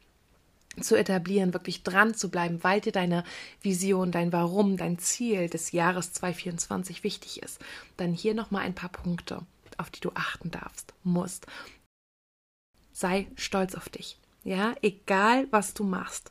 zu 0.81 0.97
etablieren, 0.97 1.53
wirklich 1.53 1.83
dran 1.83 2.15
zu 2.15 2.31
bleiben, 2.31 2.65
weil 2.65 2.81
dir 2.81 2.93
deine 2.93 3.25
Vision, 3.63 4.11
dein 4.11 4.33
Warum, 4.33 4.77
dein 4.77 4.99
Ziel 4.99 5.49
des 5.49 5.73
Jahres 5.73 6.13
2024 6.15 7.05
wichtig 7.05 7.43
ist, 7.43 7.61
dann 7.97 8.13
hier 8.13 8.35
nochmal 8.35 8.63
ein 8.63 8.75
paar 8.75 8.91
Punkte, 8.91 9.43
auf 9.77 9.91
die 9.91 10.01
du 10.01 10.11
achten 10.15 10.51
darfst, 10.51 10.95
musst. 11.03 11.47
Sei 12.93 13.27
stolz 13.37 13.75
auf 13.75 13.89
dich. 13.89 14.17
Ja, 14.45 14.75
egal 14.83 15.47
was 15.51 15.73
du 15.73 15.85
machst 15.85 16.31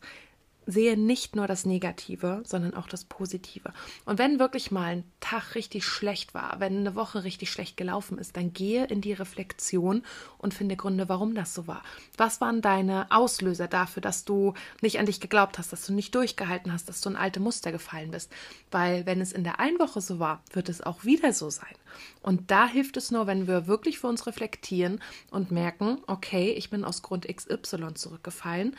sehe 0.65 0.97
nicht 0.97 1.35
nur 1.35 1.47
das 1.47 1.65
Negative, 1.65 2.43
sondern 2.45 2.73
auch 2.73 2.87
das 2.87 3.05
Positive. 3.05 3.73
Und 4.05 4.19
wenn 4.19 4.39
wirklich 4.39 4.71
mal 4.71 4.97
ein 4.97 5.03
Tag 5.19 5.55
richtig 5.55 5.85
schlecht 5.85 6.33
war, 6.33 6.59
wenn 6.59 6.79
eine 6.79 6.95
Woche 6.95 7.23
richtig 7.23 7.51
schlecht 7.51 7.77
gelaufen 7.77 8.17
ist, 8.17 8.37
dann 8.37 8.53
gehe 8.53 8.85
in 8.85 9.01
die 9.01 9.13
Reflexion 9.13 10.03
und 10.37 10.53
finde 10.53 10.75
Gründe, 10.75 11.09
warum 11.09 11.35
das 11.35 11.53
so 11.53 11.67
war. 11.67 11.83
Was 12.17 12.41
waren 12.41 12.61
deine 12.61 13.07
Auslöser 13.11 13.67
dafür, 13.67 14.01
dass 14.01 14.25
du 14.25 14.53
nicht 14.81 14.99
an 14.99 15.05
dich 15.05 15.19
geglaubt 15.19 15.57
hast, 15.57 15.71
dass 15.71 15.85
du 15.85 15.93
nicht 15.93 16.15
durchgehalten 16.15 16.71
hast, 16.71 16.89
dass 16.89 17.01
du 17.01 17.09
in 17.09 17.15
alte 17.15 17.39
Muster 17.39 17.71
gefallen 17.71 18.11
bist? 18.11 18.31
Weil 18.71 19.05
wenn 19.05 19.21
es 19.21 19.31
in 19.31 19.43
der 19.43 19.59
einen 19.59 19.79
Woche 19.79 20.01
so 20.01 20.19
war, 20.19 20.43
wird 20.51 20.69
es 20.69 20.81
auch 20.81 21.03
wieder 21.03 21.33
so 21.33 21.49
sein. 21.49 21.75
Und 22.21 22.49
da 22.51 22.67
hilft 22.67 22.97
es 22.97 23.11
nur, 23.11 23.27
wenn 23.27 23.47
wir 23.47 23.67
wirklich 23.67 23.99
für 23.99 24.07
uns 24.07 24.25
reflektieren 24.25 24.99
und 25.29 25.51
merken, 25.51 25.99
okay, 26.07 26.51
ich 26.51 26.69
bin 26.69 26.83
aus 26.83 27.01
Grund 27.01 27.27
XY 27.27 27.93
zurückgefallen 27.93 28.75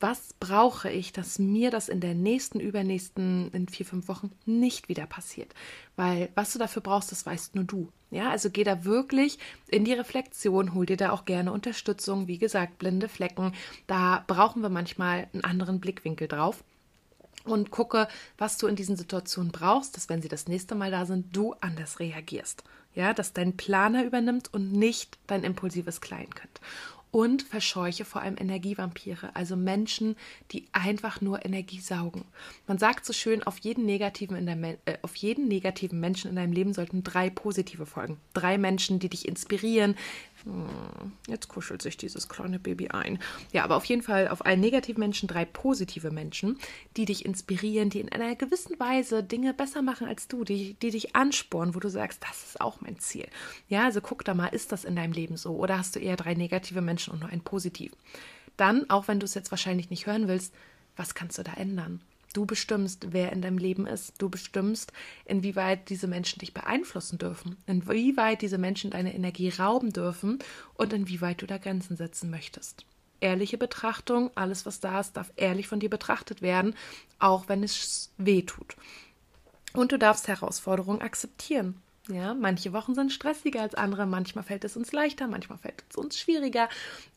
was 0.00 0.34
brauche 0.38 0.90
ich, 0.90 1.12
dass 1.12 1.38
mir 1.38 1.70
das 1.70 1.88
in 1.88 2.00
der 2.00 2.14
nächsten, 2.14 2.60
übernächsten, 2.60 3.50
in 3.52 3.68
vier, 3.68 3.84
fünf 3.84 4.08
Wochen 4.08 4.30
nicht 4.46 4.88
wieder 4.88 5.06
passiert? 5.06 5.54
Weil 5.96 6.28
was 6.34 6.52
du 6.52 6.58
dafür 6.58 6.82
brauchst, 6.82 7.10
das 7.10 7.26
weißt 7.26 7.54
nur 7.54 7.64
du. 7.64 7.88
Ja, 8.10 8.30
also 8.30 8.48
geh 8.50 8.64
da 8.64 8.84
wirklich 8.84 9.38
in 9.66 9.84
die 9.84 9.92
Reflexion, 9.92 10.72
hol 10.72 10.86
dir 10.86 10.96
da 10.96 11.10
auch 11.10 11.24
gerne 11.24 11.52
Unterstützung. 11.52 12.26
Wie 12.26 12.38
gesagt, 12.38 12.78
blinde 12.78 13.08
Flecken, 13.08 13.52
da 13.86 14.24
brauchen 14.26 14.62
wir 14.62 14.70
manchmal 14.70 15.28
einen 15.32 15.44
anderen 15.44 15.80
Blickwinkel 15.80 16.28
drauf 16.28 16.64
und 17.44 17.70
gucke, 17.70 18.08
was 18.38 18.56
du 18.56 18.66
in 18.66 18.76
diesen 18.76 18.96
Situationen 18.96 19.52
brauchst, 19.52 19.96
dass 19.96 20.08
wenn 20.08 20.22
sie 20.22 20.28
das 20.28 20.48
nächste 20.48 20.74
Mal 20.74 20.90
da 20.90 21.06
sind, 21.06 21.36
du 21.36 21.54
anders 21.60 21.98
reagierst. 21.98 22.62
Ja, 22.94 23.12
dass 23.12 23.32
dein 23.32 23.56
Planer 23.56 24.04
übernimmt 24.04 24.52
und 24.52 24.72
nicht 24.72 25.18
dein 25.26 25.44
impulsives 25.44 26.00
Kleinkind 26.00 26.60
und 27.10 27.42
verscheuche 27.42 28.04
vor 28.04 28.22
allem 28.22 28.36
Energievampire, 28.38 29.34
also 29.34 29.56
Menschen, 29.56 30.16
die 30.52 30.66
einfach 30.72 31.20
nur 31.20 31.44
Energie 31.44 31.80
saugen. 31.80 32.24
Man 32.66 32.78
sagt 32.78 33.06
so 33.06 33.12
schön, 33.12 33.42
auf 33.42 33.58
jeden 33.58 33.86
negativen, 33.86 34.36
in 34.36 34.46
der, 34.46 34.78
äh, 34.84 34.98
auf 35.02 35.16
jeden 35.16 35.48
negativen 35.48 36.00
Menschen 36.00 36.30
in 36.30 36.36
deinem 36.36 36.52
Leben 36.52 36.74
sollten 36.74 37.02
drei 37.02 37.30
positive 37.30 37.86
folgen. 37.86 38.18
Drei 38.34 38.58
Menschen, 38.58 38.98
die 38.98 39.08
dich 39.08 39.26
inspirieren, 39.26 39.96
jetzt 41.26 41.48
kuschelt 41.48 41.82
sich 41.82 41.96
dieses 41.96 42.28
kleine 42.28 42.58
Baby 42.58 42.88
ein. 42.88 43.18
Ja, 43.52 43.64
aber 43.64 43.76
auf 43.76 43.84
jeden 43.84 44.02
Fall 44.02 44.28
auf 44.28 44.44
einen 44.44 44.60
negativen 44.60 45.00
Menschen 45.00 45.28
drei 45.28 45.44
positive 45.44 46.10
Menschen, 46.10 46.58
die 46.96 47.04
dich 47.04 47.24
inspirieren, 47.24 47.90
die 47.90 48.00
in 48.00 48.10
einer 48.10 48.34
gewissen 48.34 48.78
Weise 48.80 49.22
Dinge 49.22 49.54
besser 49.54 49.82
machen 49.82 50.06
als 50.06 50.28
du, 50.28 50.44
die, 50.44 50.74
die 50.74 50.90
dich 50.90 51.14
anspornen, 51.14 51.74
wo 51.74 51.80
du 51.80 51.88
sagst, 51.88 52.22
das 52.22 52.44
ist 52.44 52.60
auch 52.60 52.80
mein 52.80 52.98
Ziel. 52.98 53.28
Ja, 53.68 53.84
also 53.84 54.00
guck 54.00 54.24
da 54.24 54.34
mal, 54.34 54.48
ist 54.48 54.72
das 54.72 54.84
in 54.84 54.96
deinem 54.96 55.12
Leben 55.12 55.36
so? 55.36 55.56
Oder 55.56 55.78
hast 55.78 55.96
du 55.96 56.00
eher 56.00 56.16
drei 56.16 56.34
negative 56.34 56.80
Menschen 56.80 57.12
und 57.12 57.20
nur 57.20 57.28
einen 57.28 57.42
positiven? 57.42 57.96
Dann, 58.56 58.88
auch 58.90 59.08
wenn 59.08 59.20
du 59.20 59.24
es 59.24 59.34
jetzt 59.34 59.50
wahrscheinlich 59.50 59.90
nicht 59.90 60.06
hören 60.06 60.28
willst, 60.28 60.52
was 60.96 61.14
kannst 61.14 61.38
du 61.38 61.42
da 61.44 61.54
ändern? 61.54 62.00
Du 62.32 62.44
bestimmst, 62.44 63.12
wer 63.12 63.32
in 63.32 63.42
deinem 63.42 63.58
Leben 63.58 63.86
ist. 63.86 64.14
Du 64.18 64.28
bestimmst, 64.28 64.92
inwieweit 65.24 65.88
diese 65.88 66.06
Menschen 66.06 66.40
dich 66.40 66.52
beeinflussen 66.52 67.18
dürfen, 67.18 67.56
inwieweit 67.66 68.42
diese 68.42 68.58
Menschen 68.58 68.90
deine 68.90 69.14
Energie 69.14 69.48
rauben 69.48 69.92
dürfen 69.92 70.38
und 70.74 70.92
inwieweit 70.92 71.40
du 71.42 71.46
da 71.46 71.58
Grenzen 71.58 71.96
setzen 71.96 72.30
möchtest. 72.30 72.84
Ehrliche 73.20 73.58
Betrachtung, 73.58 74.30
alles 74.34 74.66
was 74.66 74.80
da 74.80 75.00
ist, 75.00 75.16
darf 75.16 75.32
ehrlich 75.36 75.66
von 75.66 75.80
dir 75.80 75.90
betrachtet 75.90 76.42
werden, 76.42 76.74
auch 77.18 77.48
wenn 77.48 77.64
es 77.64 78.12
weh 78.16 78.42
tut. 78.42 78.76
Und 79.72 79.92
du 79.92 79.98
darfst 79.98 80.28
Herausforderungen 80.28 81.00
akzeptieren. 81.00 81.80
Ja, 82.10 82.32
manche 82.32 82.72
Wochen 82.72 82.94
sind 82.94 83.12
stressiger 83.12 83.60
als 83.60 83.74
andere, 83.74 84.06
manchmal 84.06 84.42
fällt 84.42 84.64
es 84.64 84.78
uns 84.78 84.92
leichter, 84.92 85.26
manchmal 85.26 85.58
fällt 85.58 85.84
es 85.90 85.96
uns 85.96 86.18
schwieriger, 86.18 86.70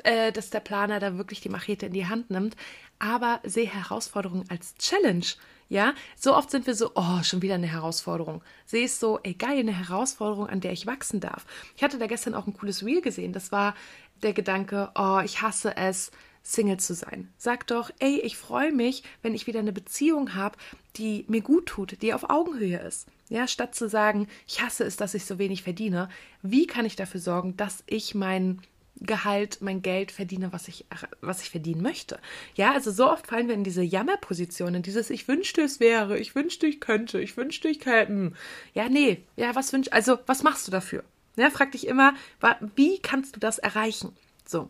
äh, 0.04 0.34
dass 0.34 0.50
der 0.50 0.60
Planer 0.60 1.00
da 1.00 1.18
wirklich 1.18 1.40
die 1.40 1.50
Machete 1.50 1.86
in 1.86 1.94
die 1.94 2.08
Hand 2.08 2.30
nimmt. 2.30 2.58
Aber 3.00 3.40
sehe 3.44 3.68
Herausforderungen 3.68 4.46
als 4.50 4.76
Challenge. 4.76 5.26
Ja, 5.70 5.94
so 6.18 6.36
oft 6.36 6.52
sind 6.52 6.68
wir 6.68 6.76
so, 6.76 6.92
oh, 6.96 7.24
schon 7.24 7.42
wieder 7.42 7.56
eine 7.56 7.68
Herausforderung. 7.68 8.44
Sehe 8.66 8.84
es 8.84 9.00
so, 9.00 9.20
ey, 9.24 9.34
geil, 9.34 9.60
eine 9.60 9.72
Herausforderung, 9.72 10.48
an 10.48 10.60
der 10.60 10.74
ich 10.74 10.86
wachsen 10.86 11.22
darf. 11.22 11.46
Ich 11.78 11.84
hatte 11.84 11.98
da 11.98 12.08
gestern 12.08 12.36
auch 12.36 12.46
ein 12.46 12.54
cooles 12.54 12.86
Reel 12.86 13.00
gesehen. 13.00 13.32
Das 13.32 13.54
war 13.54 13.76
der 14.22 14.34
Gedanke, 14.34 14.92
oh, 14.96 15.22
ich 15.24 15.42
hasse 15.42 15.78
es, 15.78 16.12
Single 16.44 16.78
zu 16.78 16.94
sein. 16.94 17.32
Sag 17.38 17.68
doch, 17.68 17.92
ey, 18.00 18.20
ich 18.20 18.36
freue 18.36 18.74
mich, 18.74 19.04
wenn 19.22 19.34
ich 19.34 19.48
wieder 19.48 19.60
eine 19.60 19.72
Beziehung 19.72 20.36
habe, 20.36 20.58
die 20.98 21.24
mir 21.30 21.42
gut 21.42 21.68
tut, 21.68 22.02
die 22.02 22.14
auf 22.14 22.30
Augenhöhe 22.30 22.80
ist. 22.80 23.08
Ja, 23.32 23.48
statt 23.48 23.74
zu 23.74 23.88
sagen, 23.88 24.28
ich 24.46 24.62
hasse 24.62 24.84
es, 24.84 24.98
dass 24.98 25.14
ich 25.14 25.24
so 25.24 25.40
wenig 25.40 25.64
verdiene, 25.64 26.10
wie 26.42 26.68
kann 26.68 26.86
ich 26.86 26.98
dafür 26.98 27.22
sorgen, 27.22 27.56
dass 27.56 27.82
ich 27.88 28.14
mein 28.14 28.62
Gehalt, 28.98 29.60
mein 29.62 29.82
Geld 29.82 30.12
verdiene, 30.12 30.52
was 30.52 30.68
ich, 30.68 30.86
was 31.22 31.42
ich 31.42 31.50
verdienen 31.50 31.82
möchte. 31.82 32.20
Ja, 32.56 32.74
also 32.74 32.92
so 32.92 33.10
oft 33.10 33.28
fallen 33.28 33.48
wir 33.48 33.56
in 33.56 33.64
diese 33.64 33.84
Jammerposition, 33.84 34.76
in 34.76 34.82
dieses 34.82 35.10
Ich 35.10 35.30
wünschte 35.30 35.62
es 35.62 35.80
wäre, 35.80 36.20
ich 36.20 36.36
wünschte 36.36 36.68
ich 36.68 36.82
könnte, 36.82 37.22
ich 37.22 37.38
wünschte 37.38 37.70
ich 37.70 37.80
könnte. 37.80 38.36
Ja, 38.74 38.90
nee, 38.90 39.24
ja, 39.38 39.56
was 39.56 39.72
wünsch, 39.72 39.88
also 39.92 40.20
was 40.26 40.44
machst 40.44 40.68
du 40.68 40.72
dafür? 40.72 41.06
Ja, 41.38 41.50
frag 41.52 41.72
dich 41.72 41.88
immer, 41.88 42.14
wie 42.76 43.00
kannst 43.00 43.38
du 43.38 43.40
das 43.40 43.60
erreichen? 43.60 44.14
So, 44.46 44.70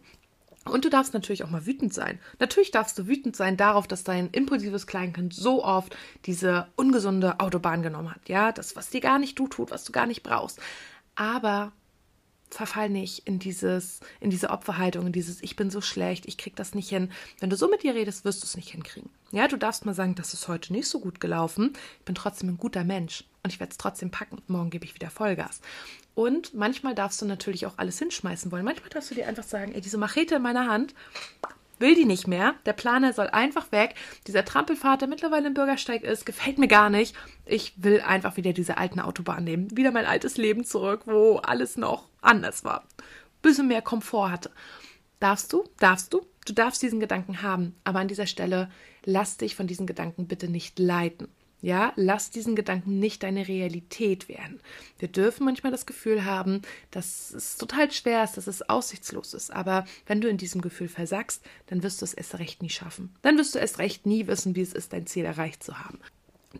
und 0.65 0.85
du 0.85 0.89
darfst 0.89 1.13
natürlich 1.13 1.43
auch 1.43 1.49
mal 1.49 1.65
wütend 1.65 1.93
sein. 1.93 2.19
Natürlich 2.39 2.71
darfst 2.71 2.97
du 2.97 3.07
wütend 3.07 3.35
sein 3.35 3.57
darauf, 3.57 3.87
dass 3.87 4.03
dein 4.03 4.29
impulsives 4.29 4.85
Kleinkind 4.85 5.33
so 5.33 5.63
oft 5.63 5.95
diese 6.25 6.67
ungesunde 6.75 7.39
Autobahn 7.39 7.81
genommen 7.81 8.13
hat. 8.13 8.29
Ja, 8.29 8.51
das, 8.51 8.75
was 8.75 8.89
dir 8.89 9.01
gar 9.01 9.17
nicht 9.17 9.39
du 9.39 9.47
tut, 9.47 9.71
was 9.71 9.85
du 9.85 9.91
gar 9.91 10.05
nicht 10.05 10.21
brauchst. 10.21 10.59
Aber 11.15 11.71
verfall 12.53 12.89
nicht 12.89 13.27
in 13.27 13.39
dieses, 13.39 13.99
in 14.19 14.29
diese 14.29 14.49
Opferhaltung, 14.49 15.07
in 15.07 15.13
dieses 15.13 15.41
Ich 15.41 15.55
bin 15.55 15.69
so 15.69 15.81
schlecht, 15.81 16.25
ich 16.25 16.37
krieg 16.37 16.55
das 16.55 16.75
nicht 16.75 16.89
hin. 16.89 17.11
Wenn 17.39 17.49
du 17.49 17.55
so 17.55 17.69
mit 17.69 17.83
dir 17.83 17.95
redest, 17.95 18.25
wirst 18.25 18.43
du 18.43 18.45
es 18.45 18.55
nicht 18.55 18.69
hinkriegen. 18.69 19.09
Ja, 19.31 19.47
du 19.47 19.57
darfst 19.57 19.85
mal 19.85 19.93
sagen, 19.93 20.15
das 20.15 20.33
ist 20.33 20.47
heute 20.47 20.73
nicht 20.73 20.87
so 20.87 20.99
gut 20.99 21.19
gelaufen. 21.19 21.73
Ich 21.99 22.05
bin 22.05 22.15
trotzdem 22.15 22.49
ein 22.49 22.57
guter 22.57 22.83
Mensch 22.83 23.23
und 23.43 23.51
ich 23.51 23.59
werde 23.59 23.71
es 23.71 23.77
trotzdem 23.77 24.11
packen. 24.11 24.41
Morgen 24.47 24.69
gebe 24.69 24.85
ich 24.85 24.95
wieder 24.95 25.09
Vollgas. 25.09 25.61
Und 26.13 26.53
manchmal 26.53 26.93
darfst 26.93 27.21
du 27.21 27.25
natürlich 27.25 27.65
auch 27.65 27.77
alles 27.77 27.97
hinschmeißen 27.99 28.51
wollen. 28.51 28.65
Manchmal 28.65 28.89
darfst 28.89 29.11
du 29.11 29.15
dir 29.15 29.27
einfach 29.27 29.43
sagen, 29.43 29.73
ey, 29.73 29.81
diese 29.81 29.97
Machete 29.97 30.35
in 30.35 30.41
meiner 30.41 30.67
Hand, 30.67 30.93
will 31.81 31.95
die 31.95 32.05
nicht 32.05 32.27
mehr. 32.27 32.55
Der 32.65 32.73
Planer 32.73 33.13
soll 33.13 33.27
einfach 33.27 33.71
weg. 33.71 33.95
Dieser 34.27 34.45
Trampelfahrt, 34.45 35.01
der 35.01 35.07
mittlerweile 35.07 35.47
im 35.47 35.53
Bürgersteig 35.53 36.03
ist, 36.03 36.25
gefällt 36.25 36.57
mir 36.57 36.67
gar 36.67 36.89
nicht. 36.89 37.15
Ich 37.45 37.73
will 37.77 38.01
einfach 38.01 38.37
wieder 38.37 38.53
diese 38.53 38.77
alten 38.77 38.99
Autobahn 38.99 39.43
nehmen. 39.43 39.75
Wieder 39.75 39.91
mein 39.91 40.05
altes 40.05 40.37
Leben 40.37 40.63
zurück, 40.63 41.01
wo 41.05 41.37
alles 41.37 41.77
noch 41.77 42.07
anders 42.21 42.63
war. 42.63 42.85
Bisschen 43.41 43.67
mehr 43.67 43.81
Komfort 43.81 44.31
hatte. 44.31 44.51
Darfst 45.19 45.51
du? 45.51 45.63
Darfst 45.79 46.13
du? 46.13 46.21
Du 46.45 46.53
darfst 46.53 46.81
diesen 46.81 46.99
Gedanken 46.99 47.41
haben. 47.41 47.75
Aber 47.83 47.99
an 47.99 48.07
dieser 48.07 48.27
Stelle 48.27 48.69
lass 49.03 49.37
dich 49.37 49.55
von 49.55 49.67
diesen 49.67 49.87
Gedanken 49.87 50.27
bitte 50.27 50.47
nicht 50.47 50.79
leiten. 50.79 51.27
Ja, 51.61 51.93
lass 51.95 52.31
diesen 52.31 52.55
Gedanken 52.55 52.97
nicht 52.97 53.21
deine 53.21 53.47
Realität 53.47 54.27
werden. 54.27 54.59
Wir 54.97 55.07
dürfen 55.07 55.45
manchmal 55.45 55.71
das 55.71 55.85
Gefühl 55.85 56.25
haben, 56.25 56.63
dass 56.89 57.31
es 57.31 57.57
total 57.57 57.91
schwer 57.91 58.23
ist, 58.23 58.35
dass 58.35 58.47
es 58.47 58.67
aussichtslos 58.67 59.35
ist. 59.35 59.53
Aber 59.53 59.85
wenn 60.07 60.21
du 60.21 60.27
in 60.27 60.37
diesem 60.37 60.61
Gefühl 60.61 60.87
versagst, 60.87 61.43
dann 61.67 61.83
wirst 61.83 62.01
du 62.01 62.05
es 62.05 62.15
erst 62.15 62.39
recht 62.39 62.63
nie 62.63 62.69
schaffen. 62.69 63.13
Dann 63.21 63.37
wirst 63.37 63.53
du 63.53 63.59
erst 63.59 63.77
recht 63.77 64.07
nie 64.07 64.25
wissen, 64.25 64.55
wie 64.55 64.61
es 64.61 64.73
ist, 64.73 64.91
dein 64.91 65.05
Ziel 65.05 65.25
erreicht 65.25 65.63
zu 65.63 65.77
haben. 65.79 65.99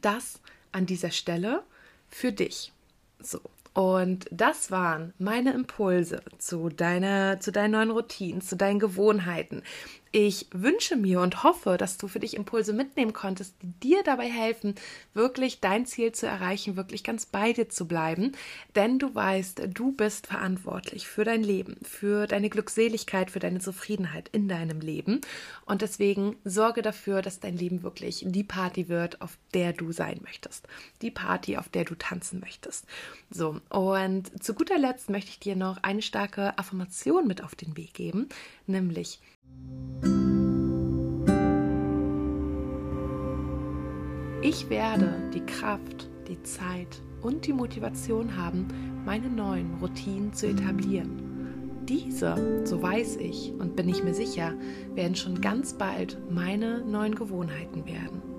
Das 0.02 0.40
an 0.72 0.86
dieser 0.86 1.12
Stelle 1.12 1.64
für 2.08 2.32
dich. 2.32 2.72
So. 3.20 3.42
Und 3.74 4.28
das 4.32 4.70
waren 4.70 5.14
meine 5.18 5.54
Impulse 5.54 6.22
zu 6.38 6.70
deiner, 6.70 7.40
zu 7.40 7.52
deinen 7.52 7.72
neuen 7.72 7.92
Routinen, 7.92 8.42
zu 8.42 8.58
deinen 8.58 8.80
Gewohnheiten. 8.80 9.64
Ich 10.14 10.48
wünsche 10.52 10.98
mir 10.98 11.22
und 11.22 11.44
hoffe, 11.44 11.78
dass 11.78 11.98
du 11.98 12.10
für 12.10 12.20
dich 12.20 12.36
Impulse 12.36 12.74
mitnehmen 12.74 13.14
konntest, 13.14 13.56
die 13.62 13.72
dir 13.80 14.04
dabei 14.04 14.30
helfen, 14.30 14.76
wirklich 15.14 15.62
dein 15.62 15.86
Ziel 15.86 16.12
zu 16.12 16.28
erreichen, 16.28 16.76
wirklich 16.76 17.06
ganz 17.06 17.26
bei 17.26 17.54
dir 17.54 17.70
zu 17.70 17.88
bleiben. 17.88 18.34
Denn 18.76 19.00
du 19.00 19.16
weißt, 19.16 19.70
du 19.70 19.94
bist 19.94 20.28
verantwortlich 20.28 21.08
für 21.08 21.24
dein 21.24 21.44
Leben, 21.44 21.78
für 21.84 22.28
deine 22.28 22.50
Glückseligkeit, 22.50 23.32
für 23.32 23.40
deine 23.40 23.60
Zufriedenheit 23.60 24.28
in 24.34 24.50
deinem 24.50 24.82
Leben. 24.82 25.22
Und 25.66 25.82
deswegen 25.82 26.36
sorge 26.44 26.82
dafür, 26.82 27.22
dass 27.22 27.40
dein 27.40 27.56
Leben 27.56 27.82
wirklich 27.82 28.26
die 28.28 28.44
Party 28.44 28.90
wird, 28.90 29.22
auf 29.22 29.38
der 29.54 29.72
du 29.72 29.94
sein 29.94 30.20
möchtest. 30.24 30.68
Die 31.02 31.12
Party, 31.12 31.56
auf 31.56 31.70
der 31.70 31.86
du 31.86 31.96
tanzen 31.96 32.42
möchtest. 32.42 32.86
So, 33.30 33.62
und 33.70 34.44
zu 34.44 34.56
guter 34.56 34.78
Letzt 34.78 35.10
möchte 35.10 35.30
ich 35.30 35.40
dir 35.40 35.56
noch 35.56 35.78
eine 35.84 36.02
starke 36.02 36.58
Affirmation 36.58 37.28
mit 37.28 37.42
auf 37.42 37.56
den 37.56 37.78
Weg 37.78 37.94
geben, 37.94 38.28
nämlich 38.68 39.22
ich 44.52 44.70
werde 44.70 45.30
die 45.34 45.46
Kraft, 45.46 46.10
die 46.28 46.44
Zeit 46.44 47.02
und 47.22 47.48
die 47.48 47.54
Motivation 47.54 48.36
haben, 48.36 48.68
meine 49.06 49.30
neuen 49.30 49.76
Routinen 49.82 50.34
zu 50.34 50.48
etablieren. 50.48 51.86
Diese, 51.88 52.66
so 52.66 52.82
weiß 52.82 53.16
ich 53.16 53.54
und 53.58 53.78
bin 53.78 53.88
ich 53.88 54.04
mir 54.04 54.14
sicher, 54.14 54.54
werden 54.94 55.16
schon 55.16 55.40
ganz 55.40 55.74
bald 55.74 56.18
meine 56.30 56.82
neuen 56.82 57.16
Gewohnheiten 57.16 57.86
werden. 57.86 58.31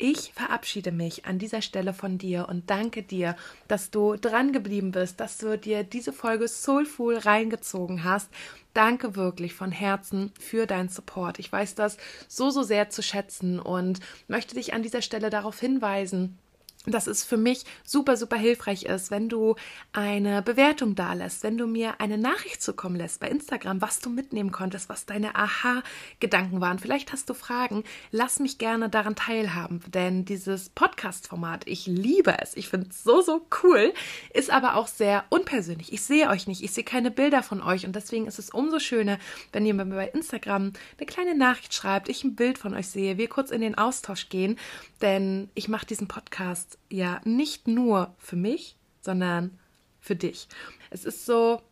Ich 0.00 0.32
verabschiede 0.32 0.92
mich 0.92 1.24
an 1.24 1.40
dieser 1.40 1.60
Stelle 1.60 1.92
von 1.92 2.18
dir 2.18 2.48
und 2.48 2.70
danke 2.70 3.02
dir, 3.02 3.34
dass 3.66 3.90
du 3.90 4.14
dran 4.14 4.52
geblieben 4.52 4.92
bist, 4.92 5.18
dass 5.18 5.38
du 5.38 5.58
dir 5.58 5.82
diese 5.82 6.12
Folge 6.12 6.46
Soulful 6.46 7.18
reingezogen 7.18 8.04
hast. 8.04 8.30
Danke 8.74 9.16
wirklich 9.16 9.54
von 9.54 9.72
Herzen 9.72 10.30
für 10.38 10.66
deinen 10.66 10.88
Support. 10.88 11.40
Ich 11.40 11.50
weiß 11.50 11.74
das 11.74 11.96
so, 12.28 12.50
so 12.50 12.62
sehr 12.62 12.90
zu 12.90 13.02
schätzen 13.02 13.58
und 13.58 13.98
möchte 14.28 14.54
dich 14.54 14.72
an 14.72 14.84
dieser 14.84 15.02
Stelle 15.02 15.30
darauf 15.30 15.58
hinweisen, 15.58 16.38
dass 16.86 17.06
es 17.06 17.24
für 17.24 17.36
mich 17.36 17.64
super, 17.84 18.16
super 18.16 18.36
hilfreich 18.36 18.84
ist, 18.84 19.10
wenn 19.10 19.28
du 19.28 19.56
eine 19.92 20.42
Bewertung 20.42 20.94
da 20.94 21.12
lässt, 21.12 21.42
wenn 21.42 21.58
du 21.58 21.66
mir 21.66 22.00
eine 22.00 22.18
Nachricht 22.18 22.62
zukommen 22.62 22.96
lässt 22.96 23.20
bei 23.20 23.28
Instagram, 23.28 23.80
was 23.80 24.00
du 24.00 24.10
mitnehmen 24.10 24.52
konntest, 24.52 24.88
was 24.88 25.06
deine 25.06 25.34
Aha-Gedanken 25.34 26.60
waren. 26.60 26.78
Vielleicht 26.78 27.12
hast 27.12 27.28
du 27.28 27.34
Fragen. 27.34 27.84
Lass 28.10 28.38
mich 28.38 28.58
gerne 28.58 28.88
daran 28.88 29.16
teilhaben, 29.16 29.80
denn 29.88 30.24
dieses 30.24 30.68
Podcast-Format, 30.70 31.66
ich 31.66 31.86
liebe 31.86 32.36
es. 32.40 32.56
Ich 32.56 32.68
finde 32.68 32.88
es 32.90 33.02
so, 33.02 33.20
so 33.20 33.46
cool, 33.62 33.92
ist 34.32 34.50
aber 34.50 34.76
auch 34.76 34.86
sehr 34.86 35.24
unpersönlich. 35.30 35.92
Ich 35.92 36.02
sehe 36.02 36.28
euch 36.28 36.46
nicht, 36.46 36.62
ich 36.62 36.72
sehe 36.72 36.84
keine 36.84 37.10
Bilder 37.10 37.42
von 37.42 37.60
euch 37.60 37.86
und 37.86 37.96
deswegen 37.96 38.26
ist 38.26 38.38
es 38.38 38.50
umso 38.50 38.78
schöner, 38.78 39.18
wenn 39.52 39.66
ihr 39.66 39.74
mir 39.74 39.84
bei 39.84 40.08
Instagram 40.08 40.72
eine 40.96 41.06
kleine 41.06 41.36
Nachricht 41.36 41.74
schreibt, 41.74 42.08
ich 42.08 42.24
ein 42.24 42.36
Bild 42.36 42.58
von 42.58 42.74
euch 42.74 42.88
sehe, 42.88 43.18
wir 43.18 43.28
kurz 43.28 43.50
in 43.50 43.60
den 43.60 43.76
Austausch 43.76 44.28
gehen, 44.28 44.58
denn 45.02 45.50
ich 45.54 45.68
mache 45.68 45.86
diesen 45.86 46.08
Podcast 46.08 46.67
ja 46.90 47.20
nicht 47.24 47.68
nur 47.68 48.14
für 48.18 48.36
mich, 48.36 48.76
sondern 49.00 49.58
für 50.00 50.16
dich. 50.16 50.48
Es 50.90 51.04
ist 51.04 51.24
so 51.24 51.62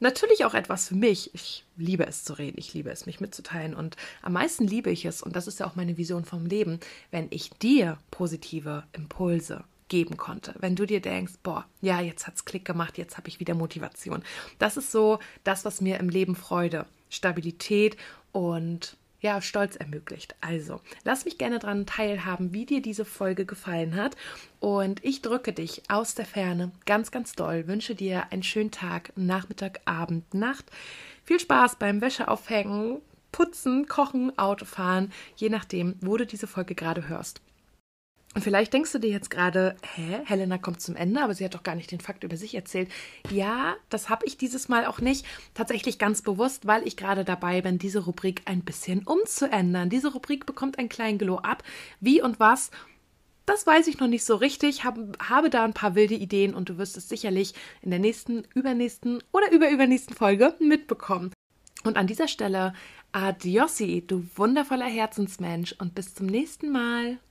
natürlich 0.00 0.44
auch 0.44 0.54
etwas 0.54 0.88
für 0.88 0.94
mich. 0.94 1.34
Ich 1.34 1.64
liebe 1.76 2.06
es 2.06 2.24
zu 2.24 2.32
reden, 2.32 2.58
ich 2.58 2.74
liebe 2.74 2.90
es, 2.90 3.06
mich 3.06 3.20
mitzuteilen 3.20 3.74
und 3.74 3.96
am 4.22 4.32
meisten 4.32 4.66
liebe 4.66 4.90
ich 4.90 5.04
es, 5.04 5.22
und 5.22 5.36
das 5.36 5.46
ist 5.46 5.60
ja 5.60 5.66
auch 5.66 5.76
meine 5.76 5.96
Vision 5.96 6.24
vom 6.24 6.46
Leben, 6.46 6.80
wenn 7.10 7.28
ich 7.30 7.50
dir 7.50 7.98
positive 8.10 8.84
Impulse 8.92 9.64
geben 9.88 10.16
konnte. 10.16 10.54
Wenn 10.58 10.76
du 10.76 10.86
dir 10.86 11.00
denkst, 11.00 11.34
boah, 11.42 11.66
ja, 11.80 12.00
jetzt 12.00 12.26
hat's 12.26 12.44
Klick 12.44 12.64
gemacht, 12.64 12.96
jetzt 12.96 13.18
habe 13.18 13.28
ich 13.28 13.40
wieder 13.40 13.54
Motivation. 13.54 14.22
Das 14.58 14.76
ist 14.76 14.90
so 14.90 15.18
das, 15.44 15.64
was 15.64 15.80
mir 15.80 15.98
im 15.98 16.08
Leben 16.08 16.36
Freude, 16.36 16.86
Stabilität 17.10 17.96
und 18.32 18.96
ja, 19.20 19.40
Stolz 19.40 19.76
ermöglicht. 19.76 20.34
Also, 20.40 20.80
lass 21.04 21.24
mich 21.24 21.38
gerne 21.38 21.58
daran 21.58 21.86
teilhaben, 21.86 22.52
wie 22.52 22.66
dir 22.66 22.82
diese 22.82 23.04
Folge 23.04 23.44
gefallen 23.44 23.96
hat. 23.96 24.16
Und 24.60 25.04
ich 25.04 25.22
drücke 25.22 25.52
dich 25.52 25.82
aus 25.88 26.14
der 26.14 26.26
Ferne 26.26 26.72
ganz, 26.86 27.10
ganz 27.10 27.34
doll. 27.34 27.66
Wünsche 27.66 27.94
dir 27.94 28.32
einen 28.32 28.42
schönen 28.42 28.70
Tag, 28.70 29.12
Nachmittag, 29.16 29.80
Abend, 29.84 30.32
Nacht. 30.34 30.66
Viel 31.24 31.40
Spaß 31.40 31.76
beim 31.76 32.00
Wäscheaufhängen, 32.00 33.00
Putzen, 33.32 33.86
Kochen, 33.86 34.36
Autofahren, 34.38 35.12
je 35.36 35.48
nachdem, 35.48 35.96
wo 36.00 36.16
du 36.16 36.26
diese 36.26 36.46
Folge 36.46 36.74
gerade 36.74 37.08
hörst. 37.08 37.40
Und 38.32 38.42
vielleicht 38.42 38.72
denkst 38.72 38.92
du 38.92 39.00
dir 39.00 39.10
jetzt 39.10 39.28
gerade, 39.28 39.74
hä, 39.94 40.20
Helena 40.24 40.56
kommt 40.56 40.80
zum 40.80 40.94
Ende, 40.94 41.20
aber 41.20 41.34
sie 41.34 41.44
hat 41.44 41.54
doch 41.54 41.64
gar 41.64 41.74
nicht 41.74 41.90
den 41.90 41.98
Fakt 41.98 42.22
über 42.22 42.36
sich 42.36 42.54
erzählt. 42.54 42.88
Ja, 43.28 43.74
das 43.88 44.08
habe 44.08 44.24
ich 44.24 44.36
dieses 44.36 44.68
Mal 44.68 44.86
auch 44.86 45.00
nicht. 45.00 45.26
Tatsächlich 45.54 45.98
ganz 45.98 46.22
bewusst, 46.22 46.64
weil 46.64 46.86
ich 46.86 46.96
gerade 46.96 47.24
dabei 47.24 47.60
bin, 47.60 47.78
diese 47.78 48.04
Rubrik 48.04 48.42
ein 48.44 48.60
bisschen 48.60 49.02
umzuändern. 49.02 49.90
Diese 49.90 50.12
Rubrik 50.12 50.46
bekommt 50.46 50.78
einen 50.78 50.88
kleinen 50.88 51.18
Glow-up. 51.18 51.64
Wie 51.98 52.22
und 52.22 52.38
was, 52.38 52.70
das 53.46 53.66
weiß 53.66 53.88
ich 53.88 53.98
noch 53.98 54.06
nicht 54.06 54.24
so 54.24 54.36
richtig. 54.36 54.84
Hab, 54.84 54.96
habe 55.28 55.50
da 55.50 55.64
ein 55.64 55.74
paar 55.74 55.96
wilde 55.96 56.14
Ideen 56.14 56.54
und 56.54 56.68
du 56.68 56.78
wirst 56.78 56.96
es 56.96 57.08
sicherlich 57.08 57.54
in 57.82 57.90
der 57.90 57.98
nächsten, 57.98 58.44
übernächsten 58.54 59.24
oder 59.32 59.50
überübernächsten 59.50 60.14
Folge 60.14 60.54
mitbekommen. 60.60 61.32
Und 61.82 61.96
an 61.96 62.06
dieser 62.06 62.28
Stelle, 62.28 62.74
adiosi, 63.10 64.04
du 64.06 64.24
wundervoller 64.36 64.86
Herzensmensch 64.86 65.74
und 65.80 65.96
bis 65.96 66.14
zum 66.14 66.26
nächsten 66.26 66.70
Mal. 66.70 67.18